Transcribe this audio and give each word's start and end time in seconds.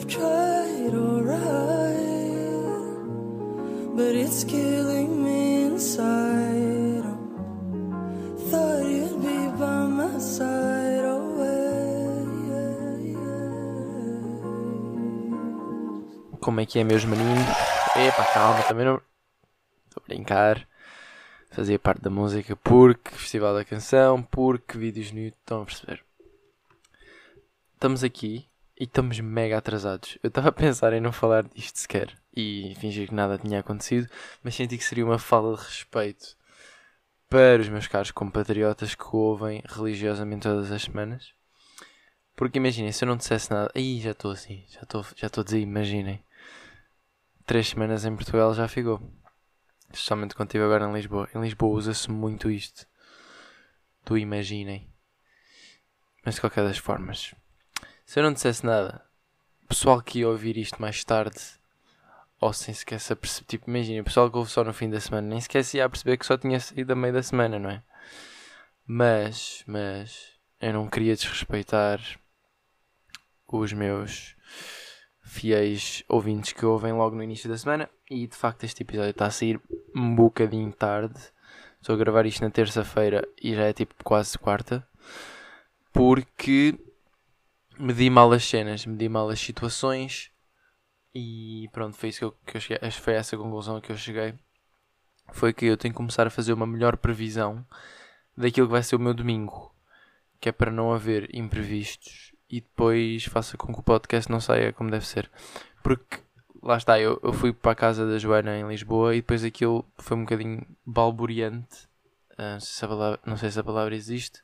I've 0.00 0.08
tried 0.08 0.94
alright, 0.94 1.36
but 3.94 4.14
it's 4.14 4.44
killing 4.44 5.22
me 5.22 5.64
inside. 5.64 7.04
Oh, 7.04 8.34
thought 8.48 8.86
you'd 8.86 9.20
be 9.20 9.58
by 9.58 9.86
my 9.86 10.18
side 10.18 11.04
always. 11.04 11.60
Como 16.40 16.60
é 16.60 16.64
que 16.64 16.78
é, 16.78 16.84
meus 16.84 17.04
maninhos? 17.04 17.46
Epá, 17.94 18.24
calma, 18.32 18.62
também 18.62 18.86
não. 18.86 19.02
Estou 19.86 20.02
a 20.02 20.06
brincar. 20.08 20.66
Fazia 21.50 21.78
parte 21.78 22.00
da 22.00 22.08
música 22.08 22.56
porque 22.56 23.10
Festival 23.10 23.52
da 23.54 23.66
Canção, 23.66 24.22
porque 24.22 24.78
vídeos 24.78 25.12
no 25.12 25.18
YouTube. 25.18 25.36
Estão 25.40 25.60
a 25.60 25.64
perceber? 25.66 26.02
Estamos 27.74 28.02
aqui 28.02 28.49
e 28.80 28.84
estamos 28.84 29.20
mega 29.20 29.58
atrasados. 29.58 30.16
Eu 30.22 30.28
estava 30.28 30.48
a 30.48 30.52
pensar 30.52 30.94
em 30.94 31.00
não 31.00 31.12
falar 31.12 31.46
disto 31.46 31.78
sequer 31.78 32.16
e 32.34 32.74
fingir 32.80 33.08
que 33.08 33.14
nada 33.14 33.36
tinha 33.36 33.60
acontecido, 33.60 34.08
mas 34.42 34.54
senti 34.54 34.78
que 34.78 34.84
seria 34.84 35.04
uma 35.04 35.18
falta 35.18 35.60
de 35.60 35.68
respeito 35.68 36.34
para 37.28 37.60
os 37.60 37.68
meus 37.68 37.86
caros 37.86 38.10
compatriotas 38.10 38.94
que 38.94 39.04
ouvem 39.12 39.62
religiosamente 39.66 40.44
todas 40.44 40.72
as 40.72 40.82
semanas. 40.82 41.34
Porque 42.34 42.56
imaginem, 42.56 42.90
se 42.90 43.04
eu 43.04 43.08
não 43.08 43.18
dissesse 43.18 43.50
nada. 43.50 43.70
Aí 43.74 44.00
já 44.00 44.12
estou 44.12 44.30
assim, 44.30 44.64
já 44.70 44.80
estou 44.80 45.04
já 45.14 45.26
estou 45.26 45.42
a 45.42 45.44
dizer, 45.44 45.60
imaginem. 45.60 46.24
Três 47.44 47.68
semanas 47.68 48.06
em 48.06 48.16
Portugal 48.16 48.54
já 48.54 48.66
ficou. 48.66 48.98
Especialmente 49.92 50.34
quando 50.34 50.48
estive 50.48 50.64
agora 50.64 50.86
em 50.86 50.92
Lisboa. 50.94 51.28
Em 51.34 51.40
Lisboa 51.42 51.76
usa-se 51.76 52.10
muito 52.10 52.50
isto. 52.50 52.86
Do 54.06 54.16
imaginem. 54.16 54.88
Mas 56.24 56.36
de 56.36 56.40
qualquer 56.40 56.64
das 56.64 56.78
formas. 56.78 57.34
Se 58.10 58.18
eu 58.18 58.24
não 58.24 58.32
dissesse 58.32 58.66
nada, 58.66 59.04
o 59.62 59.68
pessoal 59.68 60.02
que 60.02 60.18
ia 60.18 60.28
ouvir 60.28 60.56
isto 60.56 60.82
mais 60.82 61.04
tarde, 61.04 61.38
ou 62.40 62.52
sem 62.52 62.74
sequer 62.74 62.98
se 62.98 63.12
aperceber, 63.12 63.46
tipo, 63.46 63.70
imagina, 63.70 64.00
o 64.00 64.04
pessoal 64.04 64.28
que 64.28 64.36
ouve 64.36 64.50
só 64.50 64.64
no 64.64 64.74
fim 64.74 64.90
da 64.90 64.98
semana, 64.98 65.28
nem 65.28 65.40
sequer 65.40 65.62
se 65.62 65.76
ia 65.76 65.88
perceber 65.88 66.16
que 66.16 66.26
só 66.26 66.36
tinha 66.36 66.58
saído 66.58 66.92
a 66.92 66.96
meio 66.96 67.14
da 67.14 67.22
semana, 67.22 67.56
não 67.56 67.70
é? 67.70 67.84
Mas, 68.84 69.62
mas, 69.64 70.32
eu 70.60 70.72
não 70.72 70.88
queria 70.88 71.14
desrespeitar 71.14 72.00
os 73.46 73.72
meus 73.72 74.34
fiéis 75.22 76.02
ouvintes 76.08 76.52
que 76.52 76.66
ouvem 76.66 76.92
logo 76.92 77.14
no 77.14 77.22
início 77.22 77.48
da 77.48 77.56
semana. 77.56 77.88
E 78.10 78.26
de 78.26 78.34
facto, 78.34 78.64
este 78.64 78.82
episódio 78.82 79.10
está 79.10 79.26
a 79.26 79.30
sair 79.30 79.60
um 79.94 80.16
bocadinho 80.16 80.72
tarde. 80.72 81.20
Estou 81.80 81.94
a 81.94 81.98
gravar 81.98 82.26
isto 82.26 82.42
na 82.42 82.50
terça-feira 82.50 83.24
e 83.40 83.54
já 83.54 83.66
é 83.66 83.72
tipo 83.72 83.94
quase 84.02 84.36
quarta. 84.36 84.84
Porque 85.92 86.76
medi 87.80 88.10
mal 88.10 88.30
as 88.32 88.44
cenas, 88.44 88.86
medi 88.86 89.08
mal 89.08 89.28
as 89.30 89.40
situações. 89.40 90.30
E 91.14 91.68
pronto, 91.72 91.96
foi 91.96 92.10
isso 92.10 92.18
que 92.18 92.24
eu, 92.24 92.32
que 92.46 92.56
eu 92.56 92.60
cheguei. 92.60 92.90
Foi 92.90 93.14
essa 93.14 93.36
conclusão 93.36 93.80
que 93.80 93.90
eu 93.90 93.96
cheguei. 93.96 94.34
Foi 95.32 95.52
que 95.52 95.66
eu 95.66 95.76
tenho 95.76 95.92
que 95.92 95.96
começar 95.96 96.26
a 96.26 96.30
fazer 96.30 96.52
uma 96.52 96.66
melhor 96.66 96.96
previsão 96.96 97.64
daquilo 98.36 98.66
que 98.66 98.72
vai 98.72 98.82
ser 98.82 98.96
o 98.96 99.00
meu 99.00 99.14
domingo. 99.14 99.74
Que 100.40 100.48
é 100.50 100.52
para 100.52 100.70
não 100.70 100.92
haver 100.92 101.34
imprevistos 101.34 102.32
e 102.48 102.60
depois 102.60 103.24
faça 103.24 103.56
com 103.56 103.72
que 103.72 103.80
o 103.80 103.82
podcast 103.82 104.30
não 104.30 104.40
saia 104.40 104.72
como 104.72 104.90
deve 104.90 105.06
ser. 105.06 105.30
Porque 105.82 106.18
lá 106.62 106.76
está, 106.76 107.00
eu, 107.00 107.20
eu 107.22 107.32
fui 107.32 107.52
para 107.52 107.72
a 107.72 107.76
casa 107.76 108.06
da 108.06 108.18
Joana 108.18 108.58
em 108.58 108.68
Lisboa 108.68 109.14
e 109.14 109.20
depois 109.20 109.44
aquilo 109.44 109.84
foi 109.98 110.16
um 110.16 110.24
bocadinho 110.24 110.66
balburiante. 110.84 111.88
Ah, 112.36 112.54
não, 112.54 112.60
sei 112.60 112.88
se 112.88 113.20
não 113.26 113.36
sei 113.36 113.50
se 113.50 113.60
a 113.60 113.64
palavra 113.64 113.94
existe, 113.94 114.42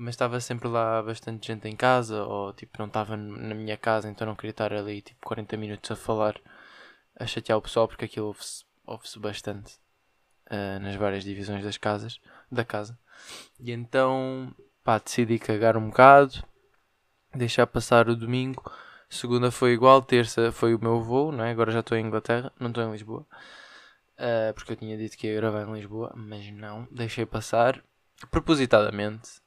mas 0.00 0.14
estava 0.14 0.40
sempre 0.40 0.66
lá 0.66 1.02
bastante 1.02 1.46
gente 1.46 1.68
em 1.68 1.76
casa, 1.76 2.24
ou 2.24 2.54
tipo, 2.54 2.78
não 2.78 2.86
estava 2.86 3.18
na 3.18 3.54
minha 3.54 3.76
casa, 3.76 4.08
então 4.08 4.26
não 4.26 4.34
queria 4.34 4.52
estar 4.52 4.72
ali 4.72 5.02
tipo 5.02 5.20
40 5.26 5.56
minutos 5.58 5.90
a 5.90 5.96
falar, 5.96 6.40
a 7.14 7.26
chatear 7.26 7.58
o 7.58 7.62
pessoal, 7.62 7.86
porque 7.86 8.06
aquilo 8.06 8.28
ouve-se 8.28 8.64
ouve 8.86 9.06
bastante 9.18 9.74
ah, 10.48 10.78
nas 10.78 10.96
várias 10.96 11.22
divisões 11.22 11.62
das 11.62 11.76
casas, 11.76 12.18
da 12.50 12.64
casa. 12.64 12.98
E 13.60 13.72
então, 13.72 14.54
pá, 14.82 14.98
decidi 14.98 15.38
cagar 15.38 15.76
um 15.76 15.90
bocado, 15.90 16.42
deixar 17.34 17.66
passar 17.66 18.08
o 18.08 18.16
domingo. 18.16 18.72
Segunda 19.06 19.50
foi 19.50 19.72
igual, 19.72 20.00
terça 20.00 20.50
foi 20.50 20.74
o 20.74 20.80
meu 20.80 21.02
voo, 21.02 21.30
não 21.30 21.44
é? 21.44 21.50
Agora 21.50 21.72
já 21.72 21.80
estou 21.80 21.98
em 21.98 22.06
Inglaterra, 22.06 22.50
não 22.58 22.68
estou 22.68 22.82
em 22.84 22.92
Lisboa. 22.92 23.26
Uh, 24.18 24.54
porque 24.54 24.72
eu 24.72 24.76
tinha 24.76 24.96
dito 24.96 25.16
que 25.18 25.26
ia 25.26 25.36
gravar 25.36 25.68
em 25.68 25.74
Lisboa, 25.74 26.12
mas 26.16 26.50
não, 26.52 26.88
deixei 26.90 27.26
passar 27.26 27.82
propositadamente, 28.30 29.39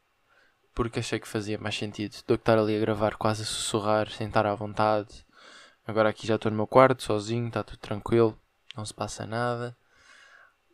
porque 0.73 1.00
achei 1.00 1.19
que 1.19 1.28
fazia 1.28 1.57
mais 1.57 1.78
sentido 1.78 2.16
do 2.28 2.38
que 2.38 2.41
estar 2.41 2.57
ali 2.57 2.75
a 2.75 2.79
gravar 2.79 3.16
quase 3.16 3.44
a 3.44 3.45
sussurrar, 3.45 4.09
sem 4.09 4.28
estar 4.28 4.45
à 4.45 4.56
vontade. 4.56 5.25
Agora 5.85 6.09
aqui 6.09 6.25
já 6.25 6.35
estou 6.35 6.50
no 6.51 6.57
meu 6.57 6.67
quarto, 6.67 7.03
sozinho, 7.03 7.47
está 7.47 7.63
tudo 7.63 7.78
tranquilo, 7.79 8.39
não 8.75 8.85
se 8.85 8.94
passa 8.94 9.25
nada. 9.25 9.75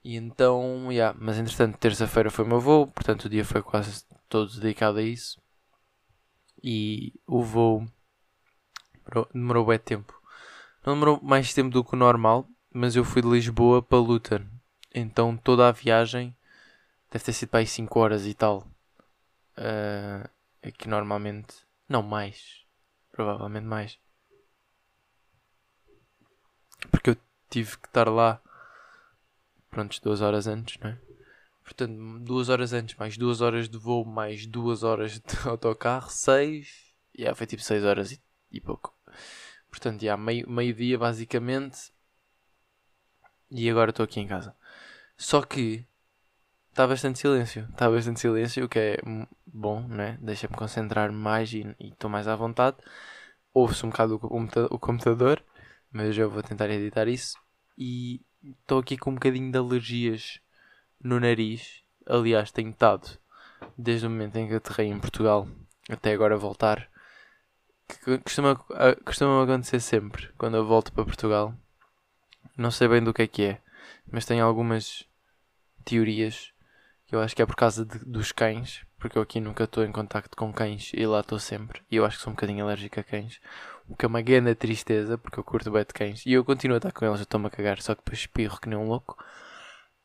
E 0.04 0.16
então, 0.16 0.92
yeah, 0.92 1.18
mas 1.20 1.38
entretanto, 1.38 1.78
terça-feira 1.78 2.32
foi 2.32 2.46
o 2.46 2.48
meu 2.48 2.60
voo, 2.60 2.88
portanto 2.88 3.26
o 3.26 3.30
dia 3.30 3.44
foi 3.44 3.62
quase 3.62 4.06
todo 4.30 4.52
dedicado 4.52 5.00
a 5.00 5.04
isso. 5.04 5.42
E 6.64 7.14
o 7.28 7.44
voo 7.44 7.86
demorou, 9.34 9.66
bem 9.66 9.80
tempo. 9.80 10.14
Não 10.86 10.94
demorou 10.94 11.20
mais 11.22 11.54
tempo 11.54 11.70
do 11.70 11.84
que 11.84 11.94
o 11.94 11.98
normal, 11.98 12.48
mas 12.72 12.96
eu 12.96 13.04
fui 13.04 13.22
de 13.22 13.28
Lisboa 13.28 13.82
para 13.82 13.98
Luton. 13.98 14.46
Então 14.94 15.36
toda 15.36 15.68
a 15.68 15.72
viagem 15.72 16.36
deve 17.12 17.26
ter 17.26 17.34
sido 17.34 17.50
para 17.50 17.60
aí 17.60 17.68
5 17.68 18.00
horas 18.00 18.26
e 18.26 18.34
tal. 18.34 18.68
Uh, 19.60 20.30
é 20.62 20.72
que 20.72 20.88
normalmente. 20.88 21.68
Não 21.88 22.02
mais. 22.02 22.66
Provavelmente 23.12 23.66
mais. 23.66 24.00
Porque 26.90 27.10
eu 27.10 27.18
tive 27.50 27.78
que 27.78 27.88
estar 27.88 28.08
lá. 28.08 28.42
Prontos, 29.70 30.00
duas 30.00 30.22
horas 30.22 30.48
antes, 30.48 30.80
não 30.80 30.92
é? 30.92 30.98
Portanto, 31.64 32.20
duas 32.22 32.50
horas 32.50 32.74
antes, 32.74 32.96
mais 32.96 33.18
duas 33.18 33.42
horas 33.42 33.70
de 33.70 33.78
voo, 33.78 34.04
mais 34.04 34.46
duas 34.48 34.82
horas 34.82 35.20
de 35.20 35.38
autocarro, 35.48 36.10
seis. 36.10 36.96
Yeah, 37.16 37.36
foi 37.36 37.46
tipo 37.46 37.62
seis 37.62 37.84
horas 37.84 38.12
e, 38.14 38.22
e 38.52 38.62
pouco. 38.62 38.96
Portanto, 39.70 40.02
yeah, 40.02 40.22
meio, 40.22 40.50
meio 40.50 40.74
dia 40.74 40.98
basicamente. 40.98 41.92
E 43.52 43.70
agora 43.70 43.90
estou 43.90 44.04
aqui 44.04 44.20
em 44.20 44.28
casa. 44.28 44.56
Só 45.18 45.42
que 45.42 45.86
está 46.80 46.88
bastante 46.88 47.20
silêncio. 47.20 47.68
Está 47.70 47.90
bastante 47.90 48.22
silêncio, 48.22 48.64
o 48.64 48.70
que 48.70 48.80
é 48.80 48.98
bom, 49.46 49.86
né? 49.86 50.18
Deixa-me 50.22 50.56
concentrar 50.56 51.12
mais 51.12 51.52
e 51.52 51.76
estou 51.78 52.10
mais 52.10 52.26
à 52.26 52.38
vontade. 52.38 52.78
Ouve-se 53.54 53.86
um 53.86 53.90
bocado 53.90 54.18
o, 54.24 54.76
o 54.76 54.80
computador, 54.80 55.44
mas 55.92 56.18
eu 56.18 56.30
vou 56.30 56.42
tentar 56.42 56.70
editar 56.70 57.10
isso. 57.10 57.38
E 57.78 58.22
estou 58.42 58.80
aqui 58.80 58.98
com 58.98 59.12
um 59.12 59.16
bocadinho 59.16 59.52
de 59.52 59.58
alergias 59.58 60.40
no 61.04 61.20
nariz. 61.20 61.84
Aliás, 62.08 62.50
tenho 62.50 62.70
estado 62.70 63.20
desde 63.78 64.08
o 64.08 64.10
momento 64.10 64.38
em 64.38 64.48
que 64.48 64.56
aterrei 64.56 64.88
em 64.88 65.00
Portugal 65.00 65.50
até 65.90 66.14
agora 66.14 66.38
voltar. 66.38 66.90
Costuma, 68.24 68.56
costuma 69.04 69.44
acontecer 69.44 69.82
sempre 69.82 70.30
quando 70.38 70.56
eu 70.56 70.66
volto 70.66 70.94
para 70.94 71.04
Portugal. 71.04 71.54
Não 72.56 72.72
sei 72.72 72.88
bem 72.88 73.04
do 73.04 73.14
que 73.14 73.24
é 73.24 73.28
que 73.28 73.44
é, 73.44 73.62
mas 74.10 74.26
tenho 74.26 74.46
algumas 74.46 75.06
teorias 75.84 76.54
eu 77.12 77.22
acho 77.22 77.36
que 77.36 77.42
é 77.42 77.46
por 77.46 77.56
causa 77.56 77.86
de, 77.86 78.00
dos 78.00 78.32
cães, 78.32 78.86
porque 78.98 79.18
eu 79.18 79.22
aqui 79.22 79.40
nunca 79.40 79.64
estou 79.64 79.84
em 79.84 79.92
contacto 79.92 80.36
com 80.36 80.52
cães 80.54 80.92
e 80.94 81.06
lá 81.06 81.22
estou 81.22 81.40
sempre. 81.40 81.82
E 81.90 81.96
eu 81.96 82.06
acho 82.06 82.18
que 82.18 82.24
sou 82.24 82.32
um 82.32 82.36
bocadinho 82.36 82.64
alérgico 82.66 83.00
a 83.00 83.04
cães, 83.04 83.40
o 83.88 83.96
que 83.96 84.06
é 84.06 84.08
uma 84.08 84.22
grande 84.22 84.54
tristeza, 84.56 85.18
porque 85.18 85.40
eu 85.40 85.44
curto 85.44 85.72
bem 85.72 85.82
de 85.82 85.94
cães 85.94 86.26
e 86.26 86.34
eu 86.34 86.46
continuo 86.46 86.76
a 86.76 86.78
estar 86.78 86.92
com 86.92 87.06
eles, 87.06 87.20
eu 87.20 87.24
estou-me 87.24 87.48
a 87.48 87.50
cagar, 87.50 87.82
só 87.82 87.96
que 87.96 88.02
depois 88.02 88.20
espirro 88.20 88.60
que 88.60 88.70
nem 88.70 88.78
um 88.78 88.88
louco 88.88 89.18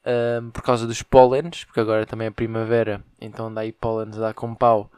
um, 0.07 0.51
por 0.51 0.63
causa 0.63 0.87
dos 0.87 1.03
pólenes, 1.03 1.65
porque 1.65 1.81
agora 1.81 2.07
também 2.07 2.29
é 2.29 2.31
primavera, 2.31 3.05
então 3.21 3.47
anda 3.47 3.61
aí 3.63 3.73
pólenes 3.73 4.17
dar 4.17 4.35
com 4.35 4.55
pau, 4.55 4.91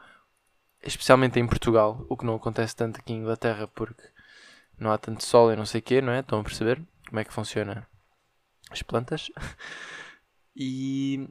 especialmente 0.83 1.39
em 1.39 1.47
Portugal, 1.47 2.05
o 2.09 2.17
que 2.17 2.25
não 2.25 2.35
acontece 2.35 2.75
tanto 2.75 2.99
aqui 2.99 3.13
em 3.13 3.19
Inglaterra 3.19 3.67
porque 3.67 4.03
não 4.77 4.91
há 4.91 4.97
tanto 4.97 5.25
sol 5.25 5.51
e 5.51 5.55
não 5.55 5.65
sei 5.65 5.79
o 5.79 5.83
quê, 5.83 6.01
não 6.01 6.13
é? 6.13 6.19
Estão 6.19 6.39
a 6.39 6.43
perceber 6.43 6.81
como 7.07 7.19
é 7.19 7.23
que 7.23 7.33
funciona 7.33 7.87
as 8.69 8.81
plantas? 8.81 9.31
e 10.55 11.29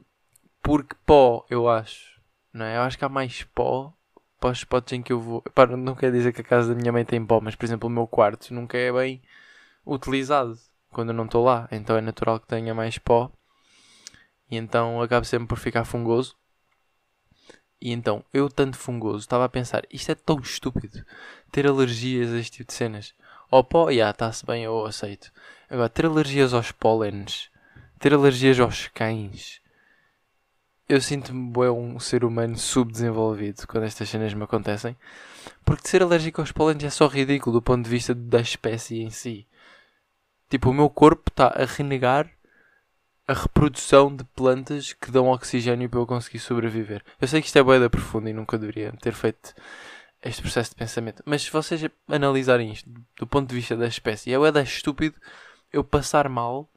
porque 0.67 0.97
pó, 1.05 1.45
eu 1.49 1.69
acho, 1.69 2.19
não 2.51 2.65
é? 2.65 2.75
Eu 2.75 2.81
acho 2.81 2.97
que 2.97 3.05
há 3.05 3.07
mais 3.07 3.41
pó 3.55 3.93
para 4.37 4.49
os 4.49 4.57
spots 4.57 4.91
em 4.91 5.01
que 5.01 5.13
eu 5.13 5.19
vou. 5.21 5.41
Pá, 5.55 5.65
não 5.65 5.95
quer 5.95 6.11
dizer 6.11 6.33
que 6.33 6.41
a 6.41 6.43
casa 6.43 6.75
da 6.75 6.75
minha 6.75 6.91
mãe 6.91 7.05
tem 7.05 7.25
pó, 7.25 7.39
mas 7.39 7.55
por 7.55 7.63
exemplo 7.63 7.87
o 7.87 7.89
meu 7.89 8.05
quarto 8.05 8.53
nunca 8.53 8.77
é 8.77 8.91
bem 8.91 9.21
utilizado 9.85 10.59
quando 10.89 11.11
eu 11.11 11.15
não 11.15 11.23
estou 11.23 11.45
lá, 11.45 11.69
então 11.71 11.95
é 11.95 12.01
natural 12.01 12.37
que 12.37 12.47
tenha 12.47 12.75
mais 12.75 12.97
pó 12.97 13.31
e 14.51 14.57
então 14.57 15.01
acabo 15.01 15.25
sempre 15.25 15.47
por 15.47 15.57
ficar 15.57 15.85
fungoso. 15.85 16.35
E 17.79 17.93
então, 17.93 18.25
eu 18.33 18.49
tanto 18.49 18.75
fungoso, 18.75 19.19
estava 19.19 19.45
a 19.45 19.49
pensar, 19.49 19.83
isto 19.89 20.11
é 20.11 20.15
tão 20.15 20.37
estúpido, 20.39 21.05
ter 21.49 21.65
alergias 21.65 22.33
a 22.33 22.39
este 22.39 22.57
tipo 22.57 22.67
de 22.67 22.73
cenas. 22.73 23.13
Ao 23.49 23.63
pó, 23.63 23.89
já, 23.89 24.09
está-se 24.09 24.45
bem, 24.45 24.65
eu 24.65 24.85
aceito. 24.85 25.31
Agora, 25.69 25.87
ter 25.87 26.07
alergias 26.07 26.53
aos 26.53 26.73
pólenes, 26.73 27.49
ter 27.99 28.13
alergias 28.13 28.59
aos 28.59 28.87
cães, 28.89 29.61
eu 30.87 31.01
sinto-me 31.01 31.51
um 31.69 31.99
ser 31.99 32.23
humano 32.23 32.57
subdesenvolvido 32.57 33.67
quando 33.67 33.83
estas 33.83 34.07
cenas 34.09 34.33
me 34.33 34.43
acontecem. 34.43 34.95
Porque 35.65 35.87
ser 35.87 36.01
alérgico 36.01 36.41
aos 36.41 36.51
pólenes 36.51 36.83
é 36.85 36.89
só 36.89 37.07
ridículo 37.07 37.57
do 37.57 37.61
ponto 37.61 37.83
de 37.83 37.89
vista 37.89 38.15
da 38.15 38.39
espécie 38.39 39.01
em 39.01 39.09
si. 39.09 39.45
Tipo, 40.49 40.69
o 40.69 40.73
meu 40.73 40.89
corpo 40.89 41.29
está 41.29 41.47
a 41.47 41.65
renegar 41.65 42.29
a 43.27 43.33
reprodução 43.33 44.15
de 44.15 44.23
plantas 44.23 44.93
que 44.93 45.11
dão 45.11 45.27
oxigênio 45.27 45.89
para 45.89 45.99
eu 45.99 46.07
conseguir 46.07 46.39
sobreviver. 46.39 47.03
Eu 47.19 47.27
sei 47.27 47.41
que 47.41 47.47
isto 47.47 47.59
é 47.59 47.63
boeda 47.63 47.89
profunda 47.89 48.29
e 48.29 48.33
nunca 48.33 48.57
deveria 48.57 48.93
ter 49.01 49.13
feito 49.13 49.53
este 50.23 50.41
processo 50.41 50.69
de 50.69 50.77
pensamento. 50.77 51.21
Mas 51.25 51.43
se 51.43 51.51
vocês 51.51 51.81
analisarem 52.07 52.71
isto 52.71 52.89
do 53.17 53.27
ponto 53.27 53.49
de 53.49 53.55
vista 53.55 53.75
da 53.75 53.87
espécie, 53.87 54.33
é 54.33 54.37
boeda 54.37 54.61
estúpido 54.61 55.15
eu 55.73 55.83
passar 55.83 56.29
mal 56.29 56.69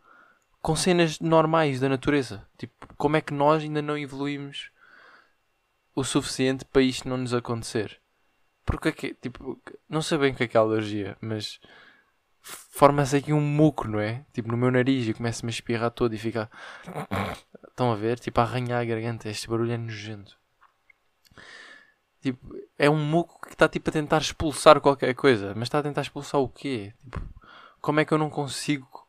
com 0.63 0.77
cenas 0.77 1.21
normais 1.21 1.81
da 1.81 1.89
natureza. 1.89 2.47
Tipo, 2.59 2.95
como 2.97 3.17
é 3.17 3.21
que 3.21 3.33
nós 3.33 3.63
ainda 3.63 3.81
não 3.81 3.97
evoluímos 3.97 4.71
o 5.95 6.05
suficiente 6.05 6.65
para 6.65 6.83
isto 6.83 7.09
não 7.09 7.17
nos 7.17 7.35
acontecer? 7.35 8.01
Porque 8.65 8.89
é 8.89 8.93
que, 8.93 9.15
tipo, 9.15 9.61
não 9.89 10.03
sei 10.03 10.19
bem 10.19 10.33
o 10.33 10.35
que 10.37 10.45
é 10.45 10.49
que 10.49 10.57
é 10.57 10.61
alergia, 10.61 11.17
mas 11.21 11.61
forma-se 12.41 13.17
aqui 13.17 13.33
um 13.33 13.41
muco, 13.41 13.89
não 13.89 14.01
é? 14.01 14.25
Tipo, 14.33 14.51
no 14.51 14.57
meu 14.57 14.71
nariz 14.71 15.09
e 15.09 15.15
começa-me 15.15 15.51
a 15.51 15.55
espirrar 15.55 15.91
todo 15.91 16.15
e 16.15 16.19
fica. 16.19 16.51
Estão 17.69 17.93
a 17.93 17.97
ver? 17.97 18.19
Tipo, 18.19 18.41
a 18.41 18.45
arranhar 18.45 18.81
a 18.81 18.85
garganta. 18.85 19.29
Este 19.29 19.49
barulho 19.49 19.73
é 19.73 19.79
nojento. 19.79 20.39
Tipo, 22.21 22.55
é 22.79 22.89
um 22.91 23.03
muco 23.03 23.41
que 23.47 23.55
está 23.55 23.67
tipo 23.67 23.89
a 23.89 23.93
tentar 23.93 24.19
expulsar 24.19 24.81
qualquer 24.81 25.15
coisa. 25.15 25.55
Mas 25.55 25.65
está 25.65 25.79
a 25.79 25.83
tentar 25.83 26.03
expulsar 26.03 26.41
o 26.41 26.49
quê? 26.49 26.93
Tipo, 27.03 27.21
como 27.81 28.01
é 28.01 28.05
que 28.05 28.13
eu 28.13 28.19
não 28.19 28.29
consigo 28.29 29.00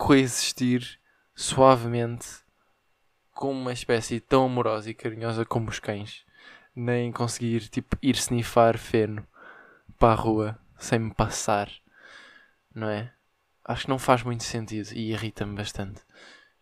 coexistir 0.00 0.98
suavemente 1.34 2.26
com 3.32 3.52
uma 3.52 3.72
espécie 3.72 4.20
tão 4.20 4.46
amorosa 4.46 4.90
e 4.90 4.94
carinhosa 4.94 5.44
como 5.44 5.68
os 5.68 5.78
cães? 5.78 6.24
Nem 6.74 7.12
conseguir, 7.12 7.68
tipo, 7.68 7.96
ir 8.00 8.16
snifar 8.16 8.78
feno 8.78 9.26
para 9.98 10.12
a 10.12 10.16
rua 10.16 10.58
sem 10.78 10.98
me 10.98 11.14
passar 11.14 11.70
não 12.74 12.88
é? 12.88 13.12
Acho 13.64 13.84
que 13.84 13.90
não 13.90 13.98
faz 13.98 14.22
muito 14.22 14.44
sentido 14.44 14.90
e 14.92 15.12
irrita-me 15.12 15.54
bastante. 15.54 16.00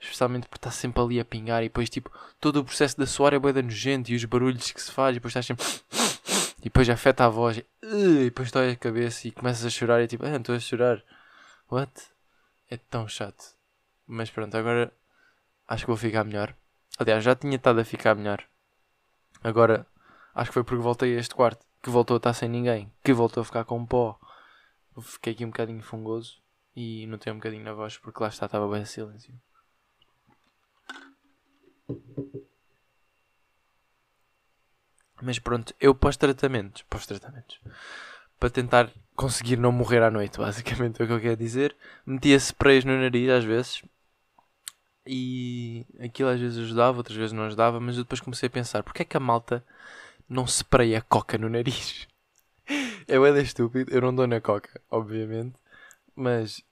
Especialmente 0.00 0.48
porque 0.48 0.58
está 0.58 0.70
sempre 0.70 1.02
ali 1.02 1.20
a 1.20 1.24
pingar 1.24 1.62
e 1.62 1.66
depois, 1.66 1.88
tipo, 1.88 2.10
todo 2.40 2.60
o 2.60 2.64
processo 2.64 2.98
da 2.98 3.06
suar 3.06 3.34
é 3.34 3.38
boeda 3.38 3.62
nojento 3.62 4.10
e 4.10 4.16
os 4.16 4.24
barulhos 4.24 4.70
que 4.70 4.82
se 4.82 4.92
faz 4.92 5.12
e 5.12 5.14
depois 5.14 5.30
estás 5.30 5.46
sempre. 5.46 5.66
E 6.60 6.64
depois 6.64 6.90
afeta 6.90 7.24
a 7.24 7.28
voz 7.28 7.56
e, 7.56 7.64
e 7.84 8.24
depois 8.24 8.50
dói 8.50 8.72
a 8.72 8.76
cabeça 8.76 9.28
e 9.28 9.30
começas 9.30 9.64
a 9.64 9.70
chorar 9.70 10.02
e 10.02 10.08
tipo, 10.08 10.26
ah, 10.26 10.34
estou 10.34 10.56
a 10.56 10.58
chorar. 10.58 11.04
What? 11.70 11.92
É 12.68 12.76
tão 12.76 13.08
chato. 13.08 13.56
Mas 14.06 14.30
pronto, 14.30 14.56
agora 14.56 14.92
acho 15.66 15.84
que 15.84 15.90
vou 15.90 15.96
ficar 15.96 16.24
melhor. 16.24 16.54
Aliás, 16.98 17.22
já 17.24 17.34
tinha 17.34 17.56
estado 17.56 17.80
a 17.80 17.84
ficar 17.84 18.14
melhor. 18.14 18.44
Agora 19.42 19.86
acho 20.34 20.50
que 20.50 20.54
foi 20.54 20.64
porque 20.64 20.82
voltei 20.82 21.16
a 21.16 21.20
este 21.20 21.34
quarto 21.34 21.64
que 21.82 21.90
voltou 21.90 22.16
a 22.16 22.18
estar 22.18 22.32
sem 22.32 22.48
ninguém, 22.48 22.92
que 23.04 23.12
voltou 23.12 23.40
a 23.40 23.44
ficar 23.44 23.64
com 23.64 23.86
pó 23.86 24.18
fiquei 25.02 25.32
aqui 25.32 25.44
um 25.44 25.50
bocadinho 25.50 25.82
fungoso 25.82 26.40
e 26.74 27.06
notei 27.06 27.32
um 27.32 27.36
bocadinho 27.36 27.64
na 27.64 27.72
voz 27.72 27.96
porque 27.96 28.22
lá 28.22 28.28
está, 28.28 28.46
estava 28.46 28.68
bem 28.68 28.84
silêncio. 28.84 29.34
Mas 35.20 35.38
pronto, 35.38 35.74
eu 35.80 35.94
pós-tratamentos, 35.94 36.82
pós-tratamentos, 36.82 37.60
para 38.38 38.50
tentar 38.50 38.92
conseguir 39.18 39.56
não 39.58 39.72
morrer 39.72 40.00
à 40.02 40.10
noite, 40.10 40.38
basicamente 40.38 41.02
é 41.02 41.04
o 41.04 41.08
que 41.08 41.12
eu 41.12 41.20
quero 41.20 41.36
dizer, 41.36 41.76
metia 42.06 42.36
sprays 42.36 42.84
no 42.84 42.96
nariz 42.96 43.28
às 43.30 43.44
vezes 43.44 43.82
e 45.04 45.84
aquilo 45.98 46.28
às 46.28 46.38
vezes 46.38 46.58
ajudava, 46.58 46.98
outras 46.98 47.16
vezes 47.16 47.32
não 47.32 47.44
ajudava, 47.44 47.80
mas 47.80 47.96
eu 47.96 48.04
depois 48.04 48.20
comecei 48.20 48.46
a 48.46 48.50
pensar, 48.50 48.82
porque 48.82 49.02
é 49.02 49.04
que 49.04 49.16
a 49.16 49.20
malta 49.20 49.64
não 50.28 50.44
spraya 50.44 51.02
coca 51.02 51.36
no 51.36 51.48
nariz? 51.48 52.06
é 53.08 53.18
bem 53.18 53.42
estúpido. 53.42 53.90
Eu 53.90 54.02
não 54.02 54.14
dou 54.14 54.26
na 54.26 54.40
coca, 54.40 54.80
obviamente. 54.90 55.54
Mas 56.14 56.62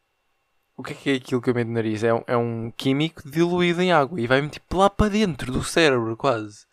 o 0.76 0.82
que 0.82 0.92
é 0.92 0.96
que 0.96 1.10
é 1.10 1.14
aquilo 1.14 1.40
que 1.40 1.49
eu 1.49 1.54
meto 1.54 1.69
no 1.69 1.75
nariz? 1.75 2.04
É 2.04 2.12
um, 2.12 2.22
é 2.26 2.37
um 2.37 2.70
químico 2.76 3.28
diluído 3.28 3.81
em 3.81 3.90
água 3.90 4.20
e 4.20 4.26
vai-me 4.26 4.50
tipo 4.50 4.76
lá 4.76 4.90
para 4.90 5.10
dentro 5.10 5.50
do 5.50 5.64
cérebro, 5.64 6.16
quase. 6.16 6.66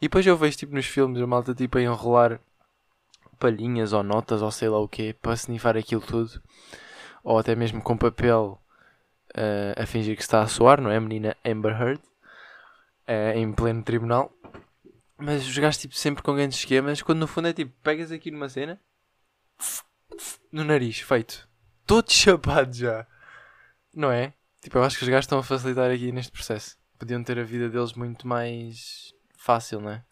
E 0.00 0.02
depois 0.02 0.26
eu 0.26 0.36
vejo 0.36 0.58
tipo 0.58 0.74
nos 0.74 0.86
filmes 0.86 1.20
a 1.22 1.26
malta 1.26 1.54
tipo 1.54 1.78
a 1.78 1.82
enrolar 1.82 2.38
palhinhas 3.40 3.92
ou 3.92 4.02
notas 4.04 4.42
ou 4.42 4.50
sei 4.50 4.68
lá 4.68 4.78
o 4.78 4.86
que 4.86 5.14
para 5.14 5.32
snifar 5.34 5.76
aquilo 5.76 6.02
tudo. 6.02 6.40
Ou 7.24 7.38
até 7.38 7.56
mesmo 7.56 7.82
com 7.82 7.96
papel 7.96 8.60
uh, 9.30 9.82
a 9.82 9.86
fingir 9.86 10.14
que 10.14 10.22
está 10.22 10.42
a 10.42 10.46
soar, 10.46 10.80
não 10.80 10.90
é? 10.90 10.96
A 10.96 11.00
menina 11.00 11.36
Amber 11.44 11.72
Heard 11.72 12.00
uh, 13.08 13.36
em 13.36 13.52
pleno 13.52 13.82
tribunal. 13.82 14.32
Mas 15.18 15.58
gajos 15.58 15.80
tipo, 15.80 15.94
sempre 15.94 16.22
com 16.22 16.34
grandes 16.34 16.58
esquemas, 16.58 17.02
quando 17.02 17.18
no 17.18 17.26
fundo 17.26 17.48
é 17.48 17.52
tipo, 17.52 17.72
pegas 17.82 18.10
aqui 18.12 18.30
numa 18.30 18.48
cena, 18.48 18.80
no 20.50 20.64
nariz, 20.64 21.00
feito. 21.00 21.48
Todo 21.84 22.10
chapado 22.10 22.74
já. 22.74 23.06
Não 23.94 24.10
é? 24.10 24.32
Tipo, 24.62 24.78
eu 24.78 24.84
acho 24.84 24.96
que 24.96 25.04
os 25.04 25.08
gajos 25.08 25.24
estão 25.24 25.38
a 25.38 25.42
facilitar 25.42 25.90
aqui 25.90 26.12
neste 26.12 26.32
processo. 26.32 26.78
Podiam 26.98 27.22
ter 27.22 27.38
a 27.38 27.42
vida 27.42 27.68
deles 27.68 27.94
muito 27.94 28.26
mais 28.26 29.12
fácil, 29.36 29.80
não 29.80 29.90
é? 29.90 30.04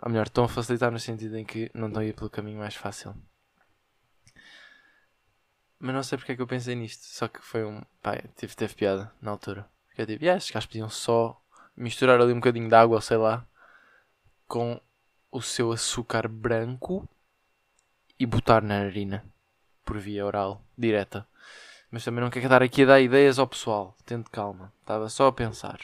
Ou 0.00 0.10
melhor, 0.10 0.26
estão 0.26 0.44
a 0.44 0.48
facilitar 0.48 0.90
no 0.90 0.98
sentido 0.98 1.36
em 1.36 1.44
que 1.44 1.70
não 1.74 1.88
estão 1.88 2.02
a 2.02 2.04
ir 2.04 2.14
pelo 2.14 2.30
caminho 2.30 2.58
mais 2.58 2.74
fácil. 2.74 3.14
Mas 5.78 5.94
não 5.94 6.02
sei 6.02 6.18
porque 6.18 6.32
é 6.32 6.36
que 6.36 6.42
eu 6.42 6.46
pensei 6.46 6.74
nisto. 6.74 7.04
Só 7.04 7.28
que 7.28 7.40
foi 7.40 7.64
um. 7.64 7.82
Pá, 8.02 8.16
tive, 8.36 8.54
teve 8.54 8.74
piada 8.74 9.12
na 9.20 9.30
altura. 9.30 9.68
Porque 9.86 10.02
eu 10.02 10.06
tipo, 10.06 10.24
yeah, 10.24 10.36
estes 10.36 10.52
gajos 10.52 10.66
podiam 10.66 10.88
só 10.88 11.40
misturar 11.76 12.20
ali 12.20 12.32
um 12.32 12.36
bocadinho 12.40 12.68
de 12.68 12.74
água, 12.74 13.00
sei 13.00 13.16
lá 13.16 13.46
com 14.48 14.80
o 15.30 15.42
seu 15.42 15.70
açúcar 15.70 16.26
branco 16.26 17.06
e 18.18 18.24
botar 18.24 18.62
na 18.62 18.80
narina 18.80 19.22
por 19.84 19.98
via 19.98 20.24
oral 20.24 20.64
direta. 20.76 21.28
Mas 21.90 22.02
também 22.02 22.24
não 22.24 22.30
quero 22.30 22.48
dar 22.48 22.62
aqui 22.62 22.82
a 22.82 22.86
dar 22.86 23.00
ideias 23.00 23.38
ao 23.38 23.46
pessoal. 23.46 23.94
Tente 24.04 24.30
calma. 24.30 24.72
Estava 24.80 25.08
só 25.08 25.28
a 25.28 25.32
pensar. 25.32 25.78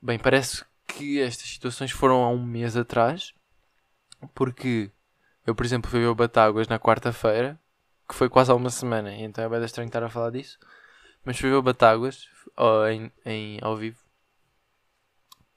Bem, 0.00 0.18
parece 0.18 0.64
que 0.96 1.20
estas 1.20 1.48
situações 1.48 1.90
foram 1.90 2.22
há 2.22 2.30
um 2.30 2.42
mês 2.44 2.76
atrás. 2.76 3.34
Porque 4.34 4.90
eu, 5.46 5.54
por 5.54 5.64
exemplo, 5.66 5.90
fui 5.90 6.00
ver 6.00 6.06
o 6.06 6.14
Batáguas 6.14 6.68
na 6.68 6.78
quarta-feira. 6.78 7.58
Que 8.08 8.14
foi 8.14 8.28
quase 8.28 8.50
há 8.50 8.54
uma 8.54 8.70
semana. 8.70 9.14
Então 9.14 9.44
é 9.44 9.48
bem 9.48 9.64
estranho 9.64 9.86
estar 9.86 10.02
a 10.02 10.10
falar 10.10 10.30
disso. 10.30 10.58
Mas 11.24 11.38
fui 11.38 11.50
ver 11.50 11.56
o 11.56 11.62
Batáguas 11.62 12.28
em, 12.90 13.12
em, 13.24 13.58
ao 13.62 13.76
vivo. 13.76 13.98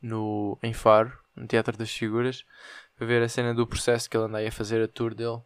No, 0.02 0.58
em 0.62 0.74
Faro 0.74 1.26
no 1.36 1.48
Teatro 1.48 1.78
das 1.78 1.92
Figuras, 1.92 2.46
para 2.96 3.06
ver 3.06 3.22
a 3.22 3.30
cena 3.30 3.54
do 3.54 3.68
processo 3.68 4.10
que 4.10 4.16
ele 4.16 4.26
anda 4.26 4.38
aí 4.38 4.48
a 4.48 4.52
fazer 4.52 4.82
a 4.82 4.88
tour 4.88 5.14
dele, 5.14 5.42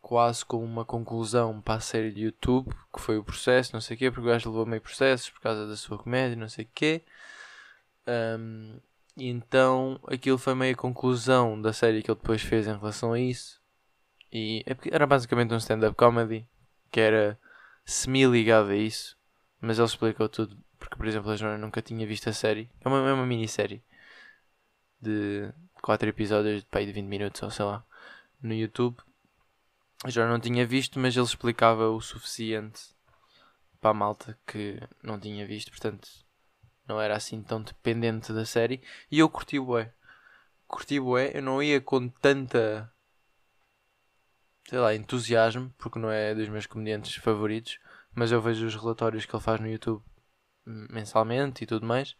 quase 0.00 0.44
como 0.44 0.64
uma 0.64 0.84
conclusão 0.84 1.60
para 1.60 1.74
a 1.74 1.80
série 1.80 2.10
de 2.10 2.22
YouTube, 2.22 2.74
que 2.92 3.00
foi 3.00 3.18
o 3.18 3.24
processo, 3.24 3.72
não 3.74 3.80
sei 3.80 3.96
o 3.96 3.98
quê, 3.98 4.10
porque 4.10 4.26
o 4.26 4.30
gajo 4.30 4.48
levou 4.48 4.66
meio 4.66 4.80
processos 4.80 5.28
por 5.30 5.40
causa 5.40 5.66
da 5.66 5.76
sua 5.76 5.98
comédia, 5.98 6.36
não 6.36 6.48
sei 6.48 6.64
o 6.64 6.68
quê. 6.74 7.02
Um, 8.06 8.80
e 9.20 9.28
então 9.28 10.00
aquilo 10.06 10.38
foi 10.38 10.54
meio 10.54 10.74
a 10.74 10.78
conclusão 10.78 11.60
da 11.60 11.74
série 11.74 12.02
que 12.02 12.10
ele 12.10 12.18
depois 12.18 12.40
fez 12.40 12.66
em 12.66 12.76
relação 12.76 13.12
a 13.12 13.20
isso. 13.20 13.60
E 14.32 14.64
é 14.66 14.74
era 14.90 15.06
basicamente 15.06 15.52
um 15.52 15.58
stand-up 15.58 15.94
comedy 15.94 16.48
que 16.90 17.00
era 17.00 17.38
semi-ligado 17.84 18.70
a 18.70 18.76
isso, 18.76 19.16
mas 19.60 19.78
ele 19.78 19.86
explicou 19.86 20.28
tudo, 20.28 20.56
porque 20.78 20.96
por 20.96 21.06
exemplo 21.06 21.30
a 21.30 21.36
Joana 21.36 21.58
nunca 21.58 21.82
tinha 21.82 22.06
visto 22.06 22.28
a 22.30 22.32
série, 22.32 22.70
é 22.80 22.88
uma, 22.88 23.08
é 23.10 23.12
uma 23.12 23.26
minissérie 23.26 23.84
de 25.00 25.52
4 25.82 26.08
episódios 26.08 26.64
de 26.64 26.86
de 26.86 26.92
20 26.92 27.06
minutos 27.06 27.42
ou 27.42 27.50
sei 27.50 27.64
lá 27.66 27.84
no 28.42 28.54
YouTube. 28.54 28.96
Já 30.06 30.26
não 30.26 30.40
tinha 30.40 30.66
visto, 30.66 30.98
mas 30.98 31.14
ele 31.14 31.26
explicava 31.26 31.90
o 31.90 32.00
suficiente 32.00 32.80
para 33.80 33.90
a 33.90 33.94
malta 33.94 34.38
que 34.46 34.80
não 35.02 35.20
tinha 35.20 35.46
visto, 35.46 35.70
portanto 35.70 36.08
não 36.90 37.00
era 37.00 37.16
assim 37.16 37.42
tão 37.42 37.62
dependente 37.62 38.32
da 38.32 38.44
série. 38.44 38.82
E 39.10 39.18
eu 39.18 39.28
curti 39.28 39.58
o 39.58 39.64
bué. 39.64 39.92
Curti 40.68 41.00
o 41.00 41.04
bué, 41.04 41.32
eu 41.34 41.42
não 41.42 41.62
ia 41.62 41.80
com 41.80 42.08
tanta 42.08 42.92
sei 44.68 44.78
lá, 44.78 44.94
entusiasmo, 44.94 45.74
porque 45.78 45.98
não 45.98 46.10
é 46.10 46.34
dos 46.34 46.48
meus 46.48 46.66
comediantes 46.66 47.16
favoritos, 47.16 47.78
mas 48.14 48.30
eu 48.30 48.40
vejo 48.40 48.66
os 48.66 48.76
relatórios 48.76 49.26
que 49.26 49.34
ele 49.34 49.42
faz 49.42 49.60
no 49.60 49.68
YouTube 49.68 50.02
mensalmente 50.64 51.64
e 51.64 51.66
tudo 51.66 51.86
mais. 51.86 52.14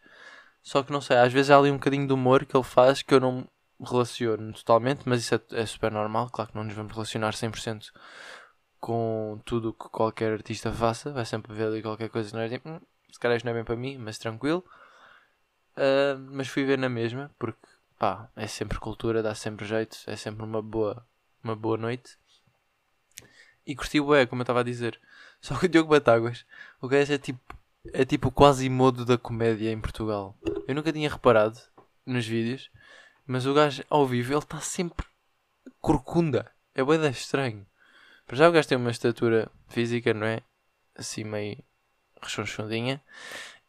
Só 0.61 0.83
que 0.83 0.91
não 0.91 1.01
sei, 1.01 1.17
às 1.17 1.31
vezes 1.31 1.49
há 1.51 1.57
ali 1.57 1.71
um 1.71 1.75
bocadinho 1.75 2.07
de 2.07 2.13
humor 2.13 2.45
que 2.45 2.55
ele 2.55 2.63
faz 2.63 3.01
que 3.01 3.13
eu 3.13 3.19
não 3.19 3.47
relaciono 3.79 4.53
totalmente, 4.53 5.07
mas 5.07 5.21
isso 5.21 5.35
é, 5.35 5.41
é 5.51 5.65
super 5.65 5.91
normal. 5.91 6.29
Claro 6.29 6.51
que 6.51 6.57
não 6.57 6.65
nos 6.65 6.73
vamos 6.73 6.93
relacionar 6.93 7.33
100% 7.33 7.91
com 8.79 9.39
tudo 9.45 9.69
o 9.69 9.73
que 9.73 9.89
qualquer 9.89 10.33
artista 10.33 10.71
faça. 10.73 11.11
Vai 11.11 11.25
sempre 11.25 11.53
ver 11.53 11.67
ali 11.67 11.81
qualquer 11.81 12.09
coisa, 12.09 12.35
não 12.35 12.43
é 12.43 12.49
tipo, 12.49 12.69
hum, 12.69 12.81
se 13.11 13.19
calhar 13.19 13.37
isto 13.37 13.45
não 13.45 13.51
é 13.51 13.55
bem 13.55 13.63
para 13.63 13.75
mim, 13.75 13.97
mas 13.97 14.17
tranquilo. 14.17 14.63
Uh, 15.75 16.19
mas 16.31 16.47
fui 16.47 16.63
ver 16.63 16.77
na 16.77 16.89
mesma, 16.89 17.31
porque 17.39 17.67
pá, 17.97 18.29
é 18.35 18.47
sempre 18.47 18.79
cultura, 18.79 19.23
dá 19.23 19.33
sempre 19.35 19.65
jeito, 19.65 19.97
é 20.07 20.15
sempre 20.15 20.43
uma 20.43 20.61
boa, 20.61 21.05
uma 21.43 21.55
boa 21.55 21.77
noite. 21.77 22.17
E 23.65 23.75
curti 23.75 23.99
o 23.99 24.13
é, 24.15 24.25
como 24.25 24.41
eu 24.41 24.43
estava 24.43 24.61
a 24.61 24.63
dizer. 24.63 24.99
Só 25.41 25.57
que 25.57 25.65
o 25.65 25.69
Diogo 25.69 25.89
Batáguas, 25.89 26.45
o 26.81 26.87
gajo 26.87 27.13
é 27.13 27.17
tipo 27.17 27.61
é 27.93 28.05
tipo 28.05 28.31
quase 28.31 28.69
modo 28.69 29.03
da 29.05 29.17
comédia 29.17 29.71
em 29.71 29.81
Portugal. 29.81 30.37
Eu 30.67 30.75
nunca 30.75 30.93
tinha 30.93 31.09
reparado 31.09 31.59
nos 32.05 32.25
vídeos, 32.27 32.69
mas 33.25 33.45
o 33.45 33.53
gajo 33.53 33.83
ao 33.89 34.05
vivo 34.05 34.33
ele 34.33 34.39
está 34.39 34.59
sempre 34.59 35.05
corcunda. 35.79 36.51
É 36.75 36.83
bem 36.83 37.09
estranho. 37.09 37.65
Para 38.25 38.37
já 38.37 38.49
o 38.49 38.51
gajo 38.51 38.67
tem 38.67 38.77
uma 38.77 38.91
estatura 38.91 39.51
física, 39.67 40.13
não 40.13 40.27
é? 40.27 40.41
Assim 40.95 41.23
meio 41.23 41.63
rechonchudinha. 42.21 43.01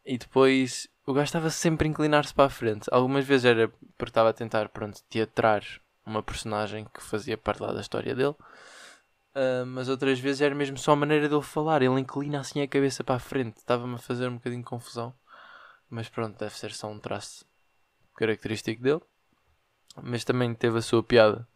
E 0.05 0.19
depois 0.19 0.89
o 1.07 1.13
gajo 1.13 1.25
estava 1.25 1.51
sempre 1.51 1.87
a 1.87 1.91
inclinar-se 1.91 2.35
para 2.35 2.47
a 2.47 2.51
frente. 2.51 2.89
Algumas 2.91 3.25
vezes 3.25 3.45
era 3.45 3.69
porque 3.97 4.11
estava 4.11 4.31
a 4.31 4.33
tentar, 4.33 4.69
pronto, 4.69 5.03
teatrar 5.09 5.65
uma 6.05 6.23
personagem 6.23 6.87
que 6.93 7.03
fazia 7.03 7.37
parte 7.37 7.63
lá 7.63 7.73
da 7.73 7.81
história 7.81 8.15
dele. 8.15 8.35
Uh, 9.35 9.65
mas 9.67 9.89
outras 9.89 10.21
vezes 10.21 10.43
era 10.43 10.55
mesmo 10.55 10.77
só 10.77 10.93
a 10.93 10.97
maneira 10.97 11.29
dele 11.29 11.43
falar. 11.43 11.83
Ele 11.83 12.01
inclina 12.01 12.41
assim 12.41 12.61
a 12.61 12.69
cabeça 12.69 13.03
para 13.03 13.17
a 13.17 13.21
frente. 13.21 13.59
Estava-me 13.59 13.95
a 13.95 13.99
fazer 13.99 14.29
um 14.29 14.35
bocadinho 14.35 14.63
de 14.63 14.69
confusão. 14.69 15.15
Mas 15.89 16.09
pronto, 16.09 16.39
deve 16.39 16.57
ser 16.57 16.73
só 16.73 16.91
um 16.91 16.99
traço 16.99 17.45
característico 18.15 18.83
dele. 18.83 19.01
Mas 20.03 20.25
também 20.25 20.55
teve 20.55 20.79
a 20.79 20.83
sua 20.83 21.03
piada. 21.03 21.47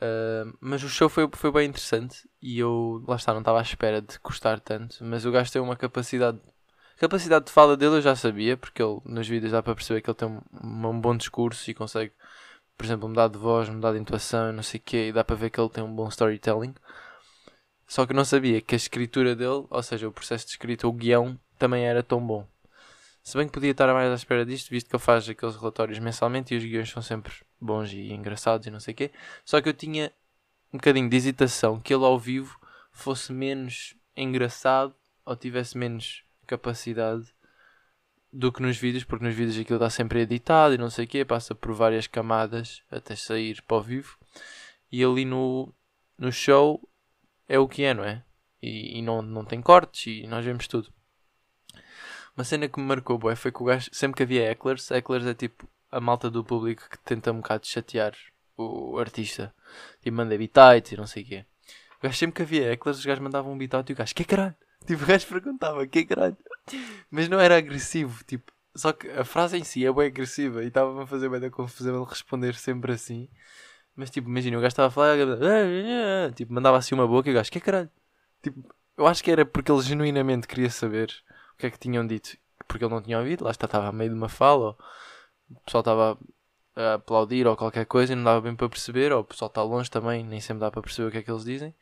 Uh, 0.00 0.56
mas 0.60 0.82
o 0.82 0.88
show 0.88 1.08
foi, 1.08 1.28
foi 1.32 1.52
bem 1.52 1.68
interessante. 1.68 2.28
E 2.40 2.58
eu, 2.58 3.04
lá 3.06 3.16
está, 3.16 3.32
não 3.32 3.40
estava 3.40 3.58
à 3.58 3.62
espera 3.62 4.00
de 4.00 4.18
custar 4.20 4.60
tanto. 4.60 4.96
Mas 5.04 5.24
o 5.24 5.32
gajo 5.32 5.52
tem 5.52 5.60
uma 5.60 5.76
capacidade. 5.76 6.38
Capacidade 6.96 7.46
de 7.46 7.52
fala 7.52 7.76
dele 7.76 7.96
eu 7.96 8.02
já 8.02 8.14
sabia. 8.16 8.56
Porque 8.56 8.82
ele, 8.82 9.00
nos 9.04 9.28
vídeos 9.28 9.52
dá 9.52 9.62
para 9.62 9.74
perceber 9.74 10.02
que 10.02 10.10
ele 10.10 10.16
tem 10.16 10.28
um, 10.28 10.40
um 10.88 11.00
bom 11.00 11.16
discurso 11.16 11.70
e 11.70 11.74
consegue 11.74 12.12
por 12.78 12.84
exemplo, 12.84 13.08
mudar 13.08 13.26
de 13.28 13.36
voz, 13.36 13.68
mudar 13.68 13.92
de 13.92 13.98
intuação, 13.98 14.52
não 14.52 14.62
sei 14.62 14.78
o 14.78 14.82
quê, 14.84 15.08
e 15.08 15.12
dá 15.12 15.24
para 15.24 15.34
ver 15.34 15.50
que 15.50 15.60
ele 15.60 15.68
tem 15.68 15.82
um 15.82 15.92
bom 15.92 16.06
storytelling. 16.08 16.72
Só 17.88 18.06
que 18.06 18.12
eu 18.12 18.16
não 18.16 18.24
sabia 18.24 18.60
que 18.60 18.74
a 18.74 18.76
escritura 18.76 19.34
dele, 19.34 19.66
ou 19.68 19.82
seja, 19.82 20.06
o 20.06 20.12
processo 20.12 20.46
de 20.46 20.52
escrita, 20.52 20.86
o 20.86 20.92
guião, 20.92 21.38
também 21.58 21.84
era 21.84 22.04
tão 22.04 22.24
bom. 22.24 22.46
Se 23.28 23.36
bem 23.36 23.46
que 23.46 23.52
podia 23.52 23.72
estar 23.72 23.92
mais 23.92 24.10
à 24.10 24.14
espera 24.14 24.42
disto, 24.42 24.70
visto 24.70 24.88
que 24.88 24.96
ele 24.96 25.02
faz 25.02 25.28
aqueles 25.28 25.54
relatórios 25.54 25.98
mensalmente 25.98 26.54
e 26.54 26.56
os 26.56 26.64
guiões 26.64 26.88
são 26.88 27.02
sempre 27.02 27.34
bons 27.60 27.92
e 27.92 28.10
engraçados 28.10 28.66
e 28.66 28.70
não 28.70 28.80
sei 28.80 28.94
o 28.94 28.96
quê. 28.96 29.10
Só 29.44 29.60
que 29.60 29.68
eu 29.68 29.74
tinha 29.74 30.10
um 30.72 30.78
bocadinho 30.78 31.10
de 31.10 31.14
hesitação 31.14 31.78
que 31.78 31.92
ele 31.92 32.06
ao 32.06 32.18
vivo 32.18 32.58
fosse 32.90 33.30
menos 33.30 33.94
engraçado 34.16 34.94
ou 35.26 35.36
tivesse 35.36 35.76
menos 35.76 36.24
capacidade 36.46 37.26
do 38.32 38.50
que 38.50 38.62
nos 38.62 38.78
vídeos, 38.78 39.04
porque 39.04 39.26
nos 39.26 39.34
vídeos 39.34 39.58
aquilo 39.58 39.76
está 39.76 39.90
sempre 39.90 40.20
editado 40.20 40.72
e 40.72 40.78
não 40.78 40.88
sei 40.88 41.04
o 41.04 41.08
quê, 41.08 41.22
passa 41.22 41.54
por 41.54 41.74
várias 41.74 42.06
camadas 42.06 42.82
até 42.90 43.14
sair 43.14 43.60
para 43.60 43.76
o 43.76 43.82
vivo. 43.82 44.16
E 44.90 45.04
ali 45.04 45.26
no, 45.26 45.70
no 46.16 46.32
show 46.32 46.80
é 47.46 47.58
o 47.58 47.68
que 47.68 47.82
é, 47.82 47.92
não 47.92 48.04
é? 48.04 48.24
E, 48.62 48.96
e 48.98 49.02
não, 49.02 49.20
não 49.20 49.44
tem 49.44 49.60
cortes 49.60 50.06
e 50.06 50.26
nós 50.26 50.42
vemos 50.46 50.66
tudo. 50.66 50.90
Uma 52.38 52.44
cena 52.44 52.68
que 52.68 52.78
me 52.78 52.86
marcou 52.86 53.18
foi 53.34 53.50
que 53.50 53.60
o 53.60 53.64
gajo, 53.64 53.90
sempre 53.92 54.16
que 54.18 54.22
havia 54.22 54.52
hecklers, 54.52 54.92
hecklers 54.92 55.26
é 55.26 55.34
tipo 55.34 55.68
a 55.90 56.00
malta 56.00 56.30
do 56.30 56.44
público 56.44 56.88
que 56.88 56.96
tenta 56.98 57.32
um 57.32 57.38
bocado 57.38 57.66
chatear 57.66 58.14
o 58.56 58.96
artista. 58.96 59.52
Tipo, 60.00 60.18
manda 60.18 60.38
bitites 60.38 60.92
e 60.92 60.96
não 60.96 61.04
sei 61.04 61.24
o 61.24 61.26
quê. 61.26 61.46
O 61.98 62.04
gajo 62.04 62.16
sempre 62.16 62.36
que 62.36 62.42
havia 62.42 62.72
hecklers, 62.72 62.98
os 62.98 63.04
gajos 63.04 63.20
mandavam 63.20 63.52
um 63.52 63.58
bitite 63.58 63.90
e 63.90 63.92
o 63.92 63.96
gajo, 63.96 64.14
que 64.14 64.24
caralho? 64.24 64.54
Tipo, 64.86 65.02
o 65.02 65.06
gajo 65.06 65.26
perguntava, 65.26 65.84
que 65.84 66.04
caralho? 66.04 66.36
Mas 67.10 67.28
não 67.28 67.40
era 67.40 67.56
agressivo, 67.56 68.22
tipo, 68.22 68.52
só 68.72 68.92
que 68.92 69.10
a 69.10 69.24
frase 69.24 69.58
em 69.58 69.64
si 69.64 69.84
é 69.84 69.92
bem 69.92 70.06
agressiva 70.06 70.62
e 70.62 70.68
estava-me 70.68 71.02
a 71.02 71.06
fazer 71.08 71.28
bem 71.28 71.40
da 71.40 71.50
confusão 71.50 71.96
ele 71.96 72.08
responder 72.08 72.54
sempre 72.54 72.92
assim. 72.92 73.28
Mas 73.96 74.10
tipo, 74.10 74.28
imagina, 74.28 74.56
o 74.56 74.60
gajo 74.60 74.68
estava 74.68 74.86
a 74.86 74.90
falar, 74.92 75.16
tipo, 76.36 76.52
mandava 76.52 76.78
assim 76.78 76.94
uma 76.94 77.08
boca 77.08 77.28
e 77.28 77.32
o 77.32 77.34
gajo, 77.34 77.50
que 77.50 77.58
caralho? 77.58 77.90
Tipo, 78.40 78.62
eu 78.96 79.08
acho 79.08 79.24
que 79.24 79.30
era 79.32 79.44
porque 79.44 79.72
ele 79.72 79.82
genuinamente 79.82 80.46
queria 80.46 80.70
saber 80.70 81.12
o 81.58 81.60
que 81.60 81.66
é 81.66 81.70
que 81.70 81.78
tinham 81.78 82.06
dito, 82.06 82.38
porque 82.68 82.84
ele 82.84 82.94
não 82.94 83.02
tinha 83.02 83.18
ouvido, 83.18 83.44
lá 83.44 83.50
estava 83.50 83.88
a 83.88 83.92
meio 83.92 84.10
de 84.10 84.16
uma 84.16 84.28
fala, 84.28 84.66
ou 84.66 84.78
o 85.50 85.60
pessoal 85.62 85.80
estava 85.80 86.18
a 86.76 86.94
aplaudir 86.94 87.48
ou 87.48 87.56
qualquer 87.56 87.84
coisa 87.84 88.12
e 88.12 88.16
não 88.16 88.22
dava 88.22 88.40
bem 88.40 88.54
para 88.54 88.68
perceber, 88.68 89.12
ou 89.12 89.22
o 89.22 89.24
pessoal 89.24 89.48
está 89.48 89.60
longe 89.60 89.90
também, 89.90 90.24
nem 90.24 90.40
sempre 90.40 90.60
dá 90.60 90.70
para 90.70 90.80
perceber 90.80 91.08
o 91.08 91.10
que 91.10 91.18
é 91.18 91.22
que 91.22 91.30
eles 91.30 91.44
dizem. 91.44 91.74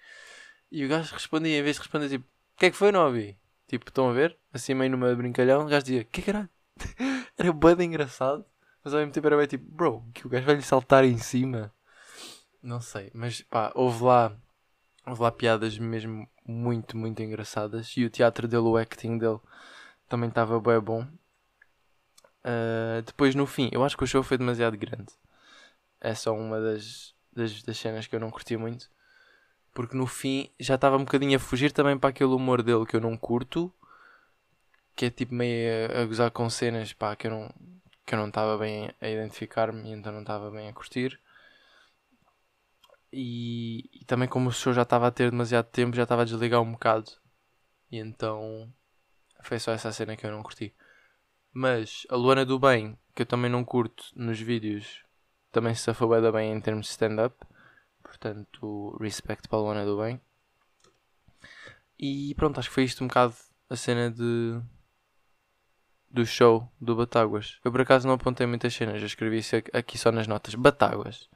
E 0.73 0.83
o 0.83 0.89
gajo 0.89 1.13
respondia, 1.13 1.59
em 1.59 1.63
vez 1.63 1.77
de 1.77 1.83
responder 1.83 2.09
tipo, 2.09 2.25
o 2.25 2.59
que 2.59 2.67
é 2.67 2.71
que 2.71 2.77
foi, 2.77 2.91
não 2.91 3.05
ouvi? 3.05 3.39
Tipo, 3.69 3.87
estão 3.87 4.09
a 4.09 4.13
ver? 4.15 4.35
Assim 4.51 4.73
meio 4.73 4.91
numa 4.91 5.15
brincalhão, 5.15 5.67
o 5.67 5.69
gajo 5.69 5.85
dizia, 5.85 6.05
que 6.05 6.23
caralho? 6.23 6.49
era 7.37 7.53
bem 7.53 7.89
engraçado, 7.89 8.47
mas 8.83 8.95
ao 8.95 9.01
mesmo 9.01 9.13
tempo 9.13 9.27
era 9.27 9.37
bem 9.37 9.47
tipo, 9.47 9.71
bro, 9.71 10.05
que 10.15 10.27
o 10.27 10.31
gajo 10.31 10.47
vai 10.47 10.55
lhe 10.55 10.63
saltar 10.63 11.05
em 11.05 11.19
cima. 11.19 11.71
Não 12.63 12.81
sei, 12.81 13.11
mas 13.13 13.43
pá, 13.43 13.73
houve 13.75 14.03
lá, 14.05 14.35
houve 15.07 15.23
lá 15.23 15.31
piadas 15.31 15.79
mesmo 15.79 16.29
muito, 16.47 16.97
muito 16.97 17.23
engraçadas. 17.23 17.97
E 17.97 18.05
o 18.05 18.11
teatro 18.11 18.49
dele, 18.49 18.63
o 18.63 18.77
acting 18.77 19.19
dele, 19.19 19.41
também 20.09 20.29
estava 20.29 20.61
bem 20.61 20.81
bom. 20.81 21.03
Uh, 22.45 23.03
depois 23.05 23.35
no 23.35 23.47
fim, 23.47 23.69
eu 23.73 23.85
acho 23.85 23.97
que 23.97 24.05
o 24.05 24.07
show 24.07 24.23
foi 24.23 24.39
demasiado 24.39 24.77
grande. 24.77 25.13
É 26.01 26.15
só 26.15 26.35
uma 26.35 26.61
das, 26.61 27.15
das, 27.33 27.63
das 27.63 27.77
cenas 27.79 28.07
que 28.07 28.15
eu 28.15 28.21
não 28.21 28.31
curti 28.31 28.57
muito 28.57 28.89
porque 29.77 29.95
no 29.95 30.07
fim 30.07 30.51
já 30.59 30.77
estava 30.77 30.97
um 30.97 31.05
bocadinho 31.05 31.37
a 31.37 31.39
fugir 31.39 31.71
também 31.71 31.99
para 31.99 32.09
aquele 32.09 32.31
humor 32.31 32.63
dele 32.63 32.87
que 32.87 32.97
eu 32.97 33.01
não 33.01 33.15
curto, 33.15 33.71
que 34.97 35.05
é 35.05 35.11
tipo 35.11 35.35
meio 35.35 35.93
a, 36.01 36.07
gozar 36.07 36.31
com 36.31 36.49
cenas 36.49 36.95
pá, 36.95 37.15
que 37.15 37.27
eu 37.27 37.31
não 37.31 38.27
estava 38.27 38.57
bem 38.57 38.91
a 38.99 39.07
identificar-me 39.07 39.91
e 39.91 39.93
então 39.93 40.11
não 40.11 40.23
estava 40.23 40.51
bem 40.51 40.67
a 40.67 40.73
curtir. 40.73 41.21
E, 43.13 43.89
e, 43.93 44.05
também 44.05 44.29
como 44.29 44.49
o 44.49 44.53
show 44.53 44.73
já 44.73 44.83
estava 44.83 45.07
a 45.07 45.11
ter 45.11 45.31
demasiado 45.31 45.67
tempo, 45.67 45.97
já 45.97 46.03
estava 46.03 46.23
a 46.23 46.25
desligar 46.25 46.61
um 46.61 46.73
bocado. 46.73 47.11
E 47.91 47.99
então 47.99 48.73
foi 49.43 49.59
só 49.59 49.73
essa 49.73 49.93
cena 49.93 50.17
que 50.17 50.27
eu 50.27 50.31
não 50.31 50.43
curti. 50.43 50.75
Mas 51.53 52.07
a 52.11 52.17
Luana 52.17 52.45
do 52.45 52.59
Bem, 52.59 52.99
que 53.15 53.23
eu 53.23 53.27
também 53.27 53.51
não 53.51 53.65
curto 53.65 54.05
nos 54.15 54.41
vídeos, 54.41 55.05
também 55.51 55.75
se 55.75 55.83
safou 55.83 56.09
bem 56.33 56.53
em 56.53 56.61
termos 56.61 56.87
de 56.87 56.93
stand-up. 56.93 57.35
Portanto, 58.03 58.97
respect 59.01 59.49
para 59.49 59.59
a 59.59 59.63
Luana 59.63 59.85
do 59.85 59.99
Bem. 59.99 60.21
E 61.99 62.35
pronto, 62.35 62.59
acho 62.59 62.69
que 62.69 62.75
foi 62.75 62.85
isto 62.85 63.03
um 63.03 63.07
bocado 63.07 63.35
a 63.71 63.77
cena 63.77 64.11
de 64.11 64.61
do 66.11 66.25
show 66.25 66.71
do 66.81 66.95
Batáguas. 66.97 67.59
Eu 67.65 67.73
por 67.73 67.81
acaso 67.81 68.07
não 68.07 68.15
apontei 68.15 68.47
muitas 68.47 68.75
cenas, 68.75 69.01
eu 69.01 69.07
escrevi 69.07 69.39
isso 69.39 69.57
aqui 69.73 69.99
só 69.99 70.13
nas 70.13 70.27
notas. 70.27 70.55
Batáguas. 70.55 71.29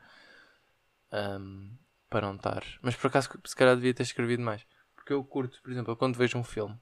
Um, 1.12 1.76
para 2.09 2.26
não 2.26 2.35
estar. 2.35 2.64
Mas 2.83 2.97
por 2.97 3.07
acaso 3.07 3.31
se 3.45 3.57
calhar 3.57 3.76
devia 3.76 3.95
ter 3.95 4.02
escrevido 4.02 4.43
mais. 4.43 4.67
Porque 4.95 5.12
eu 5.12 5.25
curto, 5.25 5.61
por 5.62 5.71
exemplo, 5.71 5.97
quando 5.97 6.17
vejo 6.17 6.37
um 6.37 6.45
filme, 6.45 6.76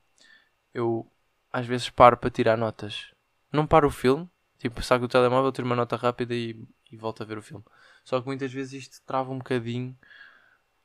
eu 0.73 1.11
às 1.53 1.67
vezes 1.67 1.91
paro 1.91 2.17
para 2.17 2.31
tirar 2.31 2.57
notas. 2.57 3.13
Não 3.53 3.67
paro 3.67 3.89
o 3.89 3.91
filme, 3.91 4.29
tipo, 4.59 4.83
saco 4.83 5.05
o 5.05 5.09
telemóvel, 5.09 5.53
tiro 5.53 5.67
uma 5.67 5.77
nota 5.77 5.97
rápida 5.97 6.35
e, 6.35 6.57
e 6.91 6.97
volto 6.97 7.23
a 7.23 7.27
ver 7.27 7.39
o 7.39 7.43
filme. 7.43 7.65
Só 8.05 8.21
que 8.21 8.27
muitas 8.27 8.53
vezes 8.53 8.85
isto 8.85 9.03
trava 9.07 9.31
um 9.31 9.39
bocadinho 9.39 9.97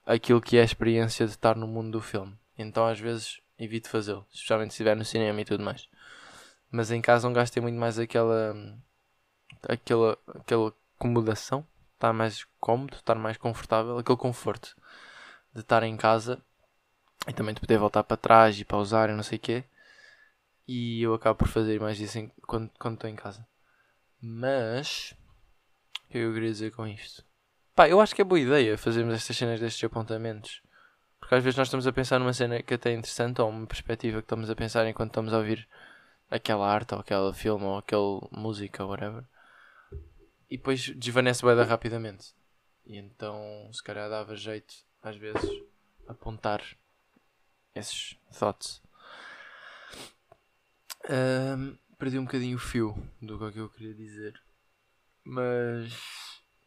aquilo 0.06 0.42
que 0.42 0.58
é 0.58 0.62
a 0.62 0.66
experiência 0.66 1.26
de 1.26 1.32
estar 1.32 1.56
no 1.56 1.68
mundo 1.68 1.92
do 1.92 2.02
filme. 2.02 2.38
Então 2.58 2.86
às 2.86 3.00
vezes 3.00 3.42
evito 3.58 3.90
fazê-lo, 3.90 4.26
especialmente 4.32 4.72
se 4.72 4.76
estiver 4.76 4.96
no 4.96 5.06
cinema 5.06 5.40
e 5.42 5.46
tudo 5.46 5.64
mais. 5.64 5.88
Mas 6.72 6.92
em 6.92 7.02
casa 7.02 7.28
não 7.28 7.34
gastei 7.34 7.62
muito 7.62 7.78
mais 7.78 8.00
aquela 8.00 8.56
aquela, 9.68 10.18
aquela 10.28 10.74
acomodação, 10.98 11.66
estar 12.04 12.14
mais 12.14 12.46
cómodo, 12.60 12.96
estar 12.96 13.16
mais 13.16 13.38
confortável, 13.38 13.98
aquele 13.98 14.18
conforto 14.18 14.76
de 15.54 15.62
estar 15.62 15.84
em 15.84 15.96
casa 15.96 16.44
e 17.28 17.34
também 17.34 17.56
de 17.56 17.62
poder 17.62 17.78
voltar 17.78 18.04
para 18.04 18.18
trás 18.18 18.60
e 18.60 18.66
pausar 18.66 19.10
e 19.10 19.14
não 19.14 19.24
sei 19.24 19.38
o 19.38 19.42
quê. 19.42 19.64
E 20.68 21.02
eu 21.02 21.14
acabo 21.14 21.40
por 21.40 21.48
fazer 21.48 21.80
mais 21.80 22.00
isso 22.00 22.30
quando, 22.46 22.70
quando 22.78 22.96
estou 22.96 23.10
em 23.10 23.16
casa. 23.16 23.46
Mas 24.22 25.16
que 26.10 26.18
eu 26.18 26.34
queria 26.34 26.52
dizer 26.52 26.72
com 26.72 26.86
isto? 26.86 27.24
Pá, 27.74 27.90
eu 27.90 28.00
acho 28.00 28.14
que 28.14 28.22
é 28.22 28.26
boa 28.26 28.40
ideia 28.40 28.78
fazermos 28.78 29.16
estas 29.16 29.36
cenas 29.36 29.60
destes 29.60 29.84
apontamentos. 29.84 30.62
Porque 31.20 31.36
às 31.36 31.44
vezes 31.44 31.58
nós 31.58 31.68
estamos 31.68 31.88
a 31.88 31.94
pensar 31.94 32.20
numa 32.20 32.34
cena 32.34 32.62
que 32.62 32.74
até 32.74 32.92
é 32.92 32.94
interessante 32.94 33.42
ou 33.42 33.50
uma 33.50 33.66
perspectiva 33.66 34.20
que 34.20 34.26
estamos 34.26 34.50
a 34.50 34.56
pensar 34.56 34.86
enquanto 34.88 35.10
estamos 35.10 35.34
a 35.34 35.38
ouvir 35.38 35.68
aquela 36.30 36.68
arte 36.68 36.94
ou 36.94 37.00
aquele 37.00 37.34
filme 37.34 37.66
ou 37.66 37.78
aquela 37.78 38.20
música 38.32 38.84
ou 38.84 38.92
whatever. 38.92 39.24
E 40.50 40.58
depois 40.58 40.90
desvanece 40.90 41.46
bem 41.46 41.56
rapidamente. 41.64 42.34
E 42.86 42.98
então 42.98 43.70
se 43.72 43.82
calhar 43.82 44.10
dava 44.10 44.36
jeito 44.36 44.74
às 45.02 45.16
vezes 45.18 45.50
apontar 46.08 46.62
esses 47.76 48.18
thoughts. 48.32 48.82
Um, 51.10 51.78
perdi 51.98 52.18
um 52.18 52.26
bocadinho 52.26 52.56
o 52.56 52.60
fio 52.60 52.96
do 53.22 53.52
que 53.52 53.60
eu 53.60 53.70
queria 53.70 53.94
dizer. 53.94 54.42
Mas. 55.24 55.94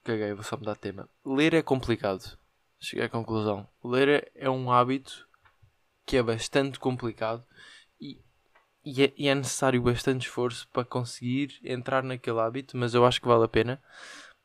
Caguei, 0.05 0.33
vou 0.35 0.45
só 0.45 0.57
mudar 0.57 0.75
de 0.75 0.81
tema. 0.81 1.09
Ler 1.25 1.55
é 1.55 1.63
complicado. 1.63 2.39
Cheguei 2.79 3.07
à 3.07 3.09
conclusão. 3.09 3.69
Ler 3.83 4.31
é 4.35 4.49
um 4.49 4.71
hábito 4.71 5.27
que 6.05 6.17
é 6.17 6.23
bastante 6.23 6.79
complicado 6.79 7.45
e, 8.87 9.03
é, 9.03 9.13
e 9.19 9.29
é 9.29 9.35
necessário 9.35 9.83
bastante 9.83 10.29
esforço 10.29 10.69
para 10.73 10.85
conseguir 10.85 11.59
entrar 11.65 12.05
naquele 12.05 12.39
hábito, 12.39 12.77
mas 12.77 12.95
eu 12.95 13.05
acho 13.05 13.21
que 13.21 13.27
vale 13.27 13.45
a 13.45 13.49
pena 13.49 13.83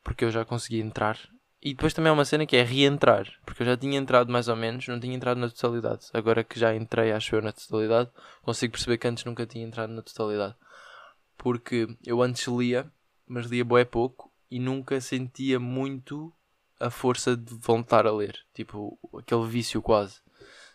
porque 0.02 0.24
eu 0.24 0.32
já 0.32 0.44
consegui 0.44 0.80
entrar 0.80 1.16
E 1.62 1.74
depois 1.74 1.94
também 1.94 2.10
há 2.10 2.12
uma 2.12 2.24
cena 2.24 2.44
que 2.44 2.56
é 2.56 2.62
reentrar, 2.64 3.24
porque 3.46 3.62
eu 3.62 3.66
já 3.66 3.76
tinha 3.76 3.96
entrado 3.96 4.32
mais 4.32 4.48
ou 4.48 4.56
menos, 4.56 4.88
não 4.88 4.98
tinha 4.98 5.14
entrado 5.14 5.38
na 5.38 5.48
totalidade. 5.48 6.06
Agora 6.12 6.42
que 6.42 6.58
já 6.58 6.74
entrei, 6.74 7.12
acho 7.12 7.36
eu, 7.36 7.40
na 7.40 7.52
totalidade, 7.52 8.10
consigo 8.42 8.72
perceber 8.72 8.98
que 8.98 9.06
antes 9.06 9.24
nunca 9.24 9.46
tinha 9.46 9.64
entrado 9.64 9.92
na 9.92 10.02
totalidade. 10.02 10.56
Porque 11.38 11.86
eu 12.04 12.20
antes 12.20 12.48
lia, 12.48 12.90
mas 13.28 13.46
lia 13.46 13.64
bué 13.64 13.84
pouco 13.84 14.32
e 14.50 14.58
nunca 14.58 15.00
sentia 15.00 15.60
muito 15.60 16.32
a 16.80 16.90
força 16.90 17.36
de 17.36 17.54
voltar 17.54 18.08
a 18.08 18.12
ler. 18.12 18.36
Tipo, 18.52 18.98
aquele 19.16 19.46
vício 19.46 19.80
quase. 19.80 20.20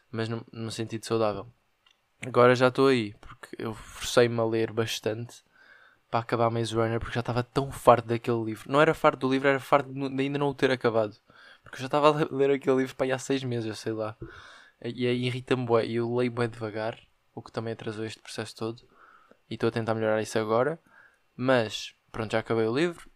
Mas 0.09 0.29
no, 0.29 0.45
no 0.53 0.71
sentido 0.71 1.05
saudável. 1.05 1.51
Agora 2.25 2.55
já 2.55 2.67
estou 2.67 2.87
aí, 2.87 3.13
porque 3.15 3.55
eu 3.59 3.73
forcei-me 3.73 4.39
a 4.39 4.45
ler 4.45 4.71
bastante 4.71 5.43
para 6.09 6.21
acabar 6.21 6.49
Maze 6.49 6.73
Runner, 6.73 6.99
porque 6.99 7.13
já 7.13 7.19
estava 7.19 7.43
tão 7.43 7.71
farto 7.71 8.07
daquele 8.07 8.43
livro. 8.43 8.71
Não 8.71 8.81
era 8.81 8.93
farto 8.93 9.19
do 9.19 9.31
livro, 9.31 9.47
era 9.47 9.59
farto 9.59 9.91
de 9.93 10.21
ainda 10.21 10.39
não 10.39 10.49
o 10.49 10.53
ter 10.53 10.71
acabado. 10.71 11.15
Porque 11.63 11.77
eu 11.77 11.81
já 11.81 11.85
estava 11.85 12.09
a 12.09 12.27
ler 12.35 12.51
aquele 12.51 12.77
livro 12.77 12.95
para 12.95 13.13
há 13.13 13.19
seis 13.19 13.43
meses, 13.43 13.67
eu 13.67 13.75
sei 13.75 13.93
lá. 13.93 14.15
E 14.83 15.05
aí 15.05 15.25
irrita-me 15.25 15.65
bué. 15.65 15.85
E 15.85 15.95
eu 15.95 16.13
leio 16.15 16.31
bem 16.31 16.49
devagar, 16.49 16.97
o 17.35 17.41
que 17.41 17.51
também 17.51 17.73
atrasou 17.73 18.05
este 18.05 18.21
processo 18.21 18.55
todo. 18.55 18.81
E 19.49 19.55
estou 19.55 19.67
a 19.67 19.71
tentar 19.71 19.93
melhorar 19.93 20.21
isso 20.21 20.39
agora. 20.39 20.79
Mas, 21.35 21.93
pronto, 22.11 22.31
já 22.31 22.39
acabei 22.39 22.65
o 22.65 22.75
livro. 22.75 23.09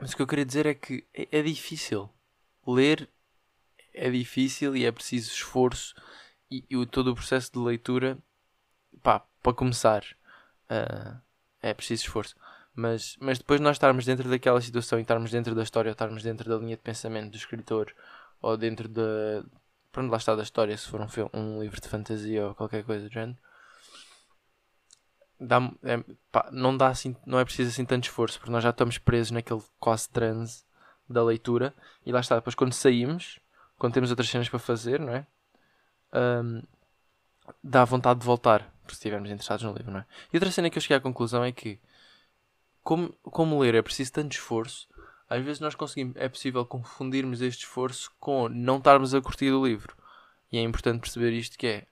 Mas 0.00 0.12
o 0.12 0.16
que 0.16 0.22
eu 0.22 0.26
queria 0.26 0.46
dizer 0.46 0.66
é 0.66 0.74
que 0.74 1.06
é, 1.14 1.38
é 1.38 1.42
difícil. 1.42 2.08
Ler 2.66 3.08
é 3.92 4.10
difícil 4.10 4.76
e 4.76 4.84
é 4.84 4.92
preciso 4.92 5.30
esforço 5.30 5.94
e, 6.50 6.64
e 6.68 6.86
todo 6.86 7.08
o 7.12 7.14
processo 7.14 7.52
de 7.52 7.58
leitura, 7.58 8.18
pá, 9.02 9.20
para 9.42 9.52
começar, 9.52 10.04
uh, 10.70 11.20
é 11.60 11.74
preciso 11.74 12.04
esforço. 12.04 12.36
Mas, 12.74 13.16
mas 13.20 13.38
depois 13.38 13.60
nós 13.60 13.74
estarmos 13.76 14.04
dentro 14.04 14.30
daquela 14.30 14.60
situação 14.60 14.98
e 14.98 15.02
estarmos 15.02 15.30
dentro 15.30 15.54
da 15.54 15.62
história, 15.62 15.90
ou 15.90 15.92
estarmos 15.92 16.22
dentro 16.22 16.48
da 16.48 16.56
linha 16.56 16.76
de 16.76 16.82
pensamento 16.82 17.32
do 17.32 17.36
escritor, 17.36 17.92
ou 18.40 18.56
dentro 18.56 18.88
da. 18.88 19.44
Pronto, 19.90 20.10
lá 20.10 20.16
está 20.16 20.36
da 20.36 20.42
história, 20.42 20.76
se 20.76 20.88
for 20.88 21.00
um, 21.00 21.08
filme, 21.08 21.30
um 21.34 21.60
livro 21.60 21.80
de 21.80 21.88
fantasia 21.88 22.46
ou 22.46 22.54
qualquer 22.54 22.84
coisa 22.84 23.08
do 23.08 23.12
género. 23.12 23.38
Dá, 25.40 25.58
é, 25.82 26.04
pá, 26.30 26.48
não, 26.52 26.76
dá 26.76 26.88
assim, 26.88 27.16
não 27.26 27.38
é 27.38 27.44
preciso 27.44 27.70
assim 27.70 27.84
tanto 27.84 28.04
esforço, 28.04 28.38
porque 28.38 28.52
nós 28.52 28.62
já 28.62 28.70
estamos 28.70 28.98
presos 28.98 29.30
naquele 29.32 29.62
quase 29.78 30.08
transe 30.10 30.64
da 31.08 31.24
leitura, 31.24 31.74
e 32.04 32.12
lá 32.12 32.20
está, 32.20 32.36
depois 32.36 32.54
quando 32.54 32.72
saímos, 32.72 33.40
quando 33.76 33.94
temos 33.94 34.10
outras 34.10 34.28
cenas 34.28 34.48
para 34.48 34.58
fazer, 34.58 35.00
não 35.00 35.14
é? 35.14 35.26
Um, 36.12 36.62
dá 37.62 37.84
vontade 37.84 38.20
de 38.20 38.26
voltar, 38.26 38.62
se 38.86 38.94
estivermos 38.94 39.30
interessados 39.30 39.64
no 39.64 39.72
livro, 39.72 39.92
não 39.92 40.00
é? 40.00 40.06
E 40.32 40.36
outra 40.36 40.50
cena 40.50 40.70
que 40.70 40.78
eu 40.78 40.82
cheguei 40.82 40.96
à 40.96 41.00
conclusão 41.00 41.44
é 41.44 41.52
que, 41.52 41.78
como, 42.82 43.12
como 43.22 43.58
ler 43.60 43.74
é 43.74 43.82
preciso 43.82 44.12
tanto 44.12 44.32
esforço, 44.32 44.88
às 45.28 45.44
vezes 45.44 45.60
nós 45.60 45.74
conseguimos, 45.74 46.16
é 46.16 46.28
possível 46.28 46.64
confundirmos 46.64 47.42
este 47.42 47.64
esforço 47.64 48.10
com 48.18 48.48
não 48.48 48.78
estarmos 48.78 49.14
a 49.14 49.20
curtir 49.20 49.50
o 49.50 49.66
livro. 49.66 49.94
E 50.50 50.56
é 50.56 50.62
importante 50.62 51.00
perceber 51.00 51.32
isto 51.32 51.58
que 51.58 51.66
é, 51.66 51.86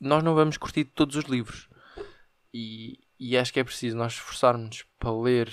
nós 0.00 0.22
não 0.22 0.34
vamos 0.34 0.56
curtir 0.56 0.84
todos 0.84 1.16
os 1.16 1.24
livros. 1.24 1.68
E, 2.52 2.98
e 3.18 3.36
acho 3.36 3.52
que 3.52 3.60
é 3.60 3.64
preciso 3.64 3.96
nós 3.96 4.14
esforçarmos 4.14 4.84
para 4.98 5.12
ler 5.12 5.52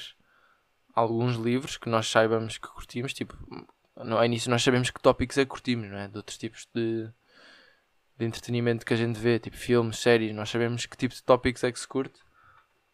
alguns 0.96 1.36
livros 1.36 1.78
que 1.78 1.90
nós 1.90 2.08
saibamos 2.08 2.58
que 2.58 2.68
curtimos, 2.68 3.14
tipo, 3.14 3.38
no 3.98 4.24
início 4.24 4.50
nós 4.50 4.64
sabemos 4.64 4.90
que 4.90 5.02
tópicos 5.02 5.38
é 5.38 5.44
que 5.44 5.50
curtimos, 5.52 5.90
não 5.90 5.98
é? 5.98 6.08
De 6.08 6.18
outros 6.18 6.38
tipos 6.38 6.68
de, 6.74 7.10
de 8.20 8.26
entretenimento 8.26 8.86
que 8.86 8.94
a 8.94 8.98
gente 8.98 9.18
vê, 9.18 9.40
tipo 9.40 9.56
filmes, 9.56 9.98
séries, 9.98 10.36
nós 10.36 10.50
sabemos 10.50 10.86
que 10.86 10.98
tipo 10.98 11.16
de 11.16 11.24
tópicos 11.24 11.64
é 11.64 11.72
que 11.72 11.80
se 11.80 11.88
curte. 11.88 12.20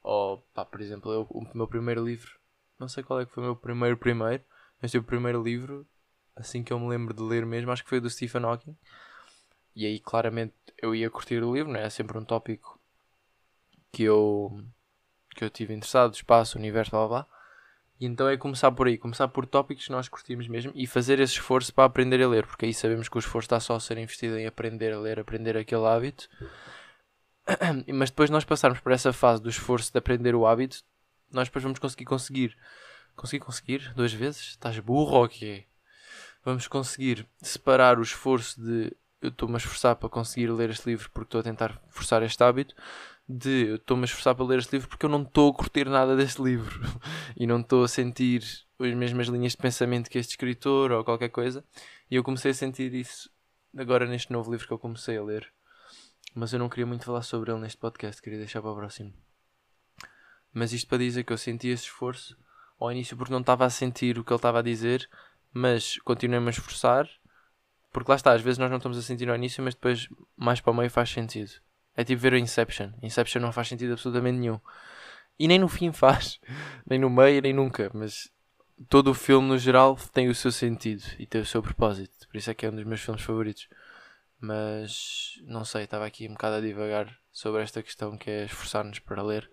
Ou, 0.03 0.38
pá, 0.53 0.63
por 0.63 0.79
exemplo, 0.79 1.12
eu, 1.12 1.25
o 1.32 1.44
meu 1.58 1.67
primeiro 1.67 2.05
livro, 2.05 2.32
não 2.79 2.88
sei 2.88 3.03
qual 3.03 3.20
é 3.20 3.25
que 3.25 3.32
foi 3.32 3.41
o 3.41 3.48
meu 3.48 3.55
primeiro 3.55 3.98
primeiro, 3.98 4.44
mas 4.79 4.94
o 4.94 5.01
primeiro 5.01 5.41
livro, 5.41 5.88
assim 6.36 6.63
que 6.63 6.72
eu 6.72 6.79
me 6.79 6.88
lembro 6.88 7.12
de 7.12 7.24
ler 7.24 7.44
mesmo, 7.44 7.72
acho 7.72 7.84
que 7.84 7.89
foi 7.89 8.00
do 8.00 8.10
Stephen 8.10 8.44
Hawking. 8.44 8.77
E 9.75 9.86
aí, 9.86 10.00
claramente, 10.00 10.53
eu 10.79 10.94
ia 10.94 11.10
curtir 11.10 11.44
o 11.44 11.55
livro, 11.55 11.74
não 11.74 11.79
é? 11.79 11.86
É 11.86 11.89
sempre 11.89 12.17
um 12.20 12.24
tópico 12.24 12.79
que 13.91 14.03
eu, 14.03 14.63
que 15.36 15.44
eu 15.44 15.50
tive 15.50 15.74
interessado, 15.74 16.13
espaço, 16.13 16.58
universo, 16.58 16.91
blá 16.91 17.08
blá. 17.08 17.27
E 18.00 18.06
então 18.06 18.28
é 18.28 18.36
começar 18.36 18.72
por 18.72 18.88
aí, 18.88 18.98
começar 18.98 19.28
por 19.30 19.46
tópicos 19.46 19.86
que 19.86 19.92
nós 19.92 20.10
curtimos 20.10 20.48
mesmo 20.48 20.72
e 20.75 20.86
fazer 20.86 21.20
esse 21.20 21.34
esforço 21.34 21.74
para 21.74 21.86
aprender 21.86 22.22
a 22.22 22.28
ler, 22.28 22.46
porque 22.46 22.66
aí 22.66 22.74
sabemos 22.74 23.08
que 23.08 23.18
o 23.18 23.20
esforço 23.20 23.46
está 23.46 23.60
só 23.60 23.75
a 23.75 23.80
ser 23.80 23.98
investido 23.98 24.38
em 24.38 24.46
aprender 24.46 24.92
a 24.92 25.00
ler, 25.00 25.20
aprender 25.20 25.56
aquele 25.56 25.86
hábito. 25.86 26.28
Mas 27.94 28.10
depois 28.10 28.29
nós 28.29 28.44
passarmos 28.44 28.79
por 28.79 28.92
essa 28.92 29.14
fase 29.14 29.42
do 29.42 29.50
esforço 29.50 29.92
de 29.92 29.98
aprender 29.98 30.36
o 30.36 30.46
hábito, 30.46 30.84
nós 31.31 31.48
depois 31.48 31.64
vamos 31.64 31.79
conseguir 31.79 32.05
conseguir. 32.05 32.58
Conseguir 33.16 33.46
conseguir? 33.46 33.94
Duas 33.96 34.12
vezes? 34.12 34.42
Estás 34.42 34.77
burro 34.79 35.16
ou 35.16 35.29
quê? 35.29 35.66
Vamos 36.44 36.68
conseguir 36.68 37.25
separar 37.42 37.98
o 37.98 38.03
esforço 38.03 38.62
de 38.62 38.92
eu 39.22 39.29
estou-me 39.29 39.55
a 39.55 39.58
esforçar 39.58 39.96
para 39.96 40.10
conseguir 40.10 40.51
ler 40.51 40.70
este 40.70 40.88
livro 40.88 41.10
porque 41.12 41.27
estou 41.27 41.40
a 41.40 41.44
tentar 41.44 41.81
forçar 41.90 42.22
este 42.22 42.44
hábito 42.44 42.75
de 43.27 43.68
eu 43.70 43.75
estou-me 43.77 44.03
a 44.03 44.05
esforçar 44.05 44.35
para 44.35 44.46
ler 44.46 44.59
este 44.59 44.74
livro 44.74 44.88
porque 44.88 45.05
eu 45.05 45.09
não 45.09 45.24
estou 45.24 45.51
a 45.51 45.53
curtir 45.53 45.90
nada 45.90 46.16
deste 46.16 46.42
livro 46.42 46.79
e 47.35 47.48
não 47.48 47.59
estou 47.59 47.83
a 47.83 47.88
sentir 47.88 48.44
as 48.79 48.94
mesmas 48.94 49.27
linhas 49.27 49.53
de 49.53 49.57
pensamento 49.57 50.09
que 50.09 50.20
este 50.20 50.31
escritor 50.31 50.92
ou 50.92 51.03
qualquer 51.03 51.29
coisa. 51.29 51.64
E 52.09 52.16
eu 52.16 52.24
comecei 52.24 52.51
a 52.51 52.53
sentir 52.53 52.94
isso 52.94 53.29
agora 53.75 54.05
neste 54.05 54.31
novo 54.31 54.51
livro 54.51 54.68
que 54.68 54.74
eu 54.74 54.79
comecei 54.79 55.18
a 55.18 55.24
ler. 55.24 55.51
Mas 56.33 56.53
eu 56.53 56.59
não 56.59 56.70
queria 56.70 56.85
muito 56.85 57.05
falar 57.05 57.22
sobre 57.22 57.51
ele 57.51 57.61
neste 57.61 57.77
podcast, 57.77 58.22
queria 58.22 58.40
deixar 58.40 58.61
para 58.61 58.72
o 58.72 58.75
próximo. 58.75 59.14
Mas 60.53 60.74
isto 60.74 60.88
para 60.88 60.98
dizer 61.00 61.24
que 61.24 61.33
eu 61.33 61.38
senti 61.38 61.70
esse 61.70 61.83
esforço 61.83 62.38
ao 62.79 62.92
início 62.92 63.16
porque 63.18 63.33
não 63.33 63.40
estava 63.40 63.66
a 63.66 63.70
sentir 63.70 64.20
o 64.20 64.24
que 64.24 64.31
ele 64.31 64.38
estava 64.38 64.59
a 64.59 64.61
dizer, 64.61 65.09
mas 65.53 65.98
continuei-me 66.00 66.48
a 66.48 66.51
esforçar. 66.51 67.09
Porque 67.92 68.11
lá 68.11 68.18
está, 68.18 68.33
às 68.33 68.42
vezes 68.42 68.57
nós 68.57 68.70
não 68.70 68.77
estamos 68.77 68.98
a 68.98 69.01
sentir 69.01 69.29
ao 69.29 69.35
início, 69.35 69.64
mas 69.64 69.74
depois 69.74 70.09
mais 70.35 70.59
para 70.59 70.72
o 70.72 70.75
meio 70.75 70.90
faz 70.90 71.09
sentido. 71.09 71.51
É 71.96 72.03
tipo 72.03 72.22
ver 72.22 72.34
o 72.34 72.38
Inception. 72.38 72.92
Inception 73.01 73.42
não 73.42 73.51
faz 73.51 73.68
sentido 73.68 73.94
absolutamente 73.94 74.38
nenhum. 74.38 74.60
E 75.40 75.48
nem 75.48 75.60
no 75.60 75.68
fim 75.68 75.92
faz. 75.92 76.40
nem 76.86 77.00
no 77.00 77.10
meio, 77.10 77.42
nem 77.42 77.53
nunca. 77.53 77.90
Mas 77.94 78.29
todo 78.90 79.12
o 79.12 79.14
filme, 79.14 79.48
no 79.48 79.58
geral, 79.58 79.98
tem 80.14 80.27
o 80.27 80.36
seu 80.36 80.51
sentido 80.51 81.03
e 81.18 81.25
tem 81.25 81.42
o 81.42 81.46
seu 81.46 81.62
propósito. 81.62 82.27
Por 82.27 82.38
isso 82.38 82.51
é 82.51 82.53
que 82.53 82.66
é 82.66 82.70
um 82.70 82.75
dos 82.75 82.86
meus 82.86 83.01
filmes 83.01 83.24
favoritos. 83.24 83.68
Mas 84.40 85.40
não 85.44 85.64
sei, 85.64 85.84
estava 85.84 86.05
aqui 86.05 86.27
um 86.27 86.34
bocado 86.34 86.58
a 86.58 86.62
divagar 86.62 87.18
sobre 87.31 87.62
esta 87.62 87.81
questão 87.81 88.18
que 88.18 88.29
é 88.29 88.46
esforçar-nos 88.46 89.00
para 89.00 89.24
ler. 89.24 89.50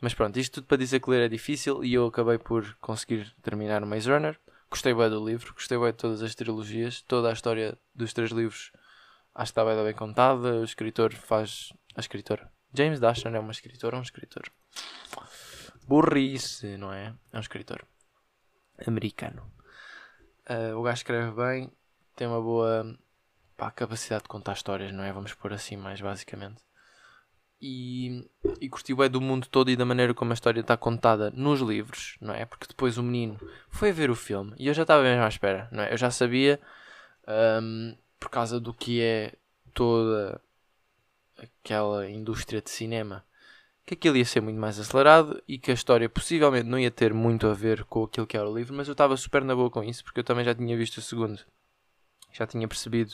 Mas 0.00 0.14
pronto, 0.14 0.38
isto 0.38 0.54
tudo 0.54 0.66
para 0.66 0.78
dizer 0.78 1.00
que 1.00 1.10
ler 1.10 1.22
é 1.22 1.28
difícil 1.28 1.84
e 1.84 1.94
eu 1.94 2.06
acabei 2.06 2.38
por 2.38 2.76
conseguir 2.80 3.32
terminar 3.42 3.82
o 3.82 3.86
Maze 3.86 4.10
Runner. 4.10 4.38
Gostei 4.70 4.92
bem 4.92 5.08
do 5.08 5.24
livro, 5.24 5.54
gostei 5.54 5.78
bem 5.78 5.88
de 5.88 5.94
todas 5.94 6.22
as 6.22 6.34
trilogias, 6.34 7.00
toda 7.02 7.30
a 7.30 7.32
história 7.32 7.78
dos 7.94 8.12
três 8.12 8.30
livros 8.30 8.70
Acho 9.38 9.52
que 9.52 9.60
está 9.60 9.64
bem, 9.64 9.84
bem 9.84 9.94
contada. 9.94 10.56
O 10.56 10.64
escritor 10.64 11.14
faz. 11.14 11.72
A 11.94 12.00
escritora. 12.00 12.50
James 12.74 12.98
Dashner 12.98 13.36
é 13.36 13.38
uma 13.38 13.52
escritora 13.52 13.96
um 13.96 14.02
escritor. 14.02 14.50
Burrice, 15.86 16.76
não 16.76 16.92
é? 16.92 17.14
É 17.32 17.36
um 17.36 17.40
escritor. 17.40 17.86
Americano. 18.84 19.48
Uh, 20.50 20.76
o 20.76 20.82
gajo 20.82 20.96
escreve 20.96 21.30
bem. 21.30 21.72
Tem 22.16 22.26
uma 22.26 22.42
boa 22.42 22.98
pá, 23.56 23.70
capacidade 23.70 24.24
de 24.24 24.28
contar 24.28 24.54
histórias, 24.54 24.92
não 24.92 25.04
é? 25.04 25.12
Vamos 25.12 25.32
pôr 25.34 25.52
assim 25.52 25.76
mais 25.76 26.00
basicamente. 26.00 26.60
E, 27.62 28.28
e 28.60 28.68
curti 28.68 28.92
bem 28.92 29.08
do 29.08 29.20
mundo 29.20 29.46
todo 29.48 29.70
e 29.70 29.76
da 29.76 29.84
maneira 29.84 30.14
como 30.14 30.32
a 30.32 30.34
história 30.34 30.60
está 30.60 30.76
contada 30.76 31.30
nos 31.30 31.60
livros, 31.60 32.16
não 32.20 32.34
é? 32.34 32.44
Porque 32.44 32.66
depois 32.66 32.98
o 32.98 33.04
menino 33.04 33.38
foi 33.70 33.92
ver 33.92 34.10
o 34.10 34.16
filme 34.16 34.52
e 34.58 34.66
eu 34.66 34.74
já 34.74 34.82
estava 34.82 35.04
mesmo 35.04 35.22
à 35.22 35.28
espera, 35.28 35.68
não 35.70 35.84
é? 35.84 35.92
Eu 35.92 35.96
já 35.96 36.10
sabia. 36.10 36.60
Um, 37.28 37.96
por 38.18 38.28
causa 38.30 38.58
do 38.58 38.74
que 38.74 39.00
é 39.00 39.34
toda 39.72 40.40
aquela 41.38 42.08
indústria 42.08 42.60
de 42.60 42.70
cinema, 42.70 43.24
que 43.86 43.94
aquilo 43.94 44.16
ia 44.16 44.24
ser 44.24 44.40
muito 44.40 44.60
mais 44.60 44.78
acelerado 44.78 45.42
e 45.46 45.58
que 45.58 45.70
a 45.70 45.74
história 45.74 46.08
possivelmente 46.08 46.68
não 46.68 46.78
ia 46.78 46.90
ter 46.90 47.14
muito 47.14 47.46
a 47.46 47.54
ver 47.54 47.84
com 47.84 48.04
aquilo 48.04 48.26
que 48.26 48.36
era 48.36 48.48
o 48.48 48.54
livro, 48.54 48.74
mas 48.74 48.88
eu 48.88 48.92
estava 48.92 49.16
super 49.16 49.42
na 49.44 49.54
boa 49.54 49.70
com 49.70 49.82
isso 49.82 50.04
porque 50.04 50.20
eu 50.20 50.24
também 50.24 50.44
já 50.44 50.54
tinha 50.54 50.76
visto 50.76 50.98
o 50.98 51.02
segundo, 51.02 51.40
já 52.32 52.46
tinha 52.46 52.66
percebido 52.68 53.12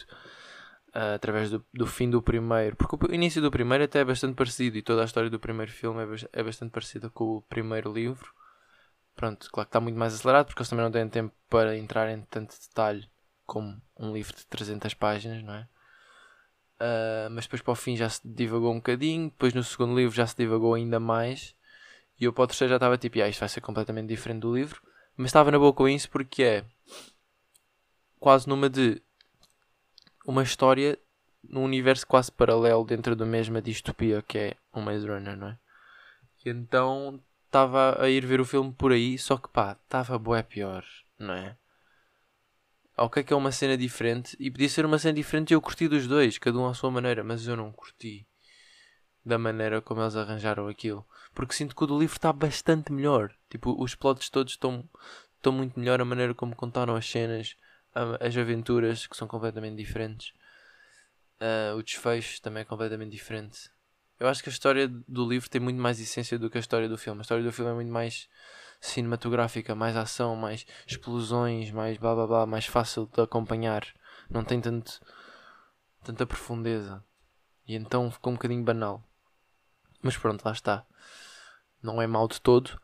uh, 0.94 1.14
através 1.14 1.50
do, 1.50 1.64
do, 1.72 1.86
fim 1.86 2.10
do 2.10 2.22
primeiro, 2.22 2.76
porque 2.76 3.06
o 3.06 3.14
início 3.14 3.40
do 3.40 3.50
primeiro 3.50 3.84
até 3.84 4.00
é 4.00 4.04
bastante 4.04 4.34
parecido 4.34 4.76
e 4.76 4.82
toda 4.82 5.02
a 5.02 5.04
história 5.04 5.30
do 5.30 5.38
primeiro 5.38 5.70
filme 5.70 6.02
é, 6.02 6.40
é 6.40 6.42
bastante 6.42 6.72
parecida 6.72 7.10
com 7.10 7.36
o 7.36 7.42
primeiro 7.42 7.92
livro. 7.92 8.32
Pronto, 9.14 9.48
claro 9.52 9.66
que 9.66 9.70
está 9.70 9.80
muito 9.80 9.98
mais 9.98 10.14
acelerado 10.14 10.46
porque 10.46 10.60
eles 10.60 10.68
também 10.68 10.84
não 10.84 10.90
têm 10.90 11.08
tempo 11.08 11.32
para 11.48 11.76
entrar 11.76 12.10
em 12.10 12.22
tanto 12.22 12.52
detalhe 12.58 13.08
como 13.46 13.80
um 13.98 14.12
livro 14.12 14.34
de 14.36 14.46
300 14.46 14.94
páginas, 14.94 15.42
não 15.42 15.54
é? 15.54 15.68
Uh, 16.80 17.30
mas 17.30 17.44
depois 17.44 17.62
para 17.62 17.72
o 17.72 17.76
fim 17.76 17.96
já 17.96 18.08
se 18.08 18.20
divagou 18.24 18.72
um 18.72 18.76
bocadinho, 18.76 19.30
depois 19.30 19.54
no 19.54 19.62
segundo 19.62 19.96
livro 19.96 20.14
já 20.14 20.26
se 20.26 20.36
divagou 20.36 20.74
ainda 20.74 20.98
mais, 20.98 21.54
e 22.18 22.24
eu 22.24 22.32
para 22.32 22.44
o 22.44 22.46
terceiro 22.46 22.70
já 22.70 22.76
estava 22.76 22.98
tipo, 22.98 23.20
ah, 23.20 23.28
isto 23.28 23.40
vai 23.40 23.48
ser 23.48 23.60
completamente 23.60 24.08
diferente 24.08 24.40
do 24.40 24.54
livro, 24.54 24.82
mas 25.16 25.28
estava 25.28 25.50
na 25.50 25.58
boa 25.58 25.72
com 25.72 25.88
isso 25.88 26.10
porque 26.10 26.42
é 26.42 26.64
quase 28.18 28.48
numa 28.48 28.68
de 28.68 29.00
uma 30.26 30.42
história 30.42 30.98
num 31.48 31.64
universo 31.64 32.06
quase 32.06 32.32
paralelo 32.32 32.84
dentro 32.84 33.14
da 33.14 33.26
mesma 33.26 33.60
distopia 33.60 34.22
que 34.22 34.38
é 34.38 34.56
o 34.72 34.80
Maze 34.80 35.06
Runner, 35.06 35.36
não 35.36 35.48
é? 35.48 35.58
E 36.44 36.50
então 36.50 37.20
estava 37.46 38.02
a 38.02 38.08
ir 38.08 38.26
ver 38.26 38.40
o 38.40 38.44
filme 38.44 38.72
por 38.72 38.92
aí, 38.92 39.16
só 39.18 39.36
que 39.36 39.48
pá, 39.48 39.76
estava 39.84 40.18
bué 40.18 40.42
pior, 40.42 40.84
não 41.18 41.34
é? 41.34 41.56
Ok 42.96 43.24
que 43.24 43.32
é 43.32 43.36
uma 43.36 43.52
cena 43.52 43.76
diferente 43.76 44.36
e 44.38 44.50
podia 44.50 44.68
ser 44.68 44.84
uma 44.84 44.98
cena 44.98 45.14
diferente 45.14 45.50
e 45.50 45.54
eu 45.54 45.60
curti 45.60 45.88
dos 45.88 46.06
dois, 46.06 46.38
cada 46.38 46.58
um 46.58 46.66
à 46.66 46.74
sua 46.74 46.90
maneira, 46.90 47.24
mas 47.24 47.46
eu 47.46 47.56
não 47.56 47.72
curti 47.72 48.26
da 49.24 49.38
maneira 49.38 49.80
como 49.80 50.02
eles 50.02 50.16
arranjaram 50.16 50.68
aquilo. 50.68 51.06
Porque 51.34 51.54
sinto 51.54 51.74
que 51.74 51.82
o 51.82 51.86
do 51.86 51.98
livro 51.98 52.16
está 52.16 52.32
bastante 52.32 52.92
melhor. 52.92 53.34
Tipo, 53.48 53.74
os 53.82 53.94
plots 53.94 54.28
todos 54.28 54.52
estão, 54.52 54.88
estão 55.36 55.52
muito 55.52 55.78
melhor, 55.78 56.00
a 56.00 56.04
maneira 56.04 56.34
como 56.34 56.54
contaram 56.54 56.94
as 56.94 57.08
cenas, 57.08 57.56
as 58.20 58.36
aventuras 58.36 59.06
que 59.06 59.16
são 59.16 59.26
completamente 59.26 59.76
diferentes. 59.76 60.32
Ah, 61.40 61.74
o 61.76 61.82
desfecho 61.82 62.40
também 62.42 62.62
é 62.62 62.64
completamente 62.64 63.12
diferente. 63.12 63.70
Eu 64.18 64.28
acho 64.28 64.42
que 64.42 64.48
a 64.48 64.52
história 64.52 64.88
do 64.88 65.28
livro 65.28 65.50
tem 65.50 65.60
muito 65.60 65.80
mais 65.80 66.00
essência 66.00 66.38
do 66.38 66.48
que 66.48 66.56
a 66.56 66.60
história 66.60 66.88
do 66.88 66.96
filme. 66.96 67.20
A 67.20 67.22
história 67.22 67.42
do 67.42 67.52
filme 67.52 67.70
é 67.70 67.74
muito 67.74 67.90
mais 67.90 68.28
cinematográfica, 68.84 69.74
mais 69.74 69.96
ação, 69.96 70.36
mais 70.36 70.66
explosões, 70.86 71.70
mais 71.70 71.96
blá, 71.96 72.46
mais 72.46 72.66
fácil 72.66 73.06
de 73.06 73.20
acompanhar. 73.22 73.86
Não 74.28 74.44
tem 74.44 74.60
tanto, 74.60 75.00
tanta 76.02 76.26
profundeza. 76.26 77.02
E 77.66 77.74
então 77.74 78.10
ficou 78.10 78.32
um 78.32 78.36
bocadinho 78.36 78.62
banal. 78.62 79.02
Mas 80.02 80.16
pronto, 80.16 80.44
lá 80.44 80.52
está. 80.52 80.86
Não 81.82 82.00
é 82.00 82.06
mau 82.06 82.28
de 82.28 82.40
todo. 82.40 82.78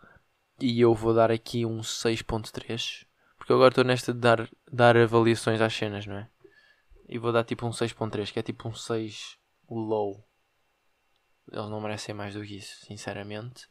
E 0.58 0.80
eu 0.80 0.94
vou 0.94 1.14
dar 1.14 1.30
aqui 1.30 1.66
um 1.66 1.80
6.3. 1.80 3.06
Porque 3.36 3.52
agora 3.52 3.68
estou 3.68 3.84
nesta 3.84 4.12
de 4.12 4.20
dar, 4.20 4.48
dar 4.70 4.96
avaliações 4.96 5.60
às 5.60 5.74
cenas, 5.74 6.06
não 6.06 6.16
é? 6.16 6.28
E 7.08 7.18
vou 7.18 7.32
dar 7.32 7.44
tipo 7.44 7.66
um 7.66 7.70
6.3, 7.70 8.32
que 8.32 8.38
é 8.38 8.42
tipo 8.42 8.68
um 8.68 8.74
6 8.74 9.38
low. 9.68 10.26
Eles 11.50 11.68
não 11.68 11.80
merecem 11.80 12.14
mais 12.14 12.34
do 12.34 12.42
que 12.42 12.56
isso, 12.56 12.86
sinceramente. 12.86 13.66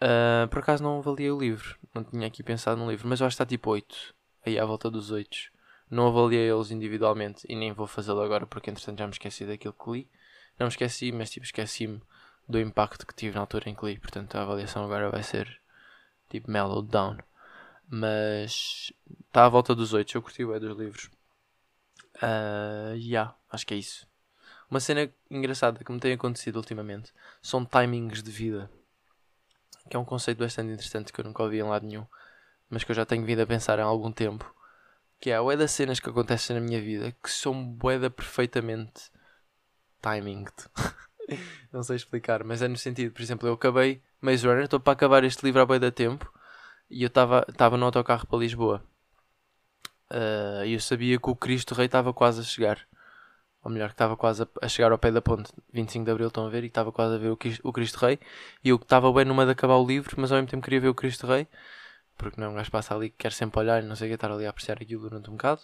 Ah, 0.00 0.46
por 0.50 0.58
acaso 0.58 0.82
não 0.82 0.98
avaliei 0.98 1.30
o 1.30 1.38
livro. 1.38 1.78
Não 1.94 2.04
tinha 2.04 2.26
aqui 2.26 2.42
pensado 2.42 2.80
no 2.80 2.90
livro. 2.90 3.08
Mas 3.08 3.20
eu 3.20 3.26
acho 3.26 3.36
que 3.36 3.42
está 3.42 3.46
tipo 3.46 3.70
8. 3.70 4.14
Aí 4.44 4.58
à 4.58 4.64
volta 4.64 4.90
dos 4.90 5.10
8. 5.10 5.50
Não 5.90 6.08
avaliei 6.08 6.50
eles 6.50 6.70
individualmente. 6.70 7.46
E 7.48 7.56
nem 7.56 7.72
vou 7.72 7.86
fazê-lo 7.86 8.20
agora 8.22 8.46
porque 8.46 8.70
entretanto 8.70 8.98
já 8.98 9.06
me 9.06 9.12
esqueci 9.12 9.44
daquilo 9.46 9.74
que 9.74 9.90
li. 9.90 10.10
Não 10.58 10.66
me 10.66 10.70
esqueci, 10.70 11.12
mas 11.12 11.30
tipo 11.30 11.44
esqueci-me 11.44 12.00
do 12.48 12.60
impacto 12.60 13.06
que 13.06 13.14
tive 13.14 13.34
na 13.34 13.40
altura 13.42 13.68
em 13.70 13.74
que 13.74 13.86
li. 13.86 13.98
Portanto 13.98 14.36
a 14.36 14.42
avaliação 14.42 14.84
agora 14.84 15.10
vai 15.10 15.22
ser 15.22 15.60
tipo 16.28 16.50
mellowed 16.50 16.88
down. 16.90 17.18
Mas 17.88 18.92
está 19.26 19.46
à 19.46 19.48
volta 19.48 19.74
dos 19.74 19.92
8. 19.92 20.16
Eu 20.16 20.22
curti 20.22 20.44
o 20.44 20.54
é 20.54 20.60
dos 20.60 20.76
livros. 20.76 21.10
Ah, 22.22 22.92
yeah, 22.94 23.36
acho 23.50 23.66
que 23.66 23.74
é 23.74 23.76
isso. 23.76 24.06
Uma 24.70 24.80
cena 24.80 25.12
engraçada 25.30 25.84
que 25.84 25.92
me 25.92 26.00
tem 26.00 26.12
acontecido 26.12 26.56
ultimamente 26.56 27.12
são 27.40 27.64
timings 27.64 28.22
de 28.22 28.30
vida. 28.30 28.70
Que 29.88 29.96
é 29.96 29.98
um 29.98 30.04
conceito 30.04 30.38
bastante 30.38 30.72
interessante 30.72 31.12
que 31.12 31.20
eu 31.20 31.24
nunca 31.24 31.42
ouvi 31.42 31.58
em 31.58 31.62
lado 31.62 31.86
nenhum, 31.86 32.06
mas 32.68 32.84
que 32.84 32.90
eu 32.90 32.96
já 32.96 33.06
tenho 33.06 33.24
vindo 33.24 33.40
a 33.40 33.46
pensar 33.46 33.78
há 33.78 33.84
algum 33.84 34.10
tempo. 34.10 34.54
Que 35.20 35.30
é 35.30 35.36
a 35.36 35.42
bué 35.42 35.56
das 35.56 35.70
cenas 35.70 36.00
que 36.00 36.10
acontecem 36.10 36.54
na 36.54 36.60
minha 36.60 36.80
vida 36.80 37.14
que 37.22 37.30
são 37.30 37.64
bué 37.64 37.98
perfeitamente 38.10 39.10
timinged. 40.02 40.54
Não 41.72 41.82
sei 41.82 41.96
explicar, 41.96 42.44
mas 42.44 42.62
é 42.62 42.68
no 42.68 42.76
sentido, 42.76 43.12
por 43.12 43.22
exemplo, 43.22 43.48
eu 43.48 43.54
acabei 43.54 44.02
Maze 44.20 44.46
Runner, 44.46 44.64
estou 44.64 44.78
para 44.78 44.92
acabar 44.92 45.24
este 45.24 45.44
livro 45.44 45.60
há 45.60 45.66
bué 45.66 45.78
da 45.78 45.90
tempo 45.90 46.32
e 46.88 47.02
eu 47.02 47.08
estava 47.08 47.76
no 47.76 47.84
autocarro 47.84 48.26
para 48.26 48.38
Lisboa. 48.38 48.84
E 50.64 50.72
eu 50.72 50.80
sabia 50.80 51.18
que 51.18 51.30
o 51.30 51.34
Cristo 51.34 51.74
Rei 51.74 51.86
estava 51.86 52.12
quase 52.12 52.40
a 52.40 52.44
chegar. 52.44 52.86
Ou 53.66 53.70
melhor, 53.70 53.88
que 53.88 53.94
estava 53.94 54.16
quase 54.16 54.46
a, 54.62 54.68
chegar 54.68 54.92
ao 54.92 54.98
pé 54.98 55.10
da 55.10 55.20
ponte 55.20 55.52
25 55.72 56.04
de 56.04 56.10
Abril, 56.12 56.28
estão 56.28 56.46
a 56.46 56.48
ver? 56.48 56.62
E 56.62 56.68
estava 56.68 56.92
quase 56.92 57.16
a 57.16 57.18
ver 57.18 57.30
o, 57.30 57.72
Cristo 57.72 57.96
Rei. 57.96 58.16
E 58.62 58.68
eu 58.68 58.76
estava 58.76 59.12
bem 59.12 59.24
numa 59.24 59.44
de 59.44 59.50
acabar 59.50 59.74
o 59.74 59.84
livro, 59.84 60.14
mas 60.20 60.30
ao 60.30 60.36
mesmo 60.36 60.48
tempo 60.48 60.62
queria 60.62 60.80
ver 60.80 60.88
o 60.88 60.94
Cristo 60.94 61.26
Rei. 61.26 61.48
Porque 62.16 62.40
não 62.40 62.46
é 62.46 62.50
um 62.50 62.54
gajo 62.54 62.70
passa 62.70 62.94
ali 62.94 63.10
que 63.10 63.16
quer 63.16 63.32
sempre 63.32 63.58
olhar 63.58 63.82
e 63.82 63.86
não 63.86 63.96
sei 63.96 64.06
o 64.06 64.10
que, 64.10 64.14
estar 64.14 64.30
ali 64.30 64.46
a 64.46 64.50
apreciar 64.50 64.78
aquilo 64.80 65.02
durante 65.02 65.28
um 65.28 65.32
bocado. 65.32 65.62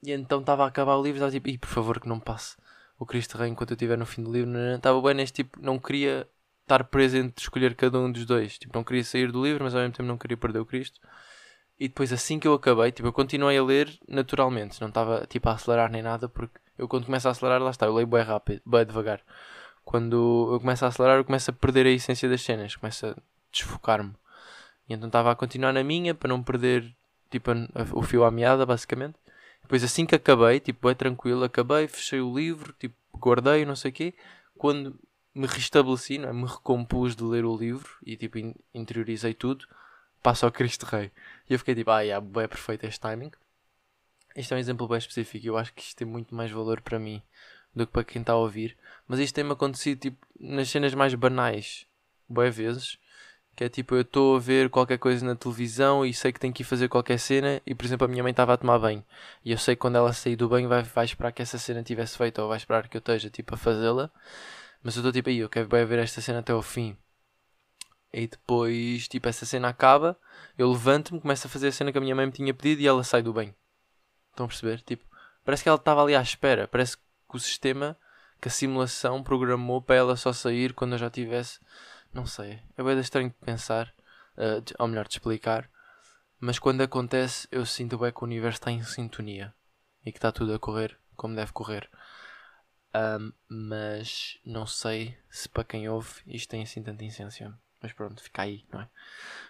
E 0.00 0.12
então 0.12 0.38
estava 0.38 0.62
a 0.62 0.68
acabar 0.68 0.94
o 0.94 1.02
livro 1.02 1.16
estava 1.16 1.32
tipo, 1.32 1.48
e 1.48 1.58
por 1.58 1.68
favor 1.68 1.98
que 1.98 2.08
não 2.08 2.20
passe 2.20 2.56
o 3.00 3.04
Cristo 3.04 3.36
Rei 3.36 3.48
enquanto 3.48 3.72
eu 3.72 3.74
estiver 3.74 3.98
no 3.98 4.06
fim 4.06 4.22
do 4.22 4.32
livro. 4.32 4.56
Estava 4.76 5.02
bem 5.02 5.14
neste 5.14 5.42
tipo, 5.42 5.60
não 5.60 5.80
queria 5.80 6.28
estar 6.62 6.84
presente 6.84 7.34
de 7.34 7.40
escolher 7.40 7.74
cada 7.74 7.98
um 7.98 8.12
dos 8.12 8.24
dois. 8.24 8.58
Tipo, 8.58 8.78
não 8.78 8.84
queria 8.84 9.02
sair 9.02 9.32
do 9.32 9.44
livro, 9.44 9.64
mas 9.64 9.74
ao 9.74 9.80
mesmo 9.80 9.94
tempo 9.94 10.06
não 10.06 10.16
queria 10.16 10.36
perder 10.36 10.60
o 10.60 10.66
Cristo. 10.66 11.00
E 11.80 11.88
depois 11.88 12.12
assim 12.12 12.38
que 12.38 12.46
eu 12.46 12.54
acabei, 12.54 12.92
tipo, 12.92 13.08
eu 13.08 13.12
continuei 13.12 13.58
a 13.58 13.64
ler 13.64 13.98
naturalmente, 14.08 14.80
não 14.80 14.88
estava 14.88 15.26
tipo 15.26 15.48
a 15.48 15.52
acelerar 15.52 15.90
nem 15.90 16.00
nada, 16.00 16.28
porque 16.28 16.60
eu 16.78 16.88
quando 16.88 17.06
começo 17.06 17.28
a 17.28 17.30
acelerar, 17.30 17.62
lá 17.62 17.70
está, 17.70 17.86
eu 17.86 17.94
leio 17.94 18.06
bem 18.06 18.22
rápido, 18.22 18.62
bem 18.64 18.84
devagar. 18.84 19.20
Quando 19.84 20.50
eu 20.52 20.60
começo 20.60 20.84
a 20.84 20.88
acelerar, 20.88 21.18
eu 21.18 21.24
começo 21.24 21.50
a 21.50 21.54
perder 21.54 21.86
a 21.86 21.90
essência 21.90 22.28
das 22.28 22.42
cenas, 22.42 22.74
começo 22.76 23.06
a 23.06 23.16
desfocar-me. 23.52 24.12
E 24.88 24.94
então 24.94 25.06
estava 25.08 25.30
a 25.30 25.36
continuar 25.36 25.72
na 25.72 25.84
minha 25.84 26.14
para 26.14 26.28
não 26.28 26.42
perder 26.42 26.94
tipo, 27.30 27.50
o 27.92 28.02
fio 28.02 28.24
à 28.24 28.30
meada, 28.30 28.66
basicamente. 28.66 29.16
Depois 29.62 29.82
assim 29.82 30.06
que 30.06 30.14
acabei, 30.14 30.60
tipo, 30.60 30.86
bem 30.86 30.94
tranquilo, 30.94 31.44
acabei, 31.44 31.88
fechei 31.88 32.20
o 32.20 32.34
livro, 32.34 32.72
tipo, 32.78 32.94
guardei, 33.14 33.64
não 33.64 33.74
sei 33.74 33.90
o 33.90 33.94
quê. 33.94 34.14
Quando 34.56 34.98
me 35.34 35.46
restabeleci, 35.46 36.18
não 36.18 36.28
é? 36.28 36.32
me 36.32 36.46
recompus 36.46 37.14
de 37.14 37.24
ler 37.24 37.44
o 37.44 37.56
livro 37.56 37.90
e 38.04 38.16
tipo, 38.16 38.38
in- 38.38 38.54
interiorizei 38.74 39.34
tudo, 39.34 39.66
passo 40.22 40.46
ao 40.46 40.52
Cristo 40.52 40.86
Rei. 40.86 41.10
E 41.48 41.52
eu 41.52 41.58
fiquei 41.58 41.74
tipo, 41.74 41.90
ah, 41.90 42.00
yeah, 42.00 42.24
é 42.42 42.46
perfeito 42.46 42.86
este 42.86 43.00
timing. 43.00 43.30
Isto 44.36 44.52
é 44.52 44.56
um 44.56 44.60
exemplo 44.60 44.86
bem 44.86 44.98
específico. 44.98 45.46
Eu 45.46 45.56
acho 45.56 45.72
que 45.72 45.82
isto 45.82 45.96
tem 45.96 46.06
muito 46.06 46.34
mais 46.34 46.50
valor 46.50 46.80
para 46.82 46.98
mim 46.98 47.22
do 47.74 47.86
que 47.86 47.92
para 47.92 48.04
quem 48.04 48.20
está 48.20 48.34
a 48.34 48.36
ouvir. 48.36 48.76
Mas 49.08 49.18
isto 49.20 49.34
tem-me 49.34 49.52
acontecido 49.52 49.98
tipo, 49.98 50.26
nas 50.38 50.68
cenas 50.68 50.94
mais 50.94 51.14
banais, 51.14 51.86
boas 52.28 52.54
vezes. 52.54 52.98
Que 53.56 53.64
é 53.64 53.68
tipo, 53.70 53.94
eu 53.94 54.02
estou 54.02 54.36
a 54.36 54.38
ver 54.38 54.68
qualquer 54.68 54.98
coisa 54.98 55.24
na 55.24 55.34
televisão 55.34 56.04
e 56.04 56.12
sei 56.12 56.30
que 56.30 56.38
tenho 56.38 56.52
que 56.52 56.62
ir 56.62 56.66
fazer 56.66 56.88
qualquer 56.88 57.18
cena. 57.18 57.62
E 57.66 57.74
por 57.74 57.86
exemplo, 57.86 58.04
a 58.04 58.08
minha 58.08 58.22
mãe 58.22 58.30
estava 58.30 58.52
a 58.52 58.56
tomar 58.58 58.78
banho. 58.78 59.04
E 59.44 59.52
eu 59.52 59.58
sei 59.58 59.74
que 59.74 59.80
quando 59.80 59.96
ela 59.96 60.12
sair 60.12 60.36
do 60.36 60.48
banho 60.48 60.68
vai, 60.68 60.82
vai 60.82 61.04
esperar 61.06 61.32
que 61.32 61.42
essa 61.42 61.58
cena 61.58 61.82
tivesse 61.82 62.18
feita 62.18 62.42
ou 62.42 62.48
vai 62.48 62.58
esperar 62.58 62.88
que 62.88 62.96
eu 62.96 63.00
esteja 63.00 63.30
tipo, 63.30 63.54
a 63.54 63.58
fazê-la. 63.58 64.10
Mas 64.82 64.96
eu 64.96 65.00
estou 65.00 65.12
tipo, 65.12 65.30
aí, 65.30 65.38
eu 65.38 65.48
quero 65.48 65.68
bem 65.68 65.84
ver 65.86 65.98
esta 66.00 66.20
cena 66.20 66.40
até 66.40 66.52
ao 66.52 66.62
fim. 66.62 66.96
E 68.12 68.26
depois, 68.26 69.08
tipo, 69.08 69.28
essa 69.28 69.46
cena 69.46 69.68
acaba. 69.68 70.18
Eu 70.58 70.70
levanto-me, 70.70 71.20
começo 71.20 71.46
a 71.46 71.50
fazer 71.50 71.68
a 71.68 71.72
cena 71.72 71.92
que 71.92 71.98
a 71.98 72.00
minha 72.00 72.14
mãe 72.14 72.26
me 72.26 72.32
tinha 72.32 72.54
pedido 72.54 72.82
e 72.82 72.86
ela 72.86 73.02
sai 73.04 73.22
do 73.22 73.32
banho. 73.32 73.54
Estão 74.36 74.44
a 74.44 74.48
perceber? 74.48 74.82
Tipo, 74.82 75.02
parece 75.42 75.62
que 75.62 75.68
ela 75.68 75.78
estava 75.78 76.02
ali 76.02 76.14
à 76.14 76.20
espera. 76.20 76.68
Parece 76.68 76.96
que 76.98 77.02
o 77.36 77.38
sistema, 77.38 77.96
que 78.38 78.48
a 78.48 78.50
simulação 78.50 79.22
programou 79.22 79.80
para 79.80 79.96
ela 79.96 80.16
só 80.16 80.30
sair 80.32 80.74
quando 80.74 80.92
eu 80.92 80.98
já 80.98 81.08
tivesse. 81.10 81.58
Não 82.12 82.26
sei. 82.26 82.60
É 82.76 82.82
bem 82.82 82.98
estranho 83.00 83.30
de 83.30 83.34
pensar, 83.36 83.92
de- 84.62 84.74
ou 84.78 84.86
melhor, 84.86 85.08
de 85.08 85.14
explicar. 85.14 85.70
Mas 86.38 86.58
quando 86.58 86.82
acontece, 86.82 87.48
eu 87.50 87.64
sinto 87.64 87.96
bem 87.96 88.12
que 88.12 88.22
o 88.22 88.26
universo 88.26 88.58
está 88.58 88.70
em 88.70 88.82
sintonia 88.82 89.54
e 90.04 90.12
que 90.12 90.18
está 90.18 90.30
tudo 90.30 90.52
a 90.54 90.58
correr 90.58 90.98
como 91.16 91.34
deve 91.34 91.52
correr. 91.52 91.88
Ahm, 92.92 93.32
mas 93.48 94.38
não 94.44 94.66
sei 94.66 95.16
se 95.30 95.48
para 95.48 95.64
quem 95.64 95.88
ouve 95.88 96.20
isto 96.26 96.50
tem 96.50 96.62
assim 96.62 96.82
tanta 96.82 97.04
essência. 97.04 97.52
Mas 97.82 97.92
pronto, 97.92 98.22
fica 98.22 98.42
aí, 98.42 98.66
não 98.70 98.82
é? 98.82 98.88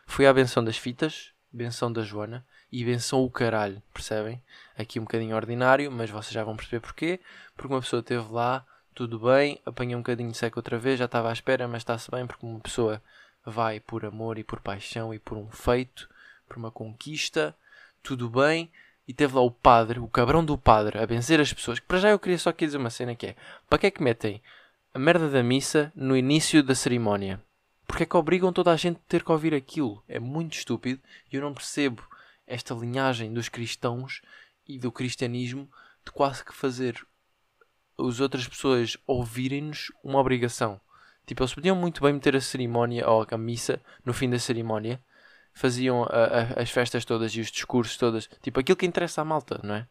Fui 0.06 0.26
à 0.26 0.32
benção 0.32 0.64
das 0.64 0.76
fitas, 0.78 1.32
benção 1.56 1.92
da 1.92 2.02
Joana 2.02 2.44
e 2.70 2.84
benção 2.84 3.24
o 3.24 3.30
caralho, 3.30 3.82
percebem? 3.92 4.40
Aqui 4.78 5.00
um 5.00 5.04
bocadinho 5.04 5.34
ordinário, 5.34 5.90
mas 5.90 6.10
vocês 6.10 6.32
já 6.32 6.44
vão 6.44 6.56
perceber 6.56 6.80
porquê. 6.80 7.20
Porque 7.56 7.72
uma 7.72 7.80
pessoa 7.80 8.00
esteve 8.00 8.30
lá, 8.30 8.64
tudo 8.94 9.18
bem, 9.18 9.60
apanhei 9.64 9.96
um 9.96 10.00
bocadinho 10.00 10.30
de 10.30 10.36
seco 10.36 10.58
outra 10.58 10.78
vez, 10.78 10.98
já 10.98 11.06
estava 11.06 11.30
à 11.30 11.32
espera, 11.32 11.66
mas 11.66 11.82
está-se 11.82 12.10
bem 12.10 12.26
porque 12.26 12.44
uma 12.44 12.60
pessoa 12.60 13.02
vai 13.44 13.80
por 13.80 14.04
amor 14.04 14.38
e 14.38 14.44
por 14.44 14.60
paixão 14.60 15.14
e 15.14 15.18
por 15.18 15.38
um 15.38 15.50
feito, 15.50 16.08
por 16.48 16.58
uma 16.58 16.70
conquista, 16.70 17.56
tudo 18.02 18.28
bem. 18.28 18.70
E 19.08 19.14
teve 19.14 19.36
lá 19.36 19.40
o 19.40 19.50
padre, 19.50 20.00
o 20.00 20.08
cabrão 20.08 20.44
do 20.44 20.58
padre, 20.58 20.98
a 20.98 21.06
benzer 21.06 21.40
as 21.40 21.52
pessoas. 21.52 21.78
Para 21.78 21.98
já 21.98 22.10
eu 22.10 22.18
queria 22.18 22.38
só 22.38 22.50
aqui 22.50 22.66
dizer 22.66 22.78
uma 22.78 22.90
cena 22.90 23.14
que 23.14 23.28
é: 23.28 23.36
para 23.68 23.78
que 23.78 23.86
é 23.86 23.90
que 23.90 24.02
metem 24.02 24.42
a 24.92 24.98
merda 24.98 25.30
da 25.30 25.44
missa 25.44 25.92
no 25.94 26.16
início 26.16 26.60
da 26.62 26.74
cerimónia? 26.74 27.40
Porque 27.86 28.02
é 28.02 28.06
que 28.06 28.16
obrigam 28.16 28.52
toda 28.52 28.72
a 28.72 28.76
gente 28.76 28.96
a 28.96 29.08
ter 29.08 29.22
que 29.22 29.30
ouvir 29.32 29.54
aquilo? 29.54 30.02
É 30.08 30.18
muito 30.18 30.54
estúpido 30.54 31.00
e 31.32 31.36
eu 31.36 31.42
não 31.42 31.54
percebo 31.54 32.02
esta 32.46 32.74
linhagem 32.74 33.32
dos 33.32 33.48
cristãos 33.48 34.20
e 34.66 34.78
do 34.78 34.90
cristianismo 34.90 35.70
de 36.04 36.12
quase 36.12 36.44
que 36.44 36.54
fazer 36.54 37.06
as 37.98 38.20
outras 38.20 38.46
pessoas 38.46 38.96
ouvirem-nos 39.06 39.90
uma 40.02 40.18
obrigação. 40.18 40.80
Tipo, 41.24 41.42
eles 41.42 41.54
podiam 41.54 41.74
muito 41.74 42.02
bem 42.02 42.12
meter 42.12 42.36
a 42.36 42.40
cerimónia 42.40 43.08
ou 43.08 43.26
a 43.28 43.38
missa 43.38 43.80
no 44.04 44.12
fim 44.12 44.28
da 44.30 44.38
cerimónia, 44.38 45.02
faziam 45.52 46.04
a- 46.04 46.06
a- 46.06 46.62
as 46.62 46.70
festas 46.70 47.04
todas 47.04 47.32
e 47.34 47.40
os 47.40 47.50
discursos 47.50 47.96
todas, 47.96 48.28
tipo 48.42 48.60
aquilo 48.60 48.76
que 48.76 48.86
interessa 48.86 49.22
à 49.22 49.24
malta, 49.24 49.58
não 49.62 49.74
é? 49.74 49.88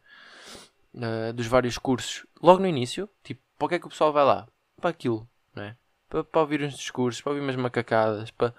Ah, 0.98 1.32
dos 1.32 1.46
vários 1.46 1.76
cursos, 1.76 2.26
logo 2.40 2.60
no 2.60 2.66
início, 2.66 3.08
tipo, 3.22 3.42
para 3.58 3.68
que 3.68 3.74
é 3.74 3.78
que 3.78 3.86
o 3.86 3.90
pessoal 3.90 4.12
vai 4.12 4.24
lá? 4.24 4.46
Para 4.80 4.90
aquilo, 4.90 5.28
não 5.54 5.64
é? 5.64 5.76
Para, 6.08 6.24
para 6.24 6.40
ouvir 6.40 6.62
uns 6.62 6.76
discursos, 6.76 7.20
para 7.20 7.32
ouvir 7.32 7.42
umas 7.42 7.56
macacadas, 7.56 8.30
para, 8.30 8.54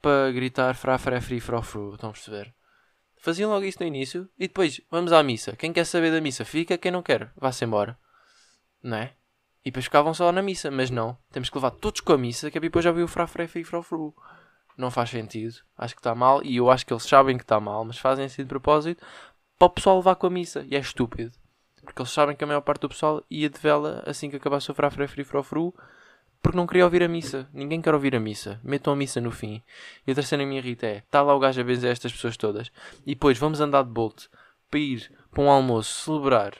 para 0.00 0.30
gritar 0.32 0.74
fra, 0.74 0.98
fra, 0.98 1.20
fri, 1.20 1.40
fro, 1.40 1.62
fru, 1.62 1.94
estão 1.94 2.10
a 2.10 2.12
perceber? 2.12 2.54
Faziam 3.16 3.50
logo 3.50 3.64
isso 3.64 3.78
no 3.80 3.86
início 3.86 4.28
e 4.38 4.46
depois 4.46 4.80
vamos 4.90 5.12
à 5.12 5.22
missa. 5.22 5.56
Quem 5.56 5.72
quer 5.72 5.84
saber 5.84 6.12
da 6.12 6.20
missa 6.20 6.44
fica, 6.44 6.78
quem 6.78 6.92
não 6.92 7.02
quer, 7.02 7.32
vá-se 7.36 7.64
embora, 7.64 7.98
não 8.82 8.96
é? 8.96 9.12
E 9.64 9.70
depois 9.70 9.86
ficavam 9.86 10.14
só 10.14 10.30
na 10.30 10.40
missa, 10.40 10.70
mas 10.70 10.88
não, 10.88 11.18
temos 11.32 11.50
que 11.50 11.56
levar 11.56 11.72
todos 11.72 12.00
com 12.00 12.12
a 12.12 12.18
missa, 12.18 12.50
que 12.50 12.60
para 12.60 12.68
depois 12.68 12.84
já 12.84 12.90
ouvir 12.90 13.02
o 13.02 13.08
fra, 13.08 13.26
fra, 13.26 13.46
fri, 13.48 13.64
fro, 13.64 13.82
fru. 13.82 14.14
Não 14.76 14.90
faz 14.90 15.10
sentido, 15.10 15.56
acho 15.76 15.94
que 15.94 16.00
está 16.00 16.14
mal 16.14 16.40
e 16.44 16.56
eu 16.56 16.70
acho 16.70 16.86
que 16.86 16.92
eles 16.92 17.02
sabem 17.02 17.36
que 17.36 17.42
está 17.42 17.58
mal, 17.58 17.84
mas 17.84 17.98
fazem 17.98 18.24
assim 18.26 18.42
de 18.42 18.48
propósito 18.48 19.04
para 19.58 19.66
o 19.66 19.70
pessoal 19.70 19.96
levar 19.96 20.14
com 20.14 20.28
a 20.28 20.30
missa. 20.30 20.64
E 20.70 20.76
é 20.76 20.78
estúpido. 20.78 21.32
Porque 21.82 22.00
eles 22.00 22.12
sabem 22.12 22.36
que 22.36 22.44
a 22.44 22.46
maior 22.46 22.60
parte 22.60 22.82
do 22.82 22.88
pessoal 22.88 23.24
ia 23.28 23.50
de 23.50 23.58
vela 23.58 24.02
assim 24.06 24.30
que 24.30 24.36
acabasse 24.36 24.70
o 24.70 24.74
frafra 24.74 25.08
fri 25.08 25.24
frofru 25.24 25.74
porque 26.42 26.56
não 26.56 26.66
queria 26.66 26.84
ouvir 26.84 27.02
a 27.02 27.08
missa. 27.08 27.48
Ninguém 27.52 27.82
quer 27.82 27.94
ouvir 27.94 28.14
a 28.14 28.20
missa. 28.20 28.60
Metam 28.62 28.92
a 28.92 28.96
missa 28.96 29.20
no 29.20 29.30
fim. 29.30 29.62
E 30.06 30.12
a 30.12 30.14
terceira 30.14 30.44
minha 30.46 30.60
irrita 30.60 30.86
é: 30.86 30.98
está 30.98 31.22
lá 31.22 31.34
o 31.34 31.38
gajo 31.38 31.60
a 31.60 31.64
benzer 31.64 31.90
estas 31.90 32.12
pessoas 32.12 32.36
todas. 32.36 32.70
E 33.04 33.14
depois 33.14 33.38
vamos 33.38 33.60
andar 33.60 33.82
de 33.82 33.90
Bolt 33.90 34.26
para 34.70 34.80
ir 34.80 35.12
para 35.30 35.42
um 35.42 35.50
almoço 35.50 36.04
celebrar 36.04 36.54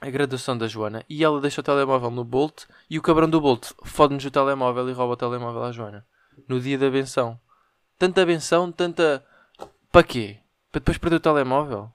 a 0.00 0.10
graduação 0.10 0.56
da 0.56 0.68
Joana. 0.68 1.04
E 1.08 1.22
ela 1.24 1.40
deixa 1.40 1.60
o 1.60 1.64
telemóvel 1.64 2.10
no 2.10 2.24
Bolt. 2.24 2.64
E 2.88 2.98
o 2.98 3.02
cabrão 3.02 3.28
do 3.28 3.40
Bolt 3.40 3.72
fode-nos 3.84 4.24
o 4.24 4.30
telemóvel 4.30 4.88
e 4.88 4.92
rouba 4.92 5.14
o 5.14 5.16
telemóvel 5.16 5.64
à 5.64 5.72
Joana. 5.72 6.06
No 6.48 6.60
dia 6.60 6.78
da 6.78 6.90
benção. 6.90 7.40
Tanta 7.98 8.24
benção, 8.24 8.70
tanta. 8.70 9.24
Para 9.90 10.02
quê? 10.02 10.38
Para 10.70 10.78
depois 10.78 10.98
perder 10.98 11.16
o 11.16 11.20
telemóvel? 11.20 11.92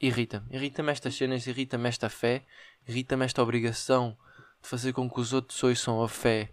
Irrita-me. 0.00 0.46
Irrita-me 0.50 0.90
estas 0.90 1.14
cenas, 1.14 1.46
irrita-me 1.46 1.88
esta 1.88 2.08
fé, 2.08 2.44
irrita-me 2.88 3.24
esta 3.24 3.40
obrigação 3.40 4.16
de 4.62 4.68
fazer 4.68 4.92
com 4.92 5.10
que 5.10 5.20
os 5.20 5.32
outros 5.32 5.62
ouçam 5.62 6.02
a 6.02 6.08
fé 6.08 6.50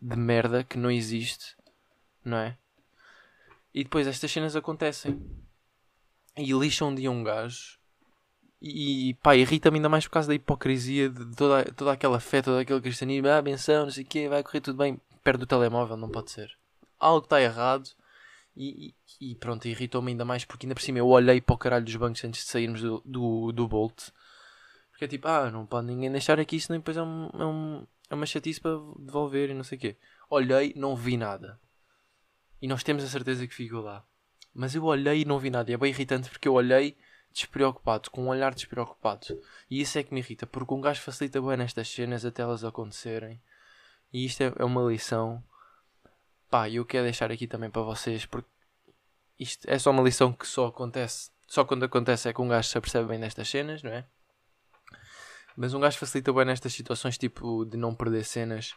de 0.00 0.16
merda 0.16 0.64
que 0.64 0.76
não 0.76 0.90
existe, 0.90 1.56
não 2.24 2.36
é? 2.36 2.56
E 3.72 3.84
depois 3.84 4.06
estas 4.06 4.30
cenas 4.30 4.56
acontecem. 4.56 5.20
E 6.36 6.52
lixam 6.52 6.94
dia 6.94 7.10
um 7.10 7.22
gajo. 7.22 7.78
E 8.60 9.14
pá, 9.22 9.36
irrita-me 9.36 9.78
ainda 9.78 9.88
mais 9.88 10.04
por 10.04 10.12
causa 10.14 10.28
da 10.28 10.34
hipocrisia 10.34 11.08
de 11.08 11.36
toda, 11.36 11.64
toda 11.72 11.92
aquela 11.92 12.18
fé, 12.18 12.42
todo 12.42 12.58
aquele 12.58 12.80
cristianismo, 12.80 13.28
ah, 13.28 13.40
benção, 13.40 13.84
não 13.84 13.90
sei 13.92 14.02
o 14.02 14.06
quê, 14.06 14.28
vai 14.28 14.42
correr 14.42 14.60
tudo 14.60 14.76
bem, 14.76 15.00
perde 15.22 15.44
o 15.44 15.46
telemóvel, 15.46 15.96
não 15.96 16.08
pode 16.08 16.32
ser. 16.32 16.50
Algo 16.98 17.24
está 17.24 17.40
errado. 17.40 17.88
E, 18.56 18.92
e, 19.20 19.30
e 19.30 19.34
pronto, 19.36 19.68
irritou-me 19.68 20.10
ainda 20.10 20.24
mais 20.24 20.44
porque 20.44 20.66
ainda 20.66 20.74
por 20.74 20.82
cima 20.82 20.98
eu 20.98 21.06
olhei 21.06 21.40
para 21.40 21.54
o 21.54 21.58
caralho 21.58 21.84
dos 21.84 21.94
bancos 21.94 22.24
antes 22.24 22.44
de 22.44 22.50
sairmos 22.50 22.80
do, 22.80 23.00
do, 23.04 23.52
do 23.52 23.68
Bolt 23.68 24.10
porque 24.98 25.04
é 25.04 25.08
tipo, 25.08 25.28
ah, 25.28 25.48
não 25.48 25.64
pode 25.64 25.86
ninguém 25.86 26.10
deixar 26.10 26.40
aqui, 26.40 26.58
senão 26.58 26.80
depois 26.80 26.96
é, 26.96 27.02
um, 27.04 27.30
é, 27.32 27.46
um, 27.46 27.86
é 28.10 28.14
uma 28.16 28.26
chatice 28.26 28.60
para 28.60 28.72
devolver 28.98 29.48
e 29.48 29.54
não 29.54 29.62
sei 29.62 29.78
o 29.78 29.80
quê. 29.80 29.96
Olhei, 30.28 30.72
não 30.74 30.96
vi 30.96 31.16
nada. 31.16 31.56
E 32.60 32.66
nós 32.66 32.82
temos 32.82 33.04
a 33.04 33.06
certeza 33.06 33.46
que 33.46 33.54
ficou 33.54 33.80
lá. 33.80 34.04
Mas 34.52 34.74
eu 34.74 34.82
olhei 34.82 35.20
e 35.20 35.24
não 35.24 35.38
vi 35.38 35.50
nada. 35.50 35.70
E 35.70 35.74
é 35.74 35.76
bem 35.76 35.90
irritante 35.90 36.28
porque 36.28 36.48
eu 36.48 36.54
olhei 36.54 36.96
despreocupado, 37.32 38.10
com 38.10 38.24
um 38.24 38.28
olhar 38.28 38.52
despreocupado. 38.52 39.40
E 39.70 39.80
isso 39.80 40.00
é 40.00 40.02
que 40.02 40.12
me 40.12 40.18
irrita, 40.18 40.48
porque 40.48 40.74
um 40.74 40.80
gajo 40.80 41.00
facilita 41.00 41.40
bem 41.40 41.56
nestas 41.56 41.88
cenas 41.88 42.24
até 42.24 42.42
elas 42.42 42.64
acontecerem. 42.64 43.40
E 44.12 44.24
isto 44.24 44.40
é, 44.42 44.52
é 44.58 44.64
uma 44.64 44.82
lição. 44.82 45.40
Pá, 46.50 46.68
eu 46.68 46.84
quero 46.84 47.04
deixar 47.04 47.30
aqui 47.30 47.46
também 47.46 47.70
para 47.70 47.82
vocês, 47.82 48.26
porque 48.26 48.48
isto 49.38 49.64
é 49.70 49.78
só 49.78 49.92
uma 49.92 50.02
lição 50.02 50.32
que 50.32 50.44
só 50.44 50.66
acontece. 50.66 51.30
Só 51.46 51.64
quando 51.64 51.84
acontece 51.84 52.28
é 52.28 52.32
que 52.32 52.42
um 52.42 52.48
gajo 52.48 52.68
se 52.68 52.76
apercebe 52.76 53.06
bem 53.06 53.18
nestas 53.20 53.48
cenas, 53.48 53.80
não 53.80 53.92
é? 53.92 54.04
Mas 55.58 55.74
um 55.74 55.80
gajo 55.80 55.98
facilita 55.98 56.32
bem 56.32 56.44
nestas 56.44 56.72
situações, 56.72 57.18
tipo 57.18 57.64
de 57.64 57.76
não 57.76 57.92
perder 57.92 58.24
cenas 58.24 58.76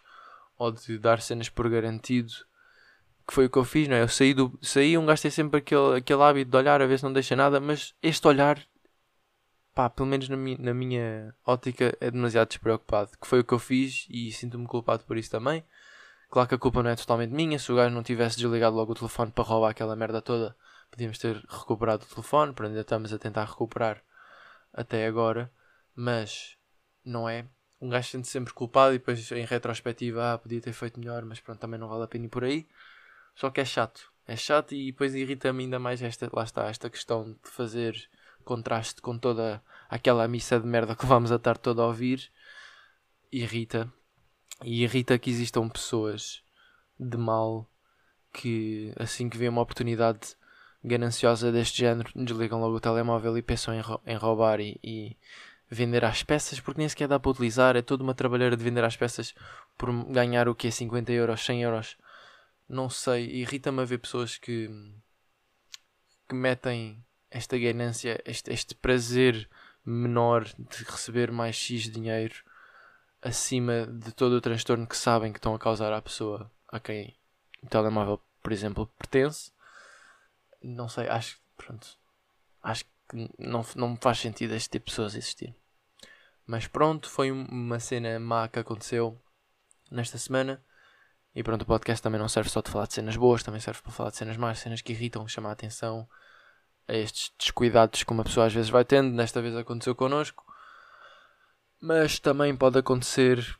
ou 0.57 0.71
de 0.71 0.97
dar 0.97 1.21
cenas 1.21 1.47
por 1.47 1.69
garantido. 1.69 2.33
Que 3.27 3.35
foi 3.35 3.45
o 3.45 3.49
que 3.51 3.57
eu 3.59 3.63
fiz, 3.63 3.87
não 3.87 3.95
é? 3.97 4.01
Eu 4.01 4.07
saí, 4.07 4.33
do, 4.33 4.57
saí 4.63 4.97
um 4.97 5.05
gajo 5.05 5.21
tem 5.21 5.29
sempre 5.29 5.59
aquele, 5.59 5.97
aquele 5.97 6.23
hábito 6.23 6.49
de 6.49 6.57
olhar 6.57 6.81
a 6.81 6.87
ver 6.87 6.97
se 6.97 7.03
não 7.03 7.13
deixa 7.13 7.35
nada, 7.35 7.59
mas 7.59 7.93
este 8.01 8.27
olhar, 8.27 8.59
pá, 9.75 9.91
pelo 9.91 10.09
menos 10.09 10.27
na 10.27 10.35
minha, 10.35 10.57
na 10.57 10.73
minha 10.73 11.35
ótica, 11.45 11.95
é 12.01 12.09
demasiado 12.09 12.47
despreocupado. 12.47 13.11
Que 13.11 13.27
foi 13.27 13.41
o 13.41 13.43
que 13.43 13.53
eu 13.53 13.59
fiz 13.59 14.07
e 14.09 14.31
sinto-me 14.31 14.65
culpado 14.65 15.03
por 15.03 15.17
isso 15.17 15.29
também. 15.29 15.63
Claro 16.31 16.49
que 16.49 16.55
a 16.55 16.57
culpa 16.57 16.81
não 16.81 16.89
é 16.89 16.95
totalmente 16.95 17.31
minha. 17.31 17.59
Se 17.59 17.71
o 17.71 17.75
gajo 17.75 17.93
não 17.93 18.01
tivesse 18.01 18.37
desligado 18.37 18.75
logo 18.75 18.93
o 18.93 18.95
telefone 18.95 19.31
para 19.31 19.43
roubar 19.43 19.69
aquela 19.69 19.95
merda 19.95 20.19
toda, 20.19 20.55
podíamos 20.89 21.19
ter 21.19 21.35
recuperado 21.47 22.05
o 22.05 22.07
telefone. 22.07 22.53
Por 22.53 22.65
ainda 22.65 22.81
estamos 22.81 23.13
a 23.13 23.19
tentar 23.19 23.45
recuperar 23.45 24.01
até 24.73 25.05
agora. 25.05 25.51
Mas 25.95 26.57
não 27.03 27.27
é? 27.27 27.45
Um 27.79 27.89
gajo 27.89 28.09
sente 28.09 28.27
sempre 28.27 28.53
culpado 28.53 28.93
e 28.93 28.99
depois 28.99 29.31
em 29.31 29.45
retrospectiva, 29.45 30.33
ah, 30.33 30.37
podia 30.37 30.61
ter 30.61 30.73
feito 30.73 30.99
melhor, 30.99 31.25
mas 31.25 31.39
pronto, 31.39 31.59
também 31.59 31.79
não 31.79 31.87
vale 31.87 32.03
a 32.03 32.07
pena 32.07 32.25
ir 32.25 32.29
por 32.29 32.43
aí. 32.43 32.67
Só 33.35 33.49
que 33.49 33.61
é 33.61 33.65
chato. 33.65 34.11
É 34.27 34.35
chato 34.35 34.73
e 34.75 34.91
depois 34.91 35.15
irrita-me 35.15 35.63
ainda 35.63 35.79
mais 35.79 36.01
esta, 36.01 36.29
lá 36.31 36.43
está, 36.43 36.69
esta 36.69 36.89
questão 36.89 37.31
de 37.31 37.49
fazer 37.49 38.09
contraste 38.43 39.01
com 39.01 39.17
toda 39.17 39.61
aquela 39.89 40.27
missa 40.27 40.59
de 40.59 40.67
merda 40.67 40.95
que 40.95 41.05
vamos 41.07 41.31
a 41.31 41.35
estar 41.35 41.57
toda 41.57 41.81
a 41.81 41.87
ouvir. 41.87 42.31
Irrita. 43.31 43.91
E 44.63 44.83
irrita 44.83 45.17
que 45.17 45.29
existam 45.29 45.67
pessoas 45.67 46.43
de 46.99 47.17
mal 47.17 47.67
que 48.31 48.93
assim 48.97 49.27
que 49.27 49.37
vê 49.37 49.49
uma 49.49 49.61
oportunidade 49.61 50.35
gananciosa 50.83 51.51
deste 51.51 51.79
género 51.79 52.11
desligam 52.15 52.59
logo 52.59 52.75
o 52.75 52.79
telemóvel 52.79 53.37
e 53.37 53.41
pensam 53.41 53.73
em, 53.73 53.81
em 54.05 54.15
roubar 54.15 54.59
e, 54.59 54.79
e 54.83 55.17
vender 55.71 56.03
às 56.03 56.21
peças, 56.21 56.59
porque 56.59 56.79
nem 56.79 56.89
sequer 56.89 57.07
dá 57.07 57.17
para 57.17 57.31
utilizar, 57.31 57.77
é 57.77 57.81
toda 57.81 58.03
uma 58.03 58.13
trabalheira 58.13 58.57
de 58.57 58.63
vender 58.63 58.83
às 58.83 58.97
peças 58.97 59.33
por 59.77 59.89
ganhar 60.11 60.49
o 60.49 60.53
que 60.53 60.67
é 60.67 60.71
50 60.71 61.13
euros, 61.13 61.45
100 61.45 61.63
euros, 61.63 61.97
não 62.67 62.89
sei, 62.89 63.25
irrita-me 63.27 63.81
a 63.81 63.85
ver 63.85 63.99
pessoas 63.99 64.37
que, 64.37 64.69
que 66.27 66.35
metem 66.35 67.01
esta 67.29 67.57
ganância, 67.57 68.21
este, 68.25 68.51
este 68.51 68.75
prazer 68.75 69.49
menor 69.85 70.43
de 70.43 70.83
receber 70.83 71.31
mais 71.31 71.55
X 71.55 71.89
dinheiro 71.89 72.35
acima 73.21 73.87
de 73.87 74.11
todo 74.11 74.33
o 74.33 74.41
transtorno 74.41 74.85
que 74.85 74.97
sabem 74.97 75.31
que 75.31 75.39
estão 75.39 75.55
a 75.55 75.59
causar 75.59 75.93
à 75.93 76.01
pessoa 76.01 76.51
a 76.67 76.79
quem 76.79 77.15
o 77.63 77.67
telemóvel, 77.67 78.19
por 78.43 78.51
exemplo, 78.51 78.87
pertence. 78.97 79.51
Não 80.61 80.89
sei, 80.89 81.07
acho 81.07 81.39
pronto, 81.55 81.97
acho 82.61 82.83
que 83.07 83.29
não, 83.39 83.65
não 83.75 83.95
faz 83.95 84.19
sentido 84.19 84.53
este 84.53 84.71
tipo 84.71 84.85
de 84.85 84.91
pessoas 84.91 85.15
existir. 85.15 85.55
Mas 86.51 86.67
pronto, 86.67 87.09
foi 87.09 87.31
uma 87.31 87.79
cena 87.79 88.19
má 88.19 88.45
que 88.49 88.59
aconteceu 88.59 89.17
nesta 89.89 90.17
semana. 90.17 90.61
E 91.33 91.41
pronto, 91.41 91.61
o 91.61 91.65
podcast 91.65 92.03
também 92.03 92.19
não 92.19 92.27
serve 92.27 92.49
só 92.49 92.59
de 92.59 92.69
falar 92.69 92.87
de 92.87 92.93
cenas 92.93 93.15
boas, 93.15 93.41
também 93.41 93.61
serve 93.61 93.81
para 93.81 93.91
falar 93.93 94.09
de 94.09 94.17
cenas 94.17 94.35
más, 94.35 94.59
cenas 94.59 94.81
que 94.81 94.91
irritam, 94.91 95.25
chamar 95.29 95.51
a 95.51 95.53
atenção 95.53 96.05
a 96.89 96.93
estes 96.93 97.33
descuidados 97.39 98.03
que 98.03 98.11
uma 98.11 98.25
pessoa 98.25 98.47
às 98.47 98.53
vezes 98.53 98.69
vai 98.69 98.83
tendo. 98.83 99.15
Desta 99.15 99.41
vez 99.41 99.55
aconteceu 99.55 99.95
connosco. 99.95 100.43
Mas 101.79 102.19
também 102.19 102.53
pode 102.53 102.77
acontecer 102.77 103.57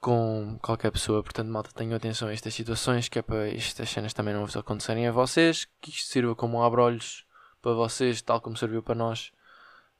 com 0.00 0.58
qualquer 0.60 0.90
pessoa. 0.90 1.22
Portanto, 1.22 1.52
malta, 1.52 1.70
tenham 1.72 1.94
atenção 1.94 2.26
a 2.26 2.32
estas 2.32 2.52
situações, 2.52 3.08
que 3.08 3.20
é 3.20 3.22
para 3.22 3.48
estas 3.48 3.88
cenas 3.88 4.12
também 4.12 4.34
não 4.34 4.44
vos 4.44 4.56
acontecerem 4.56 5.06
a 5.06 5.12
vocês. 5.12 5.68
Que 5.80 5.90
isto 5.90 6.08
sirva 6.08 6.34
como 6.34 6.58
um 6.58 6.64
abrolhos 6.64 7.24
para 7.62 7.74
vocês, 7.74 8.20
tal 8.20 8.40
como 8.40 8.56
serviu 8.56 8.82
para 8.82 8.96
nós. 8.96 9.30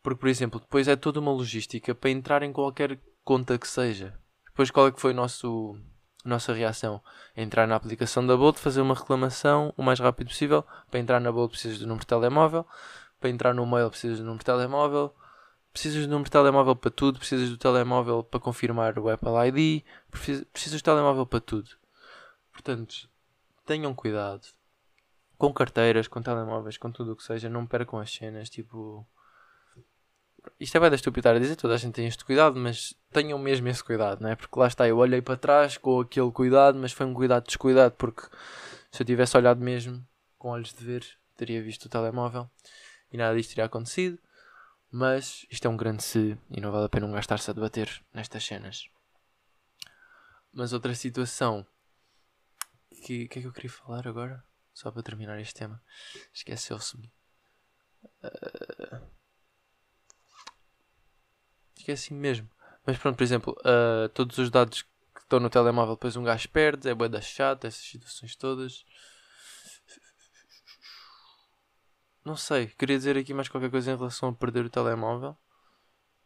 Porque, 0.05 0.21
por 0.21 0.29
exemplo, 0.29 0.61
depois 0.61 0.87
é 0.87 0.95
toda 0.95 1.19
uma 1.19 1.33
logística 1.33 1.95
para 1.95 2.11
entrar 2.11 2.43
em 2.43 2.53
qualquer 2.53 3.01
conta 3.25 3.57
que 3.57 3.67
seja. 3.67 4.14
Depois, 4.45 4.71
qual 4.71 4.87
é 4.87 4.93
que 4.93 5.01
foi 5.01 5.12
a 5.12 5.14
nossa 5.14 6.53
reação? 6.53 7.03
Entrar 7.35 7.67
na 7.67 7.75
aplicação 7.75 8.25
da 8.27 8.37
Bolt, 8.37 8.59
fazer 8.59 8.83
uma 8.83 8.95
reclamação 8.95 9.73
o 9.79 9.83
mais 9.83 9.99
rápido 9.99 10.29
possível. 10.29 10.62
Para 10.90 11.01
entrar 11.01 11.21
na 11.21 11.33
Bolt 11.33 11.53
precisas 11.53 11.79
do 11.79 11.87
número 11.87 12.03
de 12.03 12.07
telemóvel. 12.07 12.67
Para 13.19 13.31
entrar 13.31 13.55
no 13.55 13.64
mail 13.64 13.88
precisas 13.88 14.19
do 14.19 14.25
número 14.25 14.40
de 14.40 14.45
telemóvel. 14.45 15.14
Precisas 15.73 16.03
do 16.03 16.11
número 16.11 16.25
de 16.25 16.31
telemóvel 16.31 16.77
para 16.77 16.90
tudo. 16.90 17.19
Precisas 17.19 17.49
do 17.49 17.57
telemóvel 17.57 18.23
para 18.23 18.38
confirmar 18.38 18.99
o 18.99 19.09
Apple 19.09 19.31
ID. 19.49 19.85
Precisas 20.11 20.83
do 20.83 20.85
telemóvel 20.85 21.25
para 21.25 21.40
tudo. 21.40 21.71
Portanto, 22.53 23.09
tenham 23.64 23.95
cuidado. 23.95 24.47
Com 25.38 25.51
carteiras, 25.51 26.07
com 26.09 26.21
telemóveis, 26.21 26.77
com 26.77 26.93
tudo 26.93 27.12
o 27.12 27.17
que 27.17 27.25
seja. 27.25 27.49
Não 27.49 27.67
percam 27.67 27.99
as 27.99 28.12
cenas. 28.12 28.51
Tipo 28.51 29.09
isto 30.59 30.76
é 30.76 30.80
bem 30.80 30.90
da 30.90 30.96
estúpido 30.96 31.28
a 31.28 31.38
dizer, 31.38 31.57
toda 31.57 31.74
a 31.74 31.76
gente 31.76 31.94
tem 31.94 32.07
este 32.07 32.24
cuidado, 32.24 32.59
mas 32.59 32.94
tenham 33.11 33.38
mesmo 33.38 33.68
esse 33.68 33.83
cuidado, 33.83 34.20
não 34.20 34.30
é? 34.30 34.37
Porque 34.37 34.59
lá 34.59 34.66
está, 34.66 34.87
eu 34.88 34.98
olhei 34.98 35.22
para 35.22 35.37
trás 35.37 35.76
com 35.76 36.00
aquele 36.00 36.30
cuidado, 36.30 36.78
mas 36.78 36.92
foi 36.92 37.07
um 37.07 37.14
cuidado 37.14 37.46
descuidado, 37.46 37.94
porque 37.96 38.22
se 38.90 39.02
eu 39.02 39.07
tivesse 39.07 39.37
olhado 39.37 39.61
mesmo 39.61 40.07
com 40.38 40.48
olhos 40.48 40.72
de 40.72 40.85
ver, 40.85 41.07
teria 41.37 41.62
visto 41.62 41.87
o 41.87 41.88
telemóvel 41.88 42.50
e 43.12 43.16
nada 43.16 43.37
disto 43.37 43.50
teria 43.50 43.64
acontecido. 43.64 44.18
Mas 44.90 45.44
isto 45.50 45.66
é 45.66 45.68
um 45.68 45.76
grande 45.76 46.04
se 46.04 46.38
e 46.50 46.61
não 46.61 46.70
vale 46.70 46.87
a 46.87 46.88
pena 46.88 47.07
um 47.07 47.12
gastar-se 47.12 47.50
a 47.50 47.54
debater 47.54 48.00
nestas 48.12 48.44
cenas. 48.44 48.88
Mas 50.52 50.72
outra 50.72 50.94
situação 50.94 51.66
que, 53.04 53.28
que 53.28 53.38
é 53.38 53.42
que 53.42 53.48
eu 53.48 53.52
queria 53.52 53.70
falar 53.70 54.09
agora? 54.09 54.42
Só 54.72 54.90
para 54.90 55.02
terminar 55.02 55.40
este 55.40 55.54
tema. 55.54 55.83
Esqueceu-se-me. 56.33 57.12
Uh... 58.22 59.13
Que 61.85 61.90
é 61.90 61.94
assim 61.94 62.14
mesmo. 62.14 62.49
Mas 62.87 62.97
pronto, 62.97 63.16
por 63.16 63.23
exemplo, 63.23 63.55
uh, 63.61 64.09
todos 64.09 64.38
os 64.38 64.51
dados 64.51 64.81
que 64.83 65.20
estão 65.20 65.38
no 65.38 65.51
telemóvel, 65.51 65.97
depois 65.97 66.16
um 66.16 66.25
gajo 66.25 66.49
perde, 66.49 66.88
é 66.88 66.94
boa 66.94 67.11
da 67.11 67.20
chata, 67.20 67.66
essas 67.66 67.85
situações 67.85 68.35
todas. 68.35 68.87
Não 72.25 72.37
sei, 72.37 72.68
queria 72.68 72.97
dizer 72.97 73.18
aqui 73.18 73.35
mais 73.35 73.51
qualquer 73.51 73.70
coisa 73.70 73.92
em 73.92 73.97
relação 73.97 74.31
a 74.31 74.33
perder 74.33 74.64
o 74.64 74.70
telemóvel. 74.70 75.37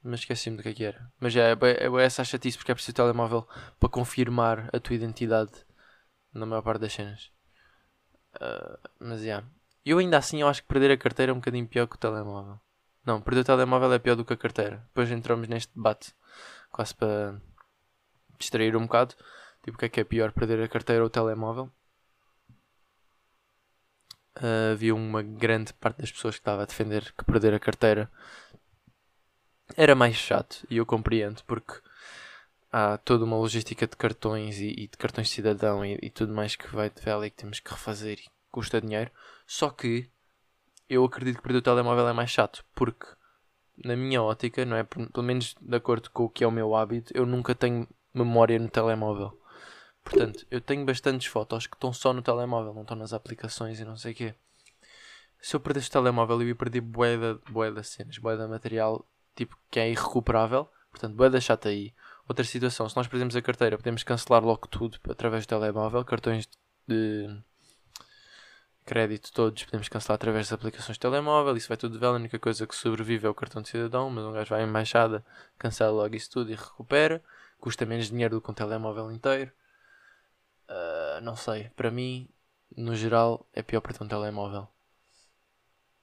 Mas 0.00 0.20
esqueci-me 0.20 0.56
do 0.56 0.62
que 0.62 0.68
é 0.68 0.74
que 0.74 0.84
era. 0.84 1.10
Mas 1.18 1.34
é, 1.34 1.50
é, 1.50 1.86
é 1.86 2.04
essa 2.04 2.22
a 2.22 2.24
chatice 2.24 2.56
porque 2.56 2.70
é 2.70 2.74
preciso 2.74 2.92
o 2.92 2.94
telemóvel 2.94 3.48
para 3.80 3.88
confirmar 3.88 4.70
a 4.72 4.78
tua 4.78 4.94
identidade 4.94 5.66
na 6.32 6.46
maior 6.46 6.62
parte 6.62 6.82
das 6.82 6.92
cenas. 6.92 7.32
Uh, 8.36 8.78
mas 9.00 9.20
já. 9.20 9.26
Yeah. 9.26 9.48
Eu 9.84 9.98
ainda 9.98 10.18
assim 10.18 10.40
eu 10.40 10.46
acho 10.46 10.62
que 10.62 10.68
perder 10.68 10.92
a 10.92 10.96
carteira 10.96 11.32
é 11.32 11.34
um 11.34 11.38
bocadinho 11.38 11.66
pior 11.66 11.88
que 11.88 11.96
o 11.96 11.98
telemóvel. 11.98 12.60
Não, 13.08 13.22
perder 13.22 13.40
o 13.40 13.44
telemóvel 13.44 13.90
é 13.94 13.98
pior 13.98 14.16
do 14.16 14.22
que 14.22 14.34
a 14.34 14.36
carteira. 14.36 14.84
Depois 14.88 15.10
entramos 15.10 15.48
neste 15.48 15.74
debate, 15.74 16.14
quase 16.70 16.94
para 16.94 17.40
distrair 18.38 18.76
um 18.76 18.82
bocado. 18.82 19.14
Tipo, 19.64 19.76
o 19.76 19.78
que 19.78 19.86
é 19.86 19.88
que 19.88 20.00
é 20.00 20.04
pior, 20.04 20.30
perder 20.30 20.62
a 20.62 20.68
carteira 20.68 21.00
ou 21.02 21.06
o 21.06 21.10
telemóvel? 21.10 21.72
Uh, 24.36 24.72
havia 24.72 24.94
uma 24.94 25.22
grande 25.22 25.72
parte 25.72 26.02
das 26.02 26.12
pessoas 26.12 26.34
que 26.34 26.42
estava 26.42 26.64
a 26.64 26.66
defender 26.66 27.10
que 27.14 27.24
perder 27.24 27.54
a 27.54 27.58
carteira 27.58 28.12
era 29.74 29.94
mais 29.94 30.14
chato. 30.14 30.66
E 30.68 30.76
eu 30.76 30.84
compreendo, 30.84 31.42
porque 31.44 31.80
há 32.70 32.98
toda 32.98 33.24
uma 33.24 33.38
logística 33.38 33.86
de 33.86 33.96
cartões 33.96 34.58
e, 34.58 34.66
e 34.68 34.86
de 34.86 34.98
cartões 34.98 35.28
de 35.28 35.32
cidadão 35.32 35.82
e, 35.82 35.98
e, 36.02 36.10
tudo 36.10 36.34
mais 36.34 36.56
que 36.56 36.68
vai 36.76 36.90
de 36.90 37.00
vela 37.00 37.26
e 37.26 37.30
que 37.30 37.38
temos 37.38 37.58
que 37.58 37.70
refazer 37.70 38.18
e 38.18 38.30
custa 38.50 38.82
dinheiro. 38.82 39.10
Só 39.46 39.70
que 39.70 40.10
eu 40.88 41.04
acredito 41.04 41.36
que 41.36 41.42
perder 41.42 41.58
o 41.58 41.62
telemóvel 41.62 42.08
é 42.08 42.12
mais 42.12 42.30
chato, 42.30 42.64
porque 42.74 43.06
na 43.84 43.94
minha 43.96 44.22
ótica, 44.22 44.64
não 44.64 44.76
é? 44.76 44.82
Pelo 44.82 45.22
menos 45.22 45.54
de 45.60 45.76
acordo 45.76 46.10
com 46.10 46.24
o 46.24 46.28
que 46.28 46.42
é 46.42 46.46
o 46.46 46.50
meu 46.50 46.74
hábito, 46.74 47.12
eu 47.14 47.24
nunca 47.24 47.54
tenho 47.54 47.86
memória 48.12 48.58
no 48.58 48.68
telemóvel. 48.68 49.38
Portanto, 50.02 50.46
eu 50.50 50.60
tenho 50.60 50.84
bastantes 50.86 51.26
fotos 51.26 51.66
que 51.66 51.76
estão 51.76 51.92
só 51.92 52.12
no 52.12 52.22
telemóvel, 52.22 52.72
não 52.72 52.82
estão 52.82 52.96
nas 52.96 53.12
aplicações 53.12 53.78
e 53.78 53.84
não 53.84 53.96
sei 53.96 54.12
o 54.12 54.14
quê. 54.14 54.34
Se 55.40 55.54
eu 55.54 55.60
perdesse 55.60 55.88
o 55.88 55.92
telemóvel, 55.92 56.40
eu 56.40 56.48
ia 56.48 56.54
perder 56.54 56.80
bué 56.80 57.16
de 57.70 57.84
cenas, 57.84 58.18
bué 58.18 58.36
de 58.36 58.46
material, 58.48 59.06
tipo, 59.36 59.56
que 59.70 59.78
é 59.78 59.90
irrecuperável. 59.90 60.68
Portanto, 60.90 61.14
bué 61.14 61.28
da 61.28 61.40
chata 61.40 61.68
aí. 61.68 61.94
Outra 62.26 62.44
situação, 62.44 62.88
se 62.88 62.96
nós 62.96 63.06
perdemos 63.06 63.36
a 63.36 63.42
carteira, 63.42 63.76
podemos 63.76 64.02
cancelar 64.02 64.42
logo 64.44 64.66
tudo 64.66 64.98
através 65.08 65.46
do 65.46 65.48
telemóvel. 65.50 66.04
Cartões 66.04 66.48
de 66.88 67.40
crédito 68.88 69.30
todos 69.34 69.64
podemos 69.64 69.86
cancelar 69.86 70.14
através 70.14 70.46
das 70.46 70.54
aplicações 70.54 70.96
de 70.96 71.00
telemóvel. 71.00 71.54
Isso 71.54 71.68
vai 71.68 71.76
tudo 71.76 71.92
de 71.92 71.98
vela. 71.98 72.14
A 72.14 72.16
única 72.16 72.38
coisa 72.38 72.66
que 72.66 72.74
sobrevive 72.74 73.26
é 73.26 73.28
o 73.28 73.34
cartão 73.34 73.60
de 73.60 73.68
cidadão. 73.68 74.08
Mas 74.08 74.24
um 74.24 74.32
gajo 74.32 74.48
vai 74.48 74.62
em 74.62 74.66
embaixada, 74.66 75.22
cancela 75.58 75.92
logo 75.92 76.16
isso 76.16 76.30
tudo 76.30 76.50
e 76.50 76.54
recupera. 76.54 77.22
Custa 77.60 77.84
menos 77.84 78.08
dinheiro 78.08 78.36
do 78.36 78.40
que 78.40 78.50
um 78.50 78.54
telemóvel 78.54 79.12
inteiro. 79.12 79.52
Uh, 80.70 81.20
não 81.20 81.36
sei. 81.36 81.68
Para 81.76 81.90
mim, 81.90 82.30
no 82.74 82.94
geral, 82.94 83.46
é 83.52 83.62
pior 83.62 83.82
para 83.82 83.92
ter 83.92 84.02
um 84.02 84.08
telemóvel. 84.08 84.66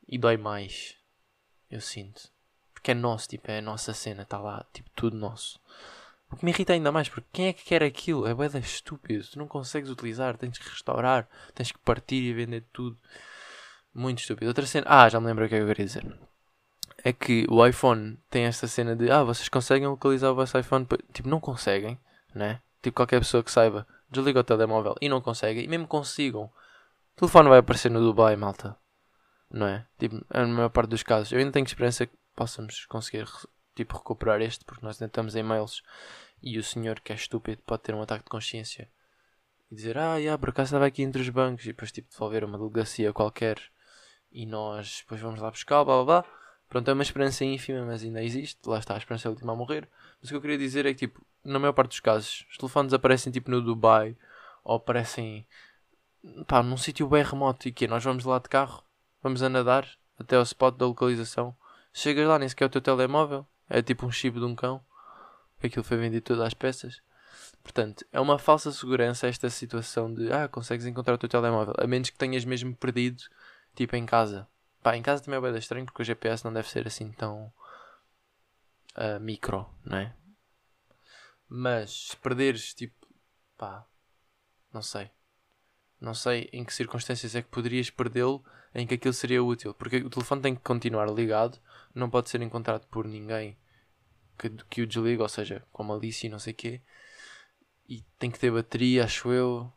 E 0.07 0.19
dói 0.19 0.37
mais. 0.37 0.95
Eu 1.71 1.81
sinto. 1.81 2.29
Porque 2.71 2.91
é 2.91 2.93
nosso, 2.93 3.27
tipo, 3.27 3.49
é 3.49 3.57
a 3.57 3.63
nossa 3.63 3.95
cena. 3.95 4.21
Está 4.21 4.37
lá, 4.37 4.63
tipo, 4.71 4.91
tudo 4.95 5.17
nosso. 5.17 5.59
O 6.35 6.37
que 6.37 6.43
me 6.43 6.51
irrita 6.51 6.73
ainda 6.73 6.91
mais, 6.91 7.07
porque 7.07 7.29
quem 7.31 7.47
é 7.47 7.53
que 7.53 7.63
quer 7.63 7.81
aquilo? 7.81 8.27
É 8.27 8.33
boeda 8.33 8.59
estúpido. 8.59 9.25
Tu 9.25 9.39
não 9.39 9.47
consegues 9.47 9.89
utilizar, 9.89 10.35
tens 10.35 10.57
que 10.57 10.69
restaurar, 10.69 11.29
tens 11.53 11.71
que 11.71 11.79
partir 11.79 12.21
e 12.23 12.33
vender 12.33 12.65
tudo. 12.73 12.97
Muito 13.93 14.19
estúpido. 14.19 14.49
Outra 14.49 14.65
cena. 14.65 14.85
Ah, 14.89 15.07
já 15.07 15.17
me 15.17 15.27
lembro 15.27 15.45
o 15.45 15.47
que 15.47 15.55
é 15.55 15.61
eu 15.61 15.67
queria 15.67 15.85
dizer. 15.85 16.05
É 17.01 17.13
que 17.13 17.45
o 17.49 17.65
iPhone 17.65 18.19
tem 18.29 18.43
esta 18.43 18.67
cena 18.67 18.97
de 18.97 19.09
ah, 19.09 19.23
vocês 19.23 19.47
conseguem 19.47 19.87
localizar 19.87 20.29
o 20.29 20.35
vosso 20.35 20.59
iPhone. 20.59 20.85
Tipo, 21.13 21.29
não 21.29 21.39
conseguem, 21.39 21.97
né? 22.33 22.59
Tipo, 22.81 22.97
qualquer 22.97 23.19
pessoa 23.19 23.41
que 23.41 23.49
saiba, 23.49 23.87
desliga 24.11 24.41
o 24.41 24.43
telemóvel 24.43 24.95
e 24.99 25.07
não 25.07 25.21
consegue, 25.21 25.61
e 25.61 25.67
mesmo 25.69 25.87
consigam, 25.87 26.43
o 26.43 26.51
telefone 27.15 27.47
vai 27.47 27.59
aparecer 27.59 27.89
no 27.89 28.01
Dubai, 28.01 28.35
malta. 28.35 28.75
Não 29.49 29.67
é? 29.67 29.85
Tipo, 29.97 30.21
na 30.29 30.45
maior 30.47 30.69
parte 30.69 30.89
dos 30.89 31.01
casos. 31.01 31.31
Eu 31.31 31.39
ainda 31.39 31.53
tenho 31.53 31.65
esperança 31.65 32.05
que 32.05 32.13
possamos 32.35 32.85
conseguir 32.87 33.25
tipo 33.73 33.97
recuperar 33.97 34.41
este, 34.41 34.65
porque 34.65 34.85
nós 34.85 34.97
tentamos 34.97 35.35
e-mails 35.35 35.81
e 36.45 36.59
o 36.59 36.63
senhor 36.63 36.99
que 37.01 37.11
é 37.11 37.15
estúpido 37.15 37.61
pode 37.65 37.81
ter 37.81 37.95
um 37.95 38.01
ataque 38.01 38.23
de 38.23 38.29
consciência 38.29 38.87
e 39.71 39.75
dizer, 39.75 39.97
ah, 39.97 40.17
yeah, 40.17 40.37
por 40.37 40.49
acaso 40.49 40.67
estava 40.67 40.85
aqui 40.85 41.01
entre 41.01 41.21
os 41.21 41.29
bancos 41.29 41.65
e 41.65 41.69
depois 41.69 41.91
tipo 41.91 42.09
devolver 42.09 42.43
uma 42.43 42.57
delegacia 42.57 43.11
qualquer 43.11 43.59
e 44.31 44.45
nós 44.45 44.99
depois 45.01 45.19
vamos 45.19 45.41
lá 45.41 45.49
buscar, 45.49 45.83
blá 45.83 46.03
blá 46.03 46.21
blá. 46.21 46.25
Pronto, 46.69 46.89
é 46.89 46.93
uma 46.93 47.03
esperança 47.03 47.45
ínfima, 47.45 47.85
mas 47.85 48.03
ainda 48.03 48.23
existe. 48.23 48.59
Lá 48.67 48.79
está, 48.79 48.95
a 48.95 48.97
esperança 48.97 49.27
é 49.27 49.31
última 49.31 49.53
a 49.53 49.55
morrer. 49.55 49.87
Mas 50.19 50.29
o 50.29 50.33
que 50.33 50.35
eu 50.35 50.41
queria 50.41 50.57
dizer 50.57 50.85
é 50.85 50.93
que, 50.93 51.07
tipo, 51.07 51.25
na 51.43 51.59
maior 51.59 51.73
parte 51.73 51.89
dos 51.89 51.99
casos, 51.99 52.45
os 52.49 52.57
telefones 52.57 52.93
aparecem 52.93 53.31
tipo 53.31 53.49
no 53.51 53.61
Dubai 53.61 54.17
ou 54.63 54.75
aparecem 54.75 55.47
pá, 56.47 56.61
num 56.63 56.77
sítio 56.77 57.07
bem 57.07 57.23
remoto 57.23 57.67
e 57.67 57.71
que 57.71 57.87
nós 57.87 58.03
vamos 58.03 58.25
lá 58.25 58.39
de 58.39 58.49
carro, 58.49 58.83
vamos 59.21 59.43
a 59.43 59.49
nadar 59.49 59.87
até 60.19 60.35
ao 60.35 60.43
spot 60.43 60.75
da 60.75 60.85
localização. 60.85 61.55
Chegas 61.93 62.27
lá, 62.27 62.37
nem 62.39 62.49
sequer 62.49 62.65
é 62.65 62.67
o 62.67 62.69
teu 62.69 62.81
telemóvel, 62.81 63.47
é 63.69 63.81
tipo 63.81 64.05
um 64.05 64.11
chip 64.11 64.37
de 64.37 64.45
um 64.45 64.55
cão. 64.55 64.83
Aquilo 65.63 65.83
foi 65.83 65.97
vendido 65.97 66.23
todas 66.23 66.43
as 66.43 66.53
peças. 66.53 67.01
Portanto, 67.63 68.05
é 68.11 68.19
uma 68.19 68.37
falsa 68.37 68.71
segurança 68.71 69.27
esta 69.27 69.49
situação 69.49 70.13
de 70.13 70.31
ah, 70.31 70.47
consegues 70.47 70.85
encontrar 70.85 71.15
o 71.15 71.17
teu 71.17 71.29
telemóvel, 71.29 71.73
a 71.77 71.87
menos 71.87 72.09
que 72.09 72.17
tenhas 72.17 72.45
mesmo 72.45 72.75
perdido, 72.75 73.23
tipo 73.75 73.95
em 73.95 74.05
casa. 74.05 74.47
Pá, 74.81 74.95
em 74.95 75.01
casa 75.01 75.23
também 75.23 75.39
é 75.39 75.41
bem 75.41 75.57
estranho 75.57 75.85
porque 75.85 76.01
o 76.01 76.05
GPS 76.05 76.45
não 76.45 76.53
deve 76.53 76.69
ser 76.69 76.85
assim 76.85 77.11
tão 77.11 77.51
uh, 78.95 79.19
micro, 79.19 79.67
não 79.83 79.97
é? 79.97 80.15
Mas 81.47 82.09
se 82.09 82.17
perderes, 82.17 82.73
tipo, 82.73 82.95
pá, 83.57 83.85
não 84.71 84.81
sei. 84.81 85.09
Não 85.99 86.13
sei 86.13 86.49
em 86.53 86.63
que 86.63 86.73
circunstâncias 86.73 87.33
é 87.35 87.41
que 87.41 87.49
poderias 87.49 87.89
perdê-lo 87.89 88.43
em 88.73 88.85
que 88.85 88.95
aquilo 88.95 89.13
seria 89.13 89.43
útil. 89.43 89.73
Porque 89.73 89.97
o 89.97 90.09
telefone 90.09 90.41
tem 90.41 90.55
que 90.55 90.61
continuar 90.61 91.09
ligado, 91.09 91.59
não 91.93 92.09
pode 92.09 92.29
ser 92.29 92.41
encontrado 92.41 92.85
por 92.87 93.07
ninguém 93.07 93.57
que, 94.37 94.49
que 94.69 94.81
o 94.81 94.87
desliga, 94.87 95.23
ou 95.23 95.29
seja, 95.29 95.63
com 95.71 95.83
malícia 95.83 96.27
e 96.27 96.29
não 96.29 96.39
sei 96.39 96.53
o 96.53 96.55
quê. 96.55 96.81
E 97.87 98.01
tem 98.19 98.31
que 98.31 98.39
ter 98.39 98.51
bateria, 98.51 99.05
acho 99.05 99.31
eu. 99.31 99.71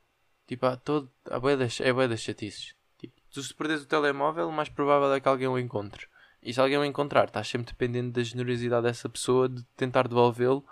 Tipo, 0.47 0.67
há 0.67 0.77
todo. 0.77 1.11
Há 1.31 1.39
bué 1.39 1.57
das, 1.57 1.81
é 1.81 1.93
bué 1.93 2.09
das 2.09 2.21
chatices. 2.21 2.75
Tipo, 2.99 3.21
tu 3.31 3.43
se 3.43 3.55
perdes 3.55 3.83
o 3.83 3.87
telemóvel, 3.87 4.51
mais 4.51 4.69
provável 4.69 5.13
é 5.13 5.21
que 5.21 5.29
alguém 5.29 5.49
o 5.49 5.59
encontre. 5.59 6.09
E 6.43 6.53
se 6.53 6.61
alguém 6.61 6.79
o 6.79 6.85
encontrar, 6.85 7.27
estás 7.27 7.49
sempre 7.49 7.73
dependendo 7.73 8.13
da 8.13 8.23
generosidade 8.23 8.85
dessa 8.85 9.09
pessoa 9.09 9.49
de 9.49 9.63
tentar 9.77 10.09
devolvê-lo 10.09 10.65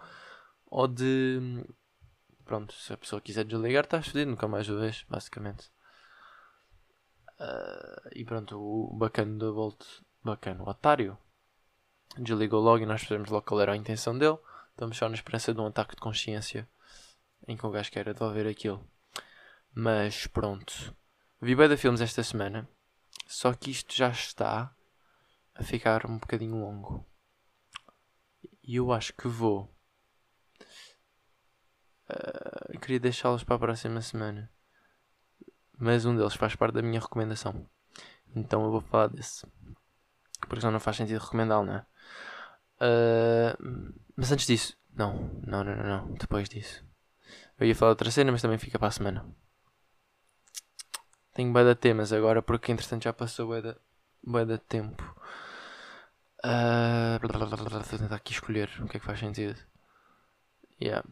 ou 0.67 0.89
de. 0.89 1.65
Pronto, 2.45 2.73
se 2.75 2.93
a 2.93 2.97
pessoa 2.97 3.21
quiser 3.21 3.45
desligar, 3.45 3.85
estás 3.85 4.07
fedido, 4.07 4.31
nunca 4.31 4.47
mais 4.47 4.69
o 4.69 4.79
vês, 4.79 5.05
basicamente. 5.09 5.71
Uh, 7.41 8.09
e 8.15 8.25
pronto, 8.25 8.57
o 8.59 8.97
bacana 8.97 9.37
do 9.37 9.53
Bolt, 9.53 9.85
bacana, 10.23 10.63
o 10.63 10.69
otário, 10.69 11.19
desligou 12.23 12.61
logo 12.61 12.83
e 12.83 12.87
nós 12.87 13.03
fizemos 13.03 13.31
logo 13.31 13.47
qual 13.47 13.61
era 13.61 13.73
a 13.73 13.77
intenção 13.77 14.17
dele. 14.17 14.39
Estamos 14.71 14.97
só 14.97 15.09
na 15.09 15.15
esperança 15.15 15.55
de 15.55 15.61
um 15.61 15.67
ataque 15.67 15.95
de 15.95 16.01
consciência 16.01 16.69
em 17.47 17.57
que 17.57 17.67
o 17.67 17.71
gajo 17.71 17.91
quer 17.91 18.05
devolver 18.05 18.47
aquilo. 18.47 18.87
Mas 19.75 20.27
pronto, 20.27 20.95
vi 21.41 21.55
bem 21.55 21.69
de 21.69 21.77
filmes 21.77 22.01
esta 22.01 22.23
semana, 22.23 22.69
só 23.27 23.53
que 23.53 23.71
isto 23.71 23.95
já 23.95 24.09
está 24.09 24.75
a 25.55 25.63
ficar 25.63 26.07
um 26.07 26.19
bocadinho 26.19 26.57
longo. 26.57 27.07
E 28.63 28.77
eu 28.77 28.93
acho 28.93 29.13
que 29.13 29.29
vou. 29.29 29.75
Uh, 32.09 32.79
queria 32.81 33.01
deixá-los 33.01 33.45
para 33.45 33.57
a 33.57 33.59
próxima 33.59 34.01
semana 34.01 34.51
mas 35.79 36.07
um 36.07 36.17
deles 36.17 36.35
faz 36.35 36.55
parte 36.57 36.75
da 36.75 36.83
minha 36.83 37.01
recomendação. 37.01 37.69
Então 38.35 38.65
eu 38.65 38.71
vou 38.71 38.81
falar 38.81 39.09
desse. 39.09 39.47
Porque 40.41 40.61
senão 40.61 40.73
não 40.73 40.81
faz 40.81 40.97
sentido 40.97 41.21
recomendá-lo, 41.21 41.67
não 41.67 41.75
é? 41.75 41.87
Uh, 42.81 43.95
mas 44.17 44.33
antes 44.33 44.47
disso, 44.47 44.77
não, 44.95 45.31
não, 45.47 45.65
não, 45.65 45.77
não, 45.77 46.15
depois 46.15 46.49
disso. 46.49 46.85
Eu 47.59 47.67
ia 47.67 47.75
falar 47.75 47.91
outra 47.91 48.11
cena, 48.11 48.33
mas 48.33 48.43
também 48.43 48.59
fica 48.59 48.79
para 48.79 48.89
a 48.89 48.93
semana. 48.93 49.27
Tenho 51.33 51.53
bué 51.53 51.65
de 51.65 51.75
temas 51.75 52.13
agora, 52.13 52.43
porque 52.43 52.73
entretanto 52.73 53.05
já 53.05 53.13
passou 53.13 53.49
bué 53.49 53.61
de, 53.61 54.53
de 54.53 54.59
tempo. 54.59 55.03
Uh, 56.45 57.19
vou 57.21 57.99
tentar 57.99 58.17
aqui 58.17 58.33
escolher 58.33 58.71
o 58.81 58.87
que 58.87 58.97
é 58.97 59.01
que 59.01 59.07
faz 59.07 59.19
sentido. 59.19 59.59
Yeah. 60.81 61.07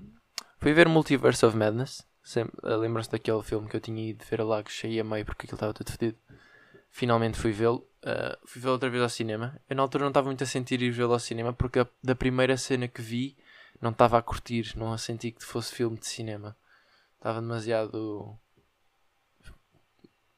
Fui 0.59 0.73
ver 0.73 0.89
Multiverse 0.89 1.45
of 1.45 1.57
Madness. 1.57 2.07
Uh, 2.37 2.77
Lembram-se 2.77 3.11
daquele 3.11 3.43
filme 3.43 3.69
que 3.69 3.77
eu 3.77 3.81
tinha 3.81 4.11
ido 4.11 4.25
ver 4.25 4.41
a 4.41 4.45
Lagos 4.45 4.73
cheio 4.73 5.01
a 5.01 5.05
meio 5.05 5.25
porque 5.25 5.45
aquilo 5.45 5.57
estava 5.57 5.75
tudo 5.75 5.91
fedido. 5.91 6.17
Finalmente 6.95 7.37
fui 7.37 7.51
vê-lo. 7.51 7.91
Uh, 8.05 8.47
fui 8.47 8.63
vê-lo 8.63 8.75
outra 8.75 8.89
vez 8.89 9.03
ao 9.03 9.09
cinema. 9.09 9.61
Eu 9.69 9.75
na 9.75 9.83
altura 9.83 10.05
não 10.05 10.11
estava 10.11 10.27
muito 10.27 10.45
a 10.45 10.47
sentir 10.47 10.81
ir 10.81 10.93
vê-lo 10.93 11.13
ao 11.13 11.19
cinema 11.19 11.53
porque 11.53 11.81
a, 11.81 11.89
da 12.01 12.15
primeira 12.15 12.57
cena 12.57 12.87
que 12.87 13.03
vi 13.03 13.37
não 13.81 13.91
estava 13.91 14.17
a 14.17 14.23
curtir, 14.23 14.79
não 14.79 14.93
a 14.93 14.97
sentir 14.97 15.33
que 15.33 15.43
fosse 15.43 15.75
filme 15.75 15.99
de 15.99 16.07
cinema. 16.07 16.57
Estava 17.17 17.41
demasiado 17.41 18.39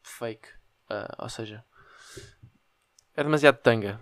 fake. 0.03 0.49
Uh, 0.89 1.13
ou 1.19 1.29
seja, 1.29 1.63
é 3.15 3.23
demasiado 3.23 3.59
tanga. 3.59 4.01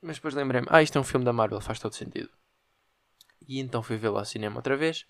Mas 0.00 0.18
depois 0.18 0.32
lembrei-me, 0.32 0.68
ah, 0.70 0.80
isto 0.80 0.96
é 0.96 1.00
um 1.00 1.04
filme 1.04 1.24
da 1.24 1.32
Marvel, 1.32 1.60
faz 1.60 1.80
todo 1.80 1.96
sentido. 1.96 2.30
E 3.48 3.58
então 3.58 3.82
fui 3.82 3.96
vê-lo 3.96 4.16
ao 4.16 4.24
cinema 4.24 4.58
outra 4.58 4.76
vez. 4.76 5.08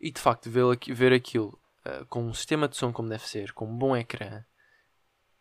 E 0.00 0.10
de 0.10 0.18
facto, 0.18 0.48
ver 0.50 1.12
aquilo 1.12 1.60
uh, 1.84 2.06
com 2.06 2.24
um 2.24 2.32
sistema 2.32 2.66
de 2.66 2.74
som 2.78 2.90
como 2.90 3.10
deve 3.10 3.28
ser, 3.28 3.52
com 3.52 3.66
um 3.66 3.76
bom 3.76 3.94
ecrã, 3.94 4.42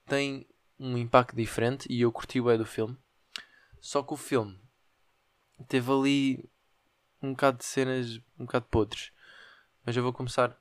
tem 0.07 0.47
um 0.79 0.97
impacto 0.97 1.35
diferente. 1.35 1.87
E 1.91 2.01
eu 2.01 2.11
curti 2.11 2.39
o 2.39 2.57
do 2.57 2.65
filme. 2.65 2.97
Só 3.79 4.01
que 4.01 4.13
o 4.13 4.17
filme 4.17 4.59
teve 5.67 5.91
ali 5.91 6.49
um 7.21 7.31
bocado 7.31 7.57
de 7.57 7.65
cenas 7.65 8.17
um 8.39 8.45
bocado 8.45 8.65
podres. 8.65 9.11
Mas 9.85 9.95
eu 9.95 10.03
vou 10.03 10.13
começar 10.13 10.59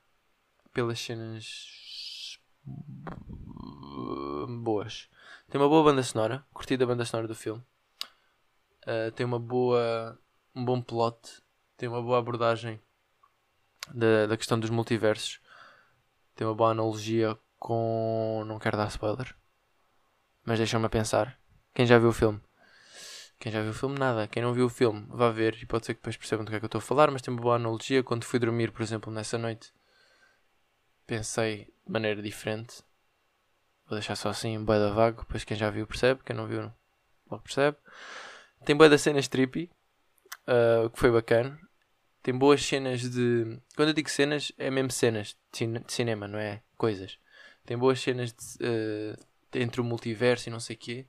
pelas 0.72 1.00
cenas 1.00 2.38
boas. 4.62 5.08
Tem 5.48 5.60
uma 5.60 5.68
boa 5.68 5.84
banda 5.84 6.02
sonora, 6.02 6.44
curti 6.52 6.76
da 6.76 6.86
banda 6.86 7.04
sonora 7.04 7.28
do 7.28 7.34
filme. 7.34 7.62
Uh, 8.82 9.10
tem 9.14 9.24
uma 9.24 9.38
boa. 9.38 10.18
um 10.54 10.64
bom 10.64 10.80
plot. 10.80 11.42
Tem 11.76 11.88
uma 11.88 12.02
boa 12.02 12.18
abordagem 12.18 12.80
da, 13.92 14.26
da 14.26 14.36
questão 14.36 14.58
dos 14.58 14.70
multiversos. 14.70 15.40
Tem 16.34 16.46
uma 16.46 16.54
boa 16.54 16.70
analogia 16.70 17.38
com. 17.58 18.44
Não 18.46 18.58
quero 18.58 18.76
dar 18.76 18.88
spoiler, 18.88 19.34
mas 20.44 20.58
deixa-me 20.58 20.88
pensar. 20.88 21.38
Quem 21.74 21.86
já 21.86 21.98
viu 21.98 22.08
o 22.08 22.12
filme? 22.12 22.40
Quem 23.38 23.52
já 23.52 23.60
viu 23.60 23.70
o 23.70 23.74
filme, 23.74 23.98
nada. 23.98 24.26
Quem 24.26 24.42
não 24.42 24.54
viu 24.54 24.66
o 24.66 24.70
filme, 24.70 25.06
vá 25.10 25.30
ver 25.30 25.58
e 25.62 25.66
pode 25.66 25.84
ser 25.84 25.94
que 25.94 26.00
depois 26.00 26.16
percebam 26.16 26.44
do 26.44 26.50
que 26.50 26.56
é 26.56 26.58
que 26.58 26.64
eu 26.64 26.68
estou 26.68 26.78
a 26.78 26.82
falar. 26.82 27.10
Mas 27.10 27.22
tem 27.22 27.32
uma 27.32 27.40
boa 27.40 27.56
analogia. 27.56 28.02
Quando 28.02 28.24
fui 28.24 28.38
dormir, 28.38 28.72
por 28.72 28.82
exemplo, 28.82 29.12
nessa 29.12 29.36
noite, 29.36 29.72
pensei 31.06 31.66
de 31.86 31.92
maneira 31.92 32.22
diferente. 32.22 32.82
Vou 33.88 33.98
deixar 33.98 34.16
só 34.16 34.30
assim, 34.30 34.62
boia 34.64 34.80
da 34.80 34.90
vago. 34.90 35.22
Depois 35.22 35.44
quem 35.44 35.56
já 35.56 35.70
viu 35.70 35.86
percebe. 35.86 36.22
Quem 36.24 36.34
não 36.34 36.46
viu, 36.46 36.72
logo 37.30 37.42
percebe. 37.42 37.76
Tem 38.64 38.74
boa 38.74 38.88
da 38.88 38.98
cenas 38.98 39.28
trippy, 39.28 39.70
uh, 40.48 40.90
que 40.90 40.98
foi 40.98 41.10
bacana. 41.10 41.58
Tem 42.22 42.36
boas 42.36 42.64
cenas 42.64 43.02
de. 43.02 43.60
Quando 43.76 43.90
eu 43.90 43.94
digo 43.94 44.10
cenas, 44.10 44.50
é 44.58 44.70
mesmo 44.70 44.90
cenas 44.90 45.36
de, 45.52 45.84
cinema, 45.86 46.26
não 46.26 46.38
é? 46.38 46.62
Coisas. 46.76 47.18
Tem 47.66 47.76
boas 47.76 48.00
cenas 48.00 48.32
de, 48.32 48.64
uh, 48.64 49.26
entre 49.52 49.80
o 49.80 49.84
multiverso 49.84 50.48
e 50.48 50.52
não 50.52 50.60
sei 50.60 50.76
o 50.76 50.78
quê, 50.78 51.06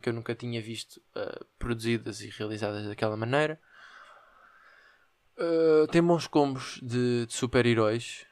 que 0.00 0.08
eu 0.08 0.12
nunca 0.12 0.34
tinha 0.34 0.60
visto 0.60 0.96
uh, 1.14 1.44
produzidas 1.58 2.22
e 2.22 2.30
realizadas 2.30 2.86
daquela 2.86 3.16
maneira. 3.16 3.60
Uh, 5.36 5.86
tem 5.88 6.02
bons 6.02 6.26
combos 6.26 6.80
de, 6.82 7.26
de 7.26 7.32
super-heróis. 7.32 8.26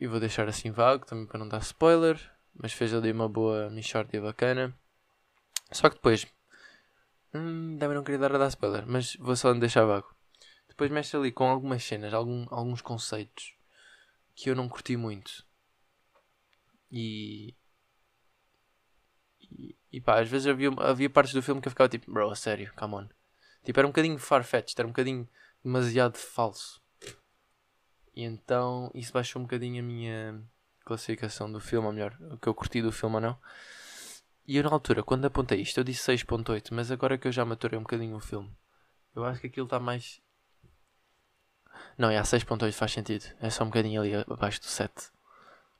E 0.00 0.06
vou 0.06 0.18
deixar 0.18 0.48
assim 0.48 0.70
vago 0.70 1.06
também 1.06 1.26
para 1.26 1.38
não 1.38 1.48
dar 1.48 1.60
spoiler. 1.60 2.18
Mas 2.54 2.72
fez 2.72 2.92
ali 2.92 3.12
uma 3.12 3.28
boa 3.28 3.70
Michordia 3.70 4.20
bacana. 4.20 4.74
Só 5.70 5.88
que 5.88 5.96
depois. 5.96 6.26
Hum, 7.34 7.76
também 7.78 7.96
não 7.96 8.02
queria 8.02 8.18
dar 8.18 8.34
a 8.34 8.38
dar 8.38 8.48
spoiler, 8.48 8.84
mas 8.86 9.14
vou 9.16 9.36
só 9.36 9.52
deixar 9.52 9.84
vago. 9.84 10.14
Depois 10.68 10.90
mexe 10.90 11.16
ali 11.16 11.30
com 11.30 11.48
algumas 11.48 11.84
cenas, 11.84 12.14
algum, 12.14 12.46
alguns 12.50 12.80
conceitos 12.80 13.54
que 14.34 14.50
eu 14.50 14.54
não 14.54 14.68
curti 14.68 14.96
muito. 14.96 15.45
E. 16.90 17.54
E, 19.92 20.00
pá, 20.00 20.20
às 20.20 20.28
vezes 20.28 20.46
havia, 20.46 20.70
havia 20.78 21.08
partes 21.08 21.32
do 21.32 21.42
filme 21.42 21.60
que 21.60 21.68
eu 21.68 21.70
ficava 21.70 21.88
tipo, 21.88 22.12
bro, 22.12 22.30
a 22.30 22.36
sério, 22.36 22.72
come 22.76 22.94
on. 22.94 23.08
Tipo, 23.64 23.80
era 23.80 23.86
um 23.86 23.90
bocadinho 23.90 24.18
farfetched, 24.18 24.78
era 24.78 24.86
um 24.86 24.90
bocadinho 24.90 25.28
demasiado 25.64 26.16
falso. 26.18 26.82
E 28.14 28.22
então 28.22 28.90
isso 28.94 29.12
baixou 29.12 29.40
um 29.40 29.44
bocadinho 29.44 29.82
a 29.82 29.86
minha 29.86 30.42
classificação 30.84 31.50
do 31.50 31.60
filme, 31.60 31.86
ou 31.86 31.92
melhor, 31.92 32.16
o 32.30 32.38
que 32.38 32.48
eu 32.48 32.54
curti 32.54 32.80
do 32.80 32.92
filme 32.92 33.16
ou 33.16 33.20
não. 33.20 33.38
E 34.46 34.56
eu 34.56 34.62
na 34.62 34.70
altura, 34.70 35.02
quando 35.02 35.24
apontei 35.24 35.60
isto, 35.60 35.78
eu 35.78 35.84
disse 35.84 36.12
6.8, 36.12 36.72
mas 36.72 36.90
agora 36.90 37.18
que 37.18 37.26
eu 37.26 37.32
já 37.32 37.44
maturei 37.44 37.78
um 37.78 37.82
bocadinho 37.82 38.16
o 38.16 38.20
filme, 38.20 38.54
eu 39.14 39.24
acho 39.24 39.40
que 39.40 39.48
aquilo 39.48 39.66
está 39.66 39.80
mais. 39.80 40.20
Não, 41.98 42.10
é 42.10 42.18
a 42.18 42.22
6.8 42.22 42.72
faz 42.72 42.92
sentido. 42.92 43.24
É 43.40 43.50
só 43.50 43.64
um 43.64 43.68
bocadinho 43.68 44.00
ali 44.00 44.14
abaixo 44.14 44.60
do 44.60 44.66
7. 44.66 45.10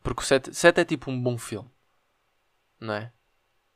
Porque 0.06 0.22
o 0.22 0.24
7, 0.24 0.54
7 0.54 0.80
é 0.80 0.84
tipo 0.84 1.10
um 1.10 1.20
bom 1.20 1.36
filme. 1.36 1.68
Não 2.78 2.94
é? 2.94 3.12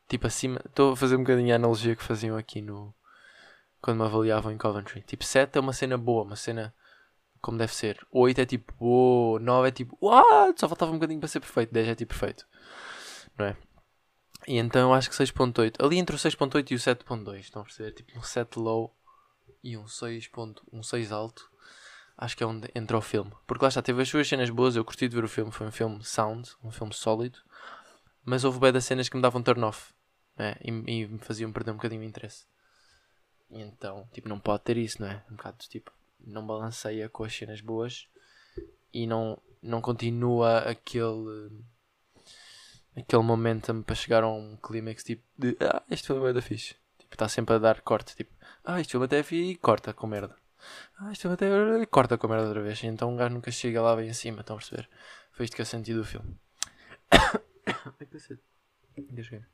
Tipo 0.08 0.28
acima. 0.28 0.60
Estou 0.64 0.92
a 0.92 0.96
fazer 0.96 1.16
um 1.16 1.24
bocadinho 1.24 1.52
a 1.52 1.56
analogia 1.56 1.96
que 1.96 2.04
faziam 2.04 2.36
aqui 2.36 2.62
no. 2.62 2.94
Quando 3.82 3.98
me 3.98 4.04
avaliavam 4.04 4.52
em 4.52 4.56
Coventry. 4.56 5.02
Tipo 5.02 5.24
7 5.24 5.58
é 5.58 5.60
uma 5.60 5.72
cena 5.72 5.98
boa, 5.98 6.22
uma 6.22 6.36
cena 6.36 6.72
como 7.40 7.58
deve 7.58 7.74
ser. 7.74 7.98
8 8.12 8.42
é 8.42 8.46
tipo, 8.46 8.72
oh, 8.78 9.40
9 9.40 9.68
é 9.68 9.72
tipo, 9.72 9.98
what? 10.00 10.60
Só 10.60 10.68
faltava 10.68 10.92
um 10.92 10.94
bocadinho 10.94 11.18
para 11.18 11.28
ser 11.28 11.40
perfeito. 11.40 11.74
10 11.74 11.88
é 11.88 11.94
tipo 11.96 12.14
perfeito. 12.16 12.46
Não 13.36 13.46
é? 13.46 13.56
E 14.46 14.56
então 14.56 14.82
eu 14.82 14.94
acho 14.94 15.10
que 15.10 15.16
6.8. 15.16 15.84
Ali 15.84 15.98
entre 15.98 16.14
o 16.14 16.18
6.8 16.18 16.70
e 16.70 16.74
o 16.76 16.78
7.2. 16.78 17.40
Estão 17.40 17.62
a 17.62 17.64
perceber? 17.64 17.90
Tipo 17.90 18.16
um 18.16 18.22
7 18.22 18.56
low 18.56 18.94
e 19.64 19.76
um 19.76 19.88
6, 19.88 20.30
um 20.72 20.80
6 20.80 21.10
alto. 21.10 21.49
Acho 22.20 22.36
que 22.36 22.44
é 22.44 22.46
onde 22.46 22.70
entra 22.74 22.98
o 22.98 23.00
filme. 23.00 23.32
Porque 23.46 23.64
lá 23.64 23.70
está, 23.70 23.80
teve 23.80 24.02
as 24.02 24.08
suas 24.10 24.28
cenas 24.28 24.50
boas. 24.50 24.76
Eu 24.76 24.84
curti 24.84 25.08
de 25.08 25.16
ver 25.16 25.24
o 25.24 25.28
filme. 25.28 25.50
Foi 25.50 25.66
um 25.66 25.70
filme 25.70 26.04
sound, 26.04 26.50
um 26.62 26.70
filme 26.70 26.92
sólido. 26.92 27.38
Mas 28.22 28.44
houve 28.44 28.60
bem 28.60 28.70
das 28.70 28.84
cenas 28.84 29.08
que 29.08 29.16
me 29.16 29.22
davam 29.22 29.42
turn 29.42 29.64
off. 29.64 29.94
Né? 30.36 30.54
E, 30.60 30.68
e 30.68 31.06
me 31.06 31.18
faziam 31.18 31.50
perder 31.50 31.70
um 31.70 31.76
bocadinho 31.76 32.02
o 32.02 32.04
interesse. 32.04 32.44
E 33.50 33.62
então, 33.62 34.06
tipo, 34.12 34.28
não 34.28 34.38
pode 34.38 34.64
ter 34.64 34.76
isso, 34.76 35.00
não 35.00 35.08
é? 35.08 35.24
Um 35.30 35.36
bocado 35.36 35.56
tipo, 35.66 35.90
não 36.20 36.46
balanceia 36.46 37.08
com 37.08 37.24
as 37.24 37.34
cenas 37.34 37.62
boas 37.62 38.06
e 38.92 39.06
não, 39.06 39.40
não 39.62 39.80
continua 39.80 40.58
aquele 40.58 41.50
aquele 42.94 43.22
momentum 43.22 43.82
para 43.82 43.94
chegar 43.94 44.22
a 44.24 44.28
um 44.28 44.56
clímax 44.56 45.02
tipo 45.02 45.22
de 45.38 45.56
ah, 45.60 45.82
este 45.90 46.08
filme 46.08 46.28
é 46.28 46.32
da 46.34 46.42
fixe. 46.42 46.76
Tipo, 46.98 47.14
está 47.14 47.28
sempre 47.28 47.54
a 47.54 47.58
dar 47.58 47.80
corte, 47.80 48.14
tipo, 48.14 48.32
ah, 48.62 48.80
este 48.80 48.92
filme 48.92 49.06
até 49.06 49.18
é 49.18 49.22
fixe 49.22 49.52
e 49.52 49.56
corta 49.56 49.92
com 49.94 50.06
merda. 50.06 50.36
Ah, 50.98 51.14
filme 51.14 51.34
até 51.34 51.46
é... 51.82 51.86
corta 51.86 52.18
com 52.18 52.28
merda 52.28 52.46
outra 52.46 52.62
vez. 52.62 52.82
Então 52.84 53.12
um 53.12 53.16
gajo 53.16 53.34
nunca 53.34 53.50
chega 53.50 53.82
lá 53.82 53.96
bem 53.96 54.10
acima, 54.10 54.40
estão 54.40 54.56
a 54.56 54.58
perceber? 54.58 54.88
Foi 55.32 55.44
isto 55.44 55.54
que 55.54 55.62
eu 55.62 55.66
senti 55.66 55.94
do 55.94 56.04
filme. 56.04 56.38
Ai, 57.10 58.06
cacete. 58.06 58.42
Deixa 58.96 59.36
eu 59.36 59.40
ver. 59.40 59.48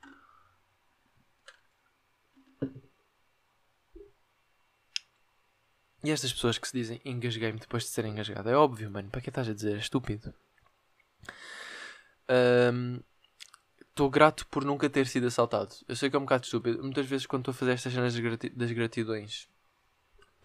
E 6.06 6.10
estas 6.10 6.32
pessoas 6.32 6.56
que 6.56 6.68
se 6.68 6.76
dizem 6.76 7.00
engasguei-me 7.04 7.58
depois 7.58 7.82
de 7.82 7.90
ser 7.90 8.04
engasgado. 8.04 8.48
É 8.48 8.56
óbvio, 8.56 8.90
mano. 8.90 9.10
Para 9.10 9.20
que 9.20 9.28
estás 9.28 9.48
a 9.48 9.52
dizer? 9.52 9.74
É 9.74 9.78
estúpido. 9.78 10.32
Estou 13.88 14.06
um, 14.06 14.10
grato 14.10 14.46
por 14.46 14.64
nunca 14.64 14.88
ter 14.88 15.06
sido 15.08 15.26
assaltado. 15.26 15.74
Eu 15.88 15.96
sei 15.96 16.08
que 16.08 16.14
é 16.14 16.18
um 16.18 16.22
bocado 16.22 16.44
estúpido. 16.44 16.82
Muitas 16.82 17.06
vezes 17.06 17.26
quando 17.26 17.42
estou 17.42 17.52
a 17.52 17.54
fazer 17.56 17.72
estas 17.72 17.92
cenas 17.92 18.14
das 18.54 18.72
gratidões, 18.72 19.48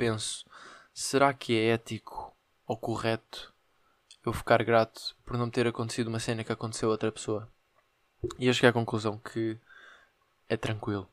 penso, 0.02 0.43
será 0.91 1.32
que 1.32 1.56
é 1.56 1.74
ético 1.74 2.36
ou 2.66 2.76
correto 2.76 3.54
eu 4.26 4.34
ficar 4.34 4.64
grato 4.64 5.16
por 5.24 5.38
não 5.38 5.47
ter 5.47 5.68
acontecido 5.68 6.08
uma 6.08 6.20
cena 6.20 6.43
que 6.43 6.52
aconteceu 6.52 6.89
a 6.89 6.93
outra 6.93 7.12
pessoa? 7.12 7.47
E 8.39 8.47
eu 8.47 8.54
cheguei 8.54 8.72
à 8.72 8.74
conclusão 8.74 9.20
que 9.20 9.60
é 10.49 10.58
tranquilo. 10.58 11.08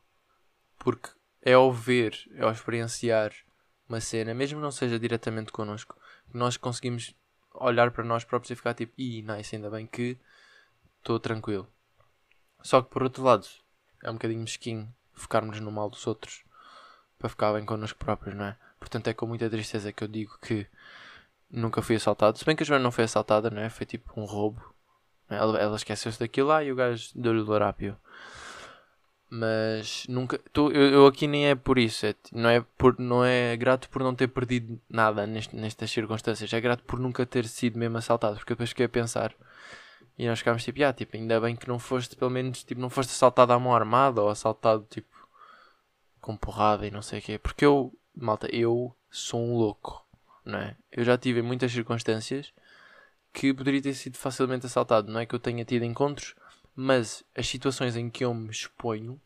Porque 0.78 1.10
é 1.42 1.52
ao 1.52 1.70
ver, 1.70 2.14
é 2.32 2.44
ao 2.44 2.50
experienciar 2.50 3.34
uma 3.86 4.00
cena, 4.00 4.32
mesmo 4.32 4.58
não 4.58 4.70
seja 4.70 4.98
diretamente 4.98 5.52
connosco, 5.52 5.94
nós 6.32 6.56
conseguimos 6.56 7.14
olhar 7.52 7.90
para 7.90 8.04
nós 8.04 8.24
próprios 8.24 8.52
e 8.52 8.56
ficar 8.56 8.72
tipo, 8.72 8.94
ih, 8.96 9.20
nice, 9.20 9.54
ainda 9.54 9.68
bem 9.68 9.86
que 9.86 10.16
estou 10.96 11.20
tranquilo. 11.20 11.70
Só 12.62 12.80
que 12.80 12.88
por 12.88 13.02
outro 13.02 13.22
lado, 13.22 13.46
é 14.02 14.08
um 14.10 14.14
bocadinho 14.14 14.40
mesquinho 14.40 14.90
focarmos 15.12 15.60
no 15.60 15.70
mal 15.70 15.90
dos 15.90 16.06
outros 16.06 16.42
para 17.18 17.28
ficar 17.28 17.52
bem 17.52 17.66
connosco 17.66 17.98
próprios, 17.98 18.34
não 18.34 18.46
é? 18.46 18.67
Portanto, 18.78 19.08
é 19.08 19.14
com 19.14 19.26
muita 19.26 19.50
tristeza 19.50 19.92
que 19.92 20.04
eu 20.04 20.08
digo 20.08 20.38
que 20.40 20.66
nunca 21.50 21.82
fui 21.82 21.96
assaltado. 21.96 22.38
Se 22.38 22.44
bem 22.44 22.56
que 22.56 22.62
a 22.62 22.66
Joana 22.66 22.82
não 22.82 22.92
foi 22.92 23.04
assaltada, 23.04 23.50
não 23.50 23.62
é? 23.62 23.70
Foi 23.70 23.86
tipo 23.86 24.12
um 24.20 24.24
roubo. 24.24 24.62
Ela, 25.28 25.58
ela 25.58 25.76
esqueceu-se 25.76 26.18
daquilo 26.18 26.48
lá 26.48 26.64
e 26.64 26.72
o 26.72 26.76
gajo 26.76 27.10
deu-lhe 27.14 27.40
o 27.40 27.46
larápio. 27.46 27.96
Mas 29.30 30.06
nunca. 30.08 30.38
Tô, 30.52 30.70
eu, 30.70 30.90
eu, 30.90 31.06
aqui 31.06 31.26
nem 31.26 31.48
é 31.48 31.54
por 31.54 31.78
isso. 31.78 32.06
É, 32.06 32.14
não, 32.32 32.48
é 32.48 32.64
por, 32.78 32.98
não 32.98 33.24
é 33.24 33.56
grato 33.56 33.88
por 33.90 34.02
não 34.02 34.14
ter 34.14 34.28
perdido 34.28 34.80
nada 34.88 35.26
neste, 35.26 35.54
nestas 35.54 35.90
circunstâncias. 35.90 36.52
É 36.52 36.60
grato 36.60 36.82
por 36.84 36.98
nunca 36.98 37.26
ter 37.26 37.46
sido 37.46 37.78
mesmo 37.78 37.98
assaltado. 37.98 38.36
Porque 38.36 38.54
depois 38.54 38.70
fiquei 38.70 38.86
a 38.86 38.88
pensar. 38.88 39.34
E 40.18 40.26
nós 40.26 40.38
ficámos 40.40 40.64
tipo, 40.64 40.82
ah, 40.82 40.92
tipo, 40.92 41.16
ainda 41.16 41.40
bem 41.40 41.54
que 41.54 41.68
não 41.68 41.78
foste, 41.78 42.16
pelo 42.16 42.30
menos, 42.30 42.64
tipo, 42.64 42.80
não 42.80 42.90
foste 42.90 43.10
assaltado 43.10 43.52
à 43.52 43.58
mão 43.58 43.74
armada 43.74 44.20
ou 44.20 44.28
assaltado, 44.28 44.84
tipo, 44.90 45.08
com 46.20 46.36
porrada 46.36 46.86
e 46.86 46.90
não 46.90 47.02
sei 47.02 47.20
o 47.20 47.22
quê. 47.22 47.38
Porque 47.38 47.64
eu, 47.64 47.92
malta, 48.18 48.48
eu 48.54 48.94
sou 49.10 49.40
um 49.40 49.56
louco, 49.56 50.04
não 50.44 50.58
é? 50.58 50.76
Eu 50.90 51.04
já 51.04 51.16
tive 51.16 51.42
muitas 51.42 51.72
circunstâncias 51.72 52.52
que 53.32 53.54
poderia 53.54 53.82
ter 53.82 53.94
sido 53.94 54.16
facilmente 54.16 54.66
assaltado. 54.66 55.10
Não 55.12 55.20
é 55.20 55.26
que 55.26 55.34
eu 55.34 55.38
tenha 55.38 55.64
tido 55.64 55.84
encontros 55.84 56.34
mas 56.80 57.24
as 57.34 57.48
situações 57.48 57.96
em 57.96 58.08
que 58.08 58.24
eu 58.24 58.32
me 58.32 58.52
exponho, 58.52 59.20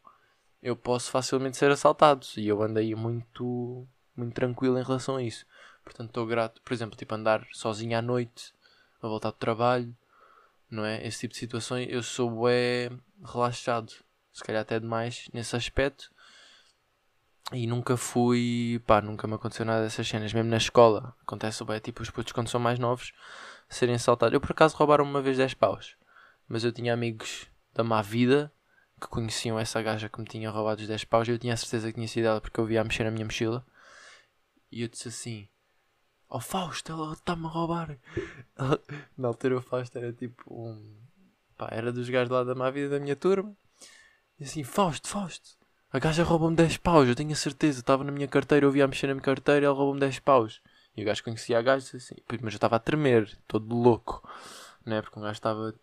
eu 0.62 0.74
posso 0.74 1.10
facilmente 1.10 1.58
ser 1.58 1.70
assaltado. 1.70 2.26
E 2.38 2.48
eu 2.48 2.62
andei 2.62 2.94
muito, 2.94 3.86
muito 4.16 4.32
tranquilo 4.32 4.78
em 4.78 4.82
relação 4.82 5.16
a 5.16 5.22
isso. 5.22 5.44
Portanto, 5.84 6.08
estou 6.08 6.26
grato, 6.26 6.62
por 6.62 6.72
exemplo, 6.72 6.96
tipo 6.96 7.14
andar 7.14 7.46
sozinho 7.52 7.98
à 7.98 8.00
noite, 8.00 8.54
a 9.02 9.06
voltar 9.06 9.32
do 9.32 9.36
trabalho, 9.36 9.94
não 10.70 10.82
é? 10.82 11.06
Esse 11.06 11.20
tipo 11.20 11.34
de 11.34 11.40
situações, 11.40 11.88
eu 11.90 12.02
sou 12.02 12.48
é 12.48 12.90
relaxado, 13.22 13.92
se 14.32 14.42
calhar 14.42 14.62
até 14.62 14.80
demais 14.80 15.28
nesse 15.30 15.54
aspecto. 15.54 16.10
E 17.52 17.66
nunca 17.66 17.96
fui, 17.96 18.80
pá, 18.86 19.00
nunca 19.00 19.26
me 19.28 19.34
aconteceu 19.34 19.66
nada 19.66 19.82
dessas 19.82 20.08
cenas. 20.08 20.32
Mesmo 20.32 20.50
na 20.50 20.56
escola, 20.56 21.14
acontece 21.22 21.62
bem, 21.64 21.78
tipo, 21.80 22.02
os 22.02 22.10
putos 22.10 22.32
quando 22.32 22.48
são 22.48 22.60
mais 22.60 22.78
novos 22.78 23.12
serem 23.68 23.94
assaltados. 23.94 24.34
Eu 24.34 24.40
por 24.40 24.52
acaso 24.52 24.76
roubaram 24.76 25.04
uma 25.04 25.20
vez 25.20 25.36
10 25.36 25.54
paus 25.54 25.96
mas 26.52 26.64
eu 26.64 26.72
tinha 26.72 26.92
amigos 26.92 27.46
da 27.72 27.82
má 27.82 28.02
vida 28.02 28.52
que 29.00 29.08
conheciam 29.08 29.58
essa 29.58 29.80
gaja 29.80 30.08
que 30.08 30.20
me 30.20 30.26
tinha 30.26 30.50
roubado 30.50 30.82
os 30.82 30.86
10 30.86 31.04
paus 31.04 31.26
e 31.26 31.30
eu 31.30 31.38
tinha 31.38 31.54
a 31.54 31.56
certeza 31.56 31.88
que 31.88 31.94
tinha 31.94 32.06
sido 32.06 32.26
ela 32.26 32.42
porque 32.42 32.60
eu 32.60 32.66
via 32.66 32.82
a 32.82 32.84
mexer 32.84 33.04
na 33.04 33.10
minha 33.10 33.24
mochila 33.24 33.66
e 34.70 34.82
eu 34.82 34.88
disse 34.88 35.08
assim 35.08 35.48
Oh 36.28 36.40
Fausto, 36.40 36.92
ela 36.92 37.14
está-me 37.14 37.46
a 37.46 37.48
roubar 37.48 37.98
Na 39.16 39.28
altura 39.28 39.56
o 39.56 39.62
Fausto 39.62 39.96
era 39.96 40.12
tipo 40.12 40.44
um 40.52 40.94
pá, 41.56 41.68
era 41.70 41.90
dos 41.90 42.08
gajos 42.10 42.30
lá 42.30 42.44
da 42.44 42.54
má 42.54 42.70
vida 42.70 42.90
da 42.90 43.00
minha 43.00 43.16
turma. 43.16 43.56
E 44.38 44.44
assim, 44.44 44.62
Fausto, 44.62 45.08
Fausto, 45.08 45.56
a 45.92 45.98
gaja 45.98 46.24
roubou-me 46.24 46.56
10 46.56 46.78
paus, 46.78 47.08
eu 47.08 47.14
tenho 47.14 47.32
a 47.32 47.36
certeza. 47.36 47.80
Estava 47.80 48.02
na 48.02 48.10
minha 48.10 48.26
carteira, 48.26 48.64
eu 48.64 48.70
via 48.70 48.86
mexer 48.88 49.06
na 49.06 49.14
minha 49.14 49.22
carteira 49.22 49.60
e 49.60 49.66
ela 49.66 49.74
roubou-me 49.74 50.00
10 50.00 50.20
paus. 50.20 50.62
E 50.96 51.02
o 51.02 51.04
gajo 51.04 51.22
conhecia 51.22 51.58
a 51.58 51.62
gaja 51.62 51.96
assim, 51.96 52.16
mas 52.40 52.52
eu 52.54 52.56
estava 52.56 52.76
a 52.76 52.78
tremer, 52.78 53.30
todo 53.46 53.74
louco, 53.74 54.26
né? 54.84 55.02
Porque 55.02 55.18
um 55.18 55.22
gajo 55.22 55.34
estava 55.34 55.74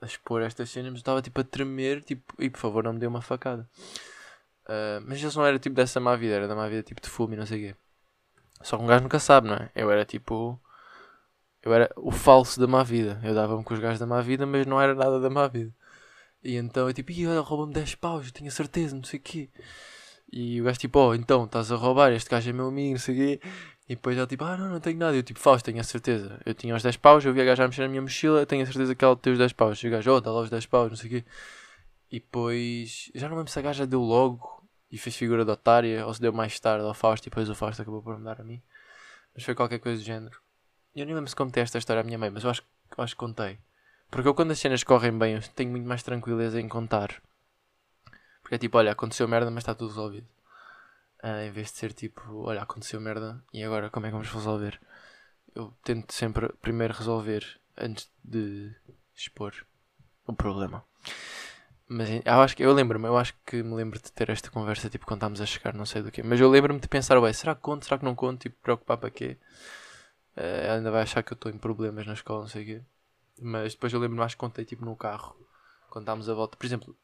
a 0.00 0.06
expor 0.06 0.42
estas 0.42 0.70
cenas, 0.70 0.90
mas 0.90 0.98
eu 0.98 1.02
estava 1.02 1.22
tipo 1.22 1.40
a 1.40 1.44
tremer, 1.44 2.02
tipo, 2.02 2.34
e 2.38 2.50
por 2.50 2.58
favor 2.58 2.84
não 2.84 2.92
me 2.92 2.98
dê 2.98 3.06
uma 3.06 3.22
facada. 3.22 3.68
Uh, 4.64 5.00
mas 5.06 5.20
eles 5.20 5.34
não 5.34 5.46
era 5.46 5.58
tipo 5.58 5.74
dessa 5.74 5.98
má 6.00 6.14
vida, 6.16 6.34
era 6.34 6.48
da 6.48 6.54
má 6.54 6.68
vida 6.68 6.82
tipo 6.82 7.00
de 7.00 7.08
fumo 7.08 7.34
e 7.34 7.36
não 7.36 7.46
sei 7.46 7.58
o 7.58 7.68
quê. 7.68 7.76
Só 8.62 8.76
que 8.76 8.82
um 8.82 8.86
gajo 8.86 9.02
nunca 9.02 9.18
sabe, 9.18 9.48
não 9.48 9.56
é? 9.56 9.70
Eu 9.74 9.90
era 9.90 10.04
tipo. 10.04 10.60
Eu 11.62 11.72
era 11.74 11.90
o 11.96 12.10
falso 12.10 12.60
da 12.60 12.66
má 12.66 12.82
vida. 12.82 13.20
Eu 13.22 13.34
dava-me 13.34 13.64
com 13.64 13.74
os 13.74 13.80
gajos 13.80 13.98
da 13.98 14.06
má 14.06 14.20
vida, 14.20 14.46
mas 14.46 14.66
não 14.66 14.80
era 14.80 14.94
nada 14.94 15.20
da 15.20 15.30
má 15.30 15.46
vida. 15.48 15.72
E 16.42 16.56
então 16.56 16.88
eu 16.88 16.94
tipo, 16.94 17.10
ih, 17.12 17.26
olha, 17.26 17.40
rouba-me 17.40 17.72
10 17.72 17.96
paus, 17.96 18.30
tinha 18.32 18.50
certeza, 18.50 18.94
não 18.96 19.04
sei 19.04 19.18
o 19.18 19.22
quê. 19.22 19.50
E 20.32 20.60
o 20.60 20.64
gajo 20.64 20.78
tipo, 20.78 20.98
oh, 20.98 21.14
então, 21.14 21.44
estás 21.44 21.72
a 21.72 21.76
roubar, 21.76 22.12
este 22.12 22.30
gajo 22.30 22.50
é 22.50 22.52
meu 22.52 22.68
amigo, 22.68 22.92
não 22.92 22.98
sei 22.98 23.14
o 23.14 23.18
quê. 23.18 23.40
E 23.88 23.94
depois 23.94 24.16
ela 24.18 24.26
tipo, 24.26 24.44
ah, 24.44 24.56
não, 24.56 24.68
não 24.68 24.80
tenho 24.80 24.98
nada. 24.98 25.16
Eu 25.16 25.22
tipo, 25.22 25.40
Fausto, 25.40 25.64
tenho 25.64 25.80
a 25.80 25.84
certeza. 25.84 26.40
Eu 26.44 26.54
tinha 26.54 26.74
os 26.76 26.82
10 26.82 26.98
paus, 26.98 27.24
eu 27.24 27.32
vi 27.32 27.40
a 27.40 27.44
gaja 27.44 27.66
mexer 27.66 27.82
na 27.82 27.88
minha 27.88 28.02
mochila, 28.02 28.44
tenho 28.44 28.62
a 28.62 28.66
certeza 28.66 28.94
que 28.94 29.04
ela 29.04 29.16
tem 29.16 29.32
os 29.32 29.38
10 29.38 29.52
paus. 29.54 29.82
E 29.82 29.88
o 29.88 29.90
gajo, 29.90 30.12
oh, 30.12 30.20
dá 30.20 30.30
lá 30.30 30.40
os 30.42 30.50
10 30.50 30.66
paus, 30.66 30.90
não 30.90 30.96
sei 30.96 31.06
o 31.06 31.10
quê. 31.10 31.24
E 32.10 32.20
depois, 32.20 33.10
já 33.14 33.28
não 33.28 33.36
lembro 33.36 33.50
se 33.50 33.58
a 33.58 33.62
gaja 33.62 33.86
deu 33.86 34.00
logo 34.00 34.62
e 34.90 34.98
fez 34.98 35.16
figura 35.16 35.44
de 35.44 35.50
otária, 35.50 36.06
ou 36.06 36.12
se 36.14 36.20
deu 36.20 36.32
mais 36.32 36.58
tarde 36.60 36.84
ao 36.84 36.94
Fausto 36.94 37.26
e 37.26 37.30
depois 37.30 37.48
o 37.48 37.54
Fausto 37.54 37.82
acabou 37.82 38.02
por 38.02 38.18
me 38.18 38.24
dar 38.24 38.40
a 38.40 38.44
mim. 38.44 38.62
Mas 39.34 39.44
foi 39.44 39.54
qualquer 39.54 39.78
coisa 39.78 39.98
do 39.98 40.04
género. 40.04 40.38
Eu 40.94 41.06
nem 41.06 41.14
lembro 41.14 41.30
se 41.30 41.36
contei 41.36 41.62
esta 41.62 41.78
história 41.78 42.00
à 42.00 42.04
minha 42.04 42.18
mãe, 42.18 42.30
mas 42.30 42.44
eu 42.44 42.50
acho, 42.50 42.62
acho 42.96 43.14
que 43.14 43.18
contei. 43.18 43.58
Porque 44.10 44.28
eu 44.28 44.34
quando 44.34 44.52
as 44.52 44.58
cenas 44.58 44.82
correm 44.82 45.16
bem, 45.16 45.34
eu 45.34 45.42
tenho 45.54 45.70
muito 45.70 45.86
mais 45.86 46.02
tranquileza 46.02 46.60
em 46.60 46.68
contar. 46.68 47.22
Porque 48.42 48.54
é 48.54 48.58
tipo, 48.58 48.78
olha, 48.78 48.92
aconteceu 48.92 49.28
merda, 49.28 49.50
mas 49.50 49.62
está 49.62 49.74
tudo 49.74 49.88
resolvido. 49.88 50.26
Uh, 51.22 51.46
em 51.46 51.50
vez 51.50 51.72
de 51.72 51.78
ser 51.78 51.92
tipo, 51.92 52.22
olha, 52.44 52.62
aconteceu 52.62 53.00
merda 53.00 53.42
e 53.52 53.62
agora 53.62 53.90
como 53.90 54.06
é 54.06 54.08
que 54.08 54.14
vamos 54.14 54.30
resolver? 54.30 54.80
Eu 55.54 55.74
tento 55.82 56.12
sempre 56.12 56.48
primeiro 56.62 56.94
resolver 56.94 57.44
antes 57.76 58.10
de 58.24 58.72
expor 59.14 59.52
o 60.26 60.32
problema. 60.32 60.84
Mas 61.88 62.08
eu 62.10 62.40
acho 62.40 62.56
que 62.56 62.62
eu 62.62 62.72
lembro-me, 62.72 63.06
eu 63.06 63.16
acho 63.16 63.34
que 63.46 63.62
me 63.62 63.74
lembro 63.74 63.98
de 63.98 64.12
ter 64.12 64.28
esta 64.30 64.50
conversa 64.50 64.90
tipo 64.90 65.06
quando 65.06 65.18
estávamos 65.18 65.40
a 65.40 65.46
chegar, 65.46 65.74
não 65.74 65.86
sei 65.86 66.02
do 66.02 66.10
que. 66.10 66.22
Mas 66.22 66.38
eu 66.38 66.48
lembro-me 66.48 66.80
de 66.80 66.88
pensar, 66.88 67.18
ué, 67.18 67.32
será 67.32 67.54
que 67.54 67.62
conto, 67.62 67.84
será 67.84 67.98
que 67.98 68.04
não 68.04 68.14
conto? 68.14 68.42
Tipo, 68.42 68.56
preocupar 68.62 68.98
para 68.98 69.10
quê? 69.10 69.38
Uh, 70.36 70.40
ela 70.40 70.76
ainda 70.76 70.90
vai 70.90 71.02
achar 71.02 71.22
que 71.22 71.32
eu 71.32 71.34
estou 71.34 71.50
em 71.50 71.58
problemas 71.58 72.06
na 72.06 72.12
escola, 72.12 72.42
não 72.42 72.48
sei 72.48 72.62
o 72.62 72.66
quê. 72.66 72.82
Mas 73.40 73.74
depois 73.74 73.92
eu 73.92 74.00
lembro-me, 74.00 74.22
acho 74.22 74.36
que 74.36 74.40
contei 74.40 74.64
tipo 74.64 74.84
no 74.84 74.96
carro, 74.96 75.36
quando 75.90 76.04
estávamos 76.04 76.28
a 76.28 76.34
volta. 76.34 76.56
Por 76.56 76.66
exemplo, 76.66 76.96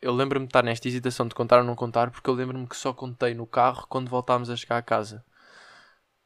eu 0.00 0.12
lembro-me 0.12 0.46
de 0.46 0.50
estar 0.50 0.62
nesta 0.62 0.88
hesitação 0.88 1.28
de 1.28 1.34
contar 1.34 1.58
ou 1.58 1.64
não 1.64 1.76
contar, 1.76 2.10
porque 2.10 2.28
eu 2.28 2.34
lembro-me 2.34 2.66
que 2.66 2.76
só 2.76 2.92
contei 2.92 3.34
no 3.34 3.46
carro 3.46 3.86
quando 3.88 4.08
voltámos 4.08 4.50
a 4.50 4.56
chegar 4.56 4.78
a 4.78 4.82
casa. 4.82 5.24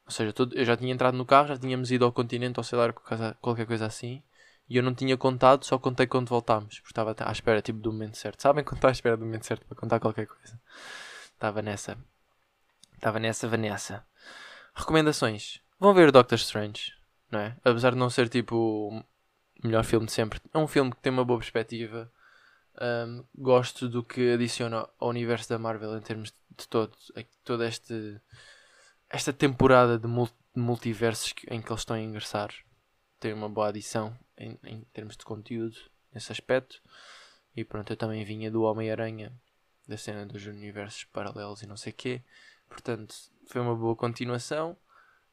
Ou 0.07 0.13
seja, 0.13 0.33
eu 0.55 0.65
já 0.65 0.77
tinha 0.77 0.93
entrado 0.93 1.17
no 1.17 1.27
carro, 1.27 1.49
já 1.49 1.59
tínhamos 1.59 1.91
ido 1.91 2.05
ao 2.05 2.13
continente, 2.13 2.59
ou 2.59 2.65
sei 2.65 2.79
lá, 2.79 2.93
qualquer 3.41 3.67
coisa 3.67 3.87
assim. 3.87 4.23
E 4.69 4.77
eu 4.77 4.83
não 4.83 4.95
tinha 4.95 5.17
contado, 5.17 5.65
só 5.65 5.79
contei 5.79 6.07
quando 6.07 6.29
voltámos. 6.29 6.81
Porque 6.81 6.93
estava 6.93 7.15
à 7.19 7.33
espera 7.33 7.61
tipo, 7.61 7.79
do 7.79 7.93
momento 7.93 8.17
certo. 8.17 8.41
Sabem 8.41 8.65
quando 8.65 8.77
está 8.77 8.89
à 8.89 8.93
espera 8.93 9.17
do 9.17 9.25
momento 9.25 9.47
certo 9.47 9.65
para 9.67 9.77
contar 9.77 10.01
qualquer 10.01 10.27
coisa? 10.27 10.61
Estava 11.35 11.61
nessa. 11.61 11.99
Estava 12.95 13.19
nessa 13.19 13.47
Vanessa. 13.47 14.05
Recomendações. 14.75 15.61
Vão 15.79 15.93
ver 15.93 16.09
o 16.09 16.13
Doctor 16.13 16.37
Strange, 16.37 16.93
não 17.31 17.41
é? 17.41 17.57
Apesar 17.65 17.91
de 17.91 17.97
não 17.97 18.09
ser 18.09 18.29
tipo 18.29 19.05
melhor 19.63 19.85
filme 19.85 20.07
de 20.07 20.13
sempre. 20.13 20.41
É 20.53 20.59
um 20.59 20.67
filme 20.67 20.91
que 20.91 20.99
tem 20.99 21.13
uma 21.13 21.25
boa 21.25 21.39
perspectiva. 21.39 22.11
Um, 22.81 23.25
gosto 23.35 23.89
do 23.89 24.03
que 24.03 24.33
adiciona 24.33 24.89
ao 24.99 25.09
universo 25.09 25.49
da 25.49 25.59
Marvel 25.59 25.97
em 25.97 26.01
termos 26.03 26.33
de 26.57 26.69
todo, 26.69 26.95
toda 27.43 27.67
este, 27.67 28.21
esta 29.09 29.33
temporada 29.33 29.99
de, 29.99 30.07
multiversos 30.55 31.35
em 31.49 31.61
que 31.61 31.69
eles 31.71 31.81
estão 31.81 31.97
a 31.97 32.01
ingressar. 32.01 32.51
Tem 33.19 33.33
uma 33.33 33.49
boa 33.49 33.69
adição 33.69 34.17
em, 34.37 34.59
em 34.65 34.81
termos 34.93 35.17
de 35.17 35.25
conteúdo 35.25 35.77
nesse 36.13 36.33
aspecto. 36.33 36.83
E 37.55 37.65
pronto, 37.65 37.93
eu 37.93 37.97
também 37.97 38.25
vinha 38.25 38.51
do 38.51 38.63
Homem-Aranha, 38.63 39.33
da 39.89 39.97
cena 39.97 40.27
dos 40.27 40.45
universos 40.47 41.05
paralelos 41.05 41.63
e 41.63 41.67
não 41.67 41.77
sei 41.77 41.93
o 41.93 41.97
quê. 41.97 42.23
Portanto, 42.69 43.15
foi 43.47 43.61
uma 43.61 43.75
boa 43.75 43.97
continuação 43.97 44.77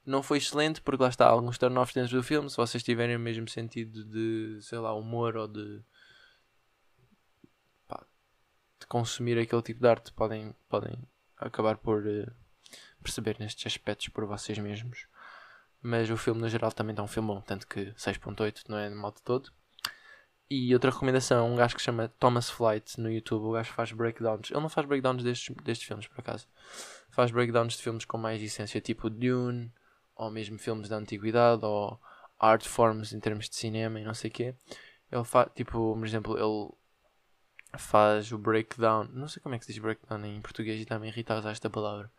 não 0.06 0.22
foi 0.22 0.38
excelente 0.38 0.82
porque 0.82 1.02
lá 1.02 1.10
está 1.10 1.28
alguns 1.28 1.58
turn-offs 1.58 1.94
dentro 1.94 2.18
do 2.18 2.24
filme. 2.24 2.50
Se 2.50 2.58
vocês 2.58 2.84
tiverem 2.84 3.16
o 3.16 3.20
mesmo 3.20 3.48
sentido 3.48 4.04
de, 4.06 4.60
sei 4.62 4.80
lá, 4.80 4.94
humor 4.94 5.38
ou 5.38 5.48
de, 5.48 5.82
pá, 7.88 8.06
de 8.80 8.88
consumir 8.88 9.38
aquele 9.40 9.62
tipo 9.62 9.80
de 9.80 9.88
arte, 9.88 10.12
podem, 10.14 10.56
podem 10.68 10.98
acabar 11.38 11.78
por 11.78 12.06
uh, 12.06 12.32
perceber 13.02 13.38
nestes 13.40 13.66
aspectos 13.66 14.10
por 14.10 14.26
vocês 14.26 14.58
mesmos. 14.58 15.08
Mas 15.82 16.10
o 16.10 16.18
filme 16.18 16.42
no 16.42 16.50
geral 16.50 16.72
também 16.72 16.94
está 16.94 17.04
um 17.04 17.08
filme 17.08 17.28
bom, 17.28 17.42
tanto 17.42 17.68
que 17.68 17.92
6.8 17.94 18.64
não 18.70 18.78
é 18.78 18.90
mal 18.90 19.12
de 19.12 19.22
todo. 19.22 19.52
E 20.50 20.74
outra 20.74 20.92
recomendação, 20.92 21.52
um 21.52 21.56
gajo 21.56 21.76
que 21.76 21.82
chama 21.82 22.10
Thomas 22.20 22.50
Flight 22.50 23.00
no 23.00 23.12
YouTube, 23.12 23.46
o 23.46 23.52
gajo 23.54 23.72
faz 23.74 23.92
breakdowns. 23.92 24.52
Ele 24.52 24.60
não 24.60 24.70
faz 24.70 24.86
breakdowns 24.86 25.24
destes, 25.24 25.56
destes 25.64 25.88
filmes, 25.88 26.08
por 26.08 26.20
acaso. 26.20 26.48
Faz 27.10 27.32
breakdowns 27.32 27.76
de 27.76 27.82
filmes 27.82 28.06
com 28.06 28.18
mais 28.18 28.42
essência, 28.42 28.80
tipo 28.80 29.10
Dune, 29.10 29.74
ou 30.16 30.30
mesmo 30.32 30.58
filmes 30.58 30.90
da 30.90 30.98
antiguidade, 30.98 31.66
ou 31.66 32.00
art 32.40 32.66
forms 32.66 33.14
em 33.14 33.20
termos 33.20 33.50
de 33.50 33.56
cinema 33.56 34.00
e 34.00 34.04
não 34.04 34.14
sei 34.14 34.30
o 34.30 34.34
quê. 34.34 34.56
Ele 35.12 35.24
faz, 35.24 35.50
tipo, 35.56 35.96
por 35.96 36.06
exemplo, 36.06 36.38
ele 36.38 36.74
faz 37.78 38.32
o 38.32 38.38
breakdown, 38.38 39.06
não 39.14 39.28
sei 39.28 39.42
como 39.42 39.56
é 39.56 39.60
que 39.60 39.66
se 39.66 39.74
diz 39.74 39.82
breakdown 39.82 40.26
em 40.26 40.42
português 40.42 40.82
e 40.82 40.86
também 40.86 41.10
irrita 41.10 41.38
usar 41.38 41.52
esta 41.52 41.70
palavra. 41.70 42.12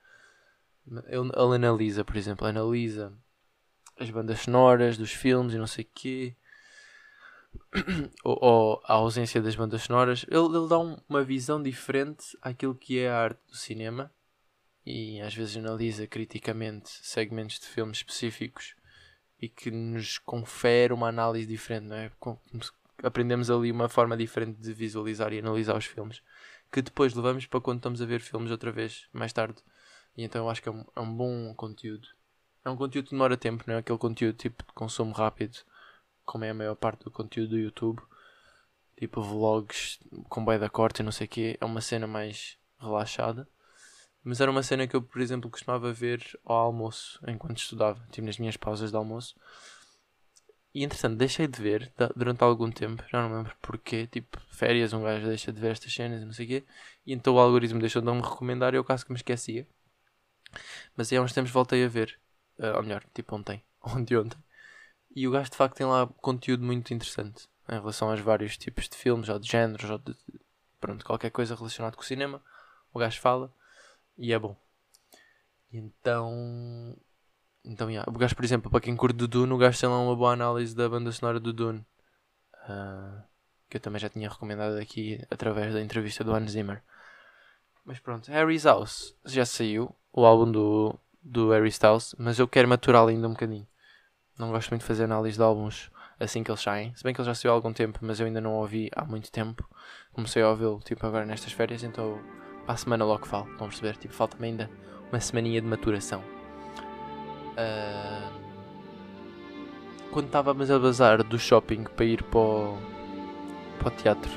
Ele, 0.87 1.31
ele 1.35 1.55
analisa, 1.55 2.05
por 2.05 2.17
exemplo, 2.17 2.47
analisa 2.47 3.13
as 3.99 4.11
bandas 4.11 4.41
sonoras 4.41 4.97
dos 4.99 5.13
filmes 5.13 5.55
e 5.55 5.59
não 5.59 5.67
sei 5.67 5.85
o 5.85 5.89
quê. 5.95 6.37
ou, 8.25 8.39
ou, 8.41 8.83
a 8.85 8.95
ausência 8.95 9.41
das 9.41 9.55
bandas 9.55 9.83
sonoras, 9.83 10.27
ele, 10.29 10.57
ele 10.57 10.69
dá 10.69 10.79
um, 10.79 10.97
uma 11.09 11.23
visão 11.23 11.63
diferente 11.63 12.37
àquilo 12.43 12.75
que 12.75 12.99
é 12.99 13.09
a 13.09 13.17
arte 13.17 13.41
do 13.49 13.57
cinema 13.57 14.13
e 14.87 15.21
às 15.21 15.35
vezes 15.35 15.57
analisa 15.57 16.07
criticamente 16.07 16.91
segmentos 17.03 17.59
de 17.59 17.67
filmes 17.67 17.99
específicos 17.99 18.75
e 19.41 19.49
que 19.49 19.71
nos 19.71 20.19
confere 20.19 20.93
uma 20.93 21.09
análise 21.09 21.47
diferente, 21.47 21.87
não 21.87 21.97
é? 21.97 22.11
Aprendemos 23.03 23.51
ali 23.51 23.71
uma 23.71 23.89
forma 23.89 24.17
diferente 24.17 24.61
de 24.61 24.73
visualizar 24.73 25.33
e 25.33 25.39
analisar 25.39 25.77
os 25.77 25.87
filmes 25.87 26.23
que 26.75 26.83
depois 26.83 27.15
levamos 27.15 27.47
para 27.47 27.61
quando 27.61 27.79
estamos 27.79 28.03
a 28.03 28.05
ver 28.05 28.21
filmes 28.21 28.51
outra 28.51 28.73
vez 28.73 29.07
mais 29.13 29.33
tarde. 29.33 29.63
E 30.17 30.25
então 30.25 30.45
eu 30.45 30.51
acho 30.51 30.61
que 30.61 30.69
é 30.69 30.73
um, 30.73 30.85
é 30.97 31.01
um 31.01 31.17
bom 31.17 31.55
conteúdo. 31.55 32.09
É 32.65 32.71
um 32.71 32.77
conteúdo 32.77 33.05
que 33.05 33.11
demora 33.13 33.37
tempo, 33.37 33.63
não 33.67 33.77
é 33.77 33.79
aquele 33.79 33.99
conteúdo 33.99 34.37
tipo 34.37 34.65
de 34.65 34.73
consumo 34.73 35.13
rápido, 35.13 35.59
como 36.25 36.45
é 36.45 36.51
a 36.51 36.55
maior 36.55 36.75
parte 36.75 37.05
do 37.05 37.13
conteúdo 37.13 37.51
do 37.51 37.59
YouTube. 37.59 38.03
Tipo 38.97 39.23
vlogs 39.23 40.01
com 40.29 40.45
da 40.45 40.69
corte 40.69 41.01
e 41.01 41.03
não 41.05 41.13
sei 41.13 41.27
o 41.27 41.31
que. 41.31 41.59
É 41.61 41.65
uma 41.65 41.81
cena 41.81 42.09
mais 42.09 42.59
relaxada. 42.79 43.47
Mas 44.25 44.41
era 44.41 44.51
uma 44.51 44.63
cena 44.63 44.87
que 44.87 44.97
eu, 44.97 45.03
por 45.03 45.21
exemplo, 45.21 45.51
costumava 45.51 45.93
ver 45.93 46.23
ao 46.47 46.57
almoço, 46.57 47.21
enquanto 47.29 47.59
estudava, 47.59 48.03
tipo 48.11 48.27
nas 48.27 48.39
minhas 48.39 48.57
pausas 48.57 48.91
de 48.91 48.97
almoço. 48.97 49.37
E 50.75 50.83
entretanto, 50.83 51.17
deixei 51.17 51.47
de 51.47 51.61
ver 51.61 51.93
durante 52.17 52.43
algum 52.43 52.71
tempo, 52.71 53.05
já 53.09 53.23
não 53.23 53.37
lembro 53.37 53.55
porquê, 53.61 54.07
tipo, 54.07 54.41
férias, 54.49 54.93
um 54.93 55.03
gajo 55.03 55.27
deixa 55.27 55.53
de 55.53 55.61
ver 55.61 55.73
estas 55.73 55.93
cenas 55.93 56.23
e 56.23 56.25
não 56.25 56.33
sei 56.33 56.47
o 56.47 56.49
quê. 56.49 56.65
E 57.07 57.13
então 57.13 57.35
o 57.35 57.39
algoritmo 57.39 57.79
deixou 57.79 58.01
de 58.01 58.07
não 58.07 58.17
me 58.17 58.23
recomendar 58.23 58.73
e 58.75 58.79
eu 58.79 58.83
quase 58.83 59.05
que 59.05 59.13
me 59.13 59.17
esquecia. 59.17 59.69
Mas 60.97 61.13
aí 61.13 61.19
há 61.19 61.23
uns 61.23 61.33
tempos 61.33 61.53
voltei 61.53 61.85
a 61.85 61.89
ver, 61.89 62.19
uh, 62.59 62.77
ou 62.77 62.83
melhor, 62.83 63.05
tipo 63.15 63.37
ontem, 63.37 63.63
ontem 63.85 64.17
ontem. 64.17 64.39
E 65.15 65.29
o 65.29 65.31
gajo 65.31 65.51
de 65.51 65.57
facto 65.57 65.77
tem 65.77 65.87
lá 65.87 66.07
conteúdo 66.07 66.65
muito 66.65 66.93
interessante 66.95 67.47
em 67.69 67.75
relação 67.79 68.11
aos 68.11 68.21
vários 68.21 68.57
tipos 68.57 68.89
de 68.89 68.97
filmes, 68.97 69.29
ou 69.29 69.39
de 69.39 69.49
géneros, 69.49 69.89
ou 69.89 69.99
de 69.99 70.17
pronto, 70.81 71.05
qualquer 71.05 71.31
coisa 71.31 71.55
relacionada 71.55 71.95
com 71.97 72.03
o 72.03 72.07
cinema. 72.07 72.43
O 72.93 72.99
gajo 72.99 73.21
fala 73.21 73.53
e 74.17 74.33
é 74.33 74.39
bom. 74.39 74.57
Então. 75.73 76.97
Então, 77.65 77.91
yeah. 77.91 78.11
o 78.11 78.19
gajo, 78.19 78.37
por 78.37 78.45
exemplo, 78.45 78.71
para 78.71 78.81
quem 78.81 78.95
curte 78.95 79.17
do 79.17 79.27
Dune, 79.27 79.53
o 79.53 79.59
gajo 79.59 79.81
tem 79.81 79.89
lá 79.89 79.99
uma 79.99 80.15
boa 80.15 80.33
análise 80.33 80.77
da 80.77 80.89
banda 80.89 81.11
sonora 81.11 81.41
do 81.41 81.53
Dune. 81.53 81.85
Uh, 82.69 83.23
que 83.69 83.79
eu 83.79 83.81
também 83.81 83.99
já 83.99 84.09
tinha 84.09 84.29
recomendado 84.29 84.77
aqui 84.77 85.21
através 85.31 85.73
da 85.73 85.81
entrevista 85.81 86.23
do 86.23 86.35
Hans 86.35 86.53
Zimmer. 86.53 86.83
Mas 87.85 87.99
pronto, 87.99 88.31
Harry's 88.31 88.65
House 88.65 89.17
já 89.25 89.45
saiu, 89.45 89.95
o 90.13 90.25
álbum 90.25 90.51
do, 90.51 90.99
do 91.23 91.51
Harry 91.51 91.69
Styles, 91.69 92.15
mas 92.19 92.39
eu 92.39 92.47
quero 92.47 92.69
maturá-lo 92.69 93.09
ainda 93.09 93.27
um 93.27 93.33
bocadinho. 93.33 93.67
Não 94.39 94.51
gosto 94.51 94.71
muito 94.71 94.83
de 94.83 94.87
fazer 94.87 95.05
análise 95.05 95.37
de 95.37 95.43
álbuns 95.43 95.91
assim 96.19 96.43
que 96.43 96.51
eles 96.51 96.61
saem. 96.61 96.95
Se 96.95 97.03
bem 97.03 97.13
que 97.13 97.21
ele 97.21 97.27
já 97.27 97.35
saiu 97.35 97.53
há 97.53 97.55
algum 97.55 97.73
tempo, 97.73 97.99
mas 98.03 98.21
eu 98.21 98.27
ainda 98.27 98.41
não 98.41 98.55
ouvi 98.55 98.91
há 98.95 99.05
muito 99.05 99.31
tempo. 99.31 99.69
Comecei 100.13 100.43
a 100.43 100.51
ouvi-lo 100.51 100.81
tipo 100.81 101.05
agora 101.07 101.27
nestas 101.27 101.53
férias, 101.53 101.83
então 101.83 102.19
para 102.65 102.75
a 102.75 102.77
semana 102.77 103.05
logo 103.05 103.27
falo. 103.27 103.49
A 103.55 103.65
perceber? 103.65 103.97
Tipo, 103.97 104.15
falta-me 104.15 104.49
ainda 104.49 104.71
uma 105.11 105.21
semaninha 105.21 105.61
de 105.61 105.67
maturação. 105.67 106.21
Uh... 107.57 108.45
Quando 110.11 110.27
estávamos 110.27 110.71
a 110.71 110.79
bazar 110.79 111.23
do 111.25 111.39
shopping 111.39 111.85
para 111.85 112.05
ir 112.05 112.23
para 112.23 112.39
o... 112.39 112.79
para 113.79 113.89
o 113.89 113.91
teatro 113.91 114.31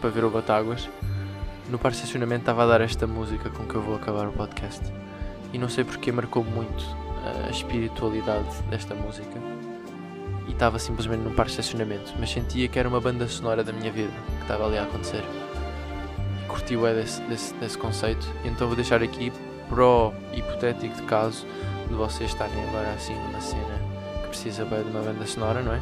para 0.00 0.10
ver 0.10 0.24
o 0.24 0.30
Batáguas, 0.30 0.90
no 1.70 1.78
par 1.78 1.92
de 1.92 1.98
estacionamento 1.98 2.42
estava 2.42 2.64
a 2.64 2.66
dar 2.66 2.80
esta 2.80 3.06
música 3.06 3.48
com 3.50 3.64
que 3.64 3.74
eu 3.76 3.80
vou 3.80 3.94
acabar 3.94 4.26
o 4.26 4.32
podcast. 4.32 4.82
E 5.52 5.58
não 5.58 5.68
sei 5.68 5.84
porque 5.84 6.10
marcou 6.10 6.42
muito 6.42 6.84
a 7.46 7.50
espiritualidade 7.50 8.62
desta 8.68 8.96
música. 8.96 9.38
E 10.48 10.50
estava 10.50 10.78
simplesmente 10.80 11.20
num 11.20 11.34
par 11.34 11.46
de 11.46 11.52
estacionamento, 11.52 12.12
mas 12.18 12.30
sentia 12.30 12.66
que 12.66 12.78
era 12.78 12.88
uma 12.88 13.00
banda 13.00 13.28
sonora 13.28 13.62
da 13.62 13.72
minha 13.72 13.92
vida 13.92 14.12
que 14.38 14.42
estava 14.42 14.66
ali 14.66 14.76
a 14.76 14.82
acontecer. 14.82 15.22
Curti 16.52 16.74
é 16.74 16.94
desse, 16.94 17.20
desse, 17.22 17.54
desse 17.54 17.78
conceito. 17.78 18.26
Então 18.44 18.66
vou 18.66 18.76
deixar 18.76 19.02
aqui 19.02 19.32
para 19.68 19.84
o 19.84 20.12
hipotético 20.34 20.94
de 20.94 21.02
caso 21.02 21.46
de 21.88 21.94
vocês 21.94 22.30
estarem 22.30 22.62
agora 22.68 22.92
assim 22.92 23.14
numa 23.14 23.40
cena 23.40 23.80
que 24.22 24.28
precisa 24.28 24.64
bem 24.66 24.82
de 24.82 24.90
uma 24.90 25.00
banda 25.00 25.26
sonora, 25.26 25.62
não 25.62 25.72
é? 25.72 25.80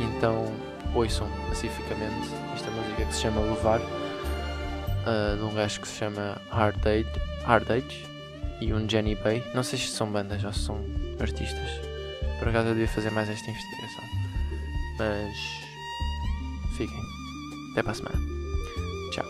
Então 0.00 0.52
ouçam 0.94 1.28
pacificamente 1.48 2.30
esta 2.54 2.70
música 2.70 3.04
que 3.04 3.14
se 3.14 3.22
chama 3.22 3.40
Levar, 3.40 3.80
uh, 3.80 5.36
de 5.36 5.42
um 5.42 5.54
gajo 5.54 5.80
que 5.80 5.88
se 5.88 5.96
chama 5.96 6.40
Hard 6.50 6.86
Age, 6.86 7.06
Hard 7.44 7.70
Age 7.70 8.06
e 8.60 8.72
um 8.72 8.88
Jenny 8.88 9.16
Bay. 9.16 9.42
Não 9.54 9.62
sei 9.62 9.78
se 9.78 9.88
são 9.88 10.10
bandas 10.10 10.42
ou 10.44 10.52
se 10.52 10.60
são 10.60 10.84
artistas. 11.20 11.80
Por 12.38 12.48
acaso 12.48 12.68
eu 12.68 12.74
devia 12.74 12.88
fazer 12.88 13.10
mais 13.10 13.28
esta 13.28 13.50
investigação. 13.50 14.04
Mas 14.98 16.76
fiquem. 16.76 17.00
Até 17.72 17.82
para 17.82 17.92
a 17.92 17.94
semana. 17.94 18.18
Tchau. 19.12 19.24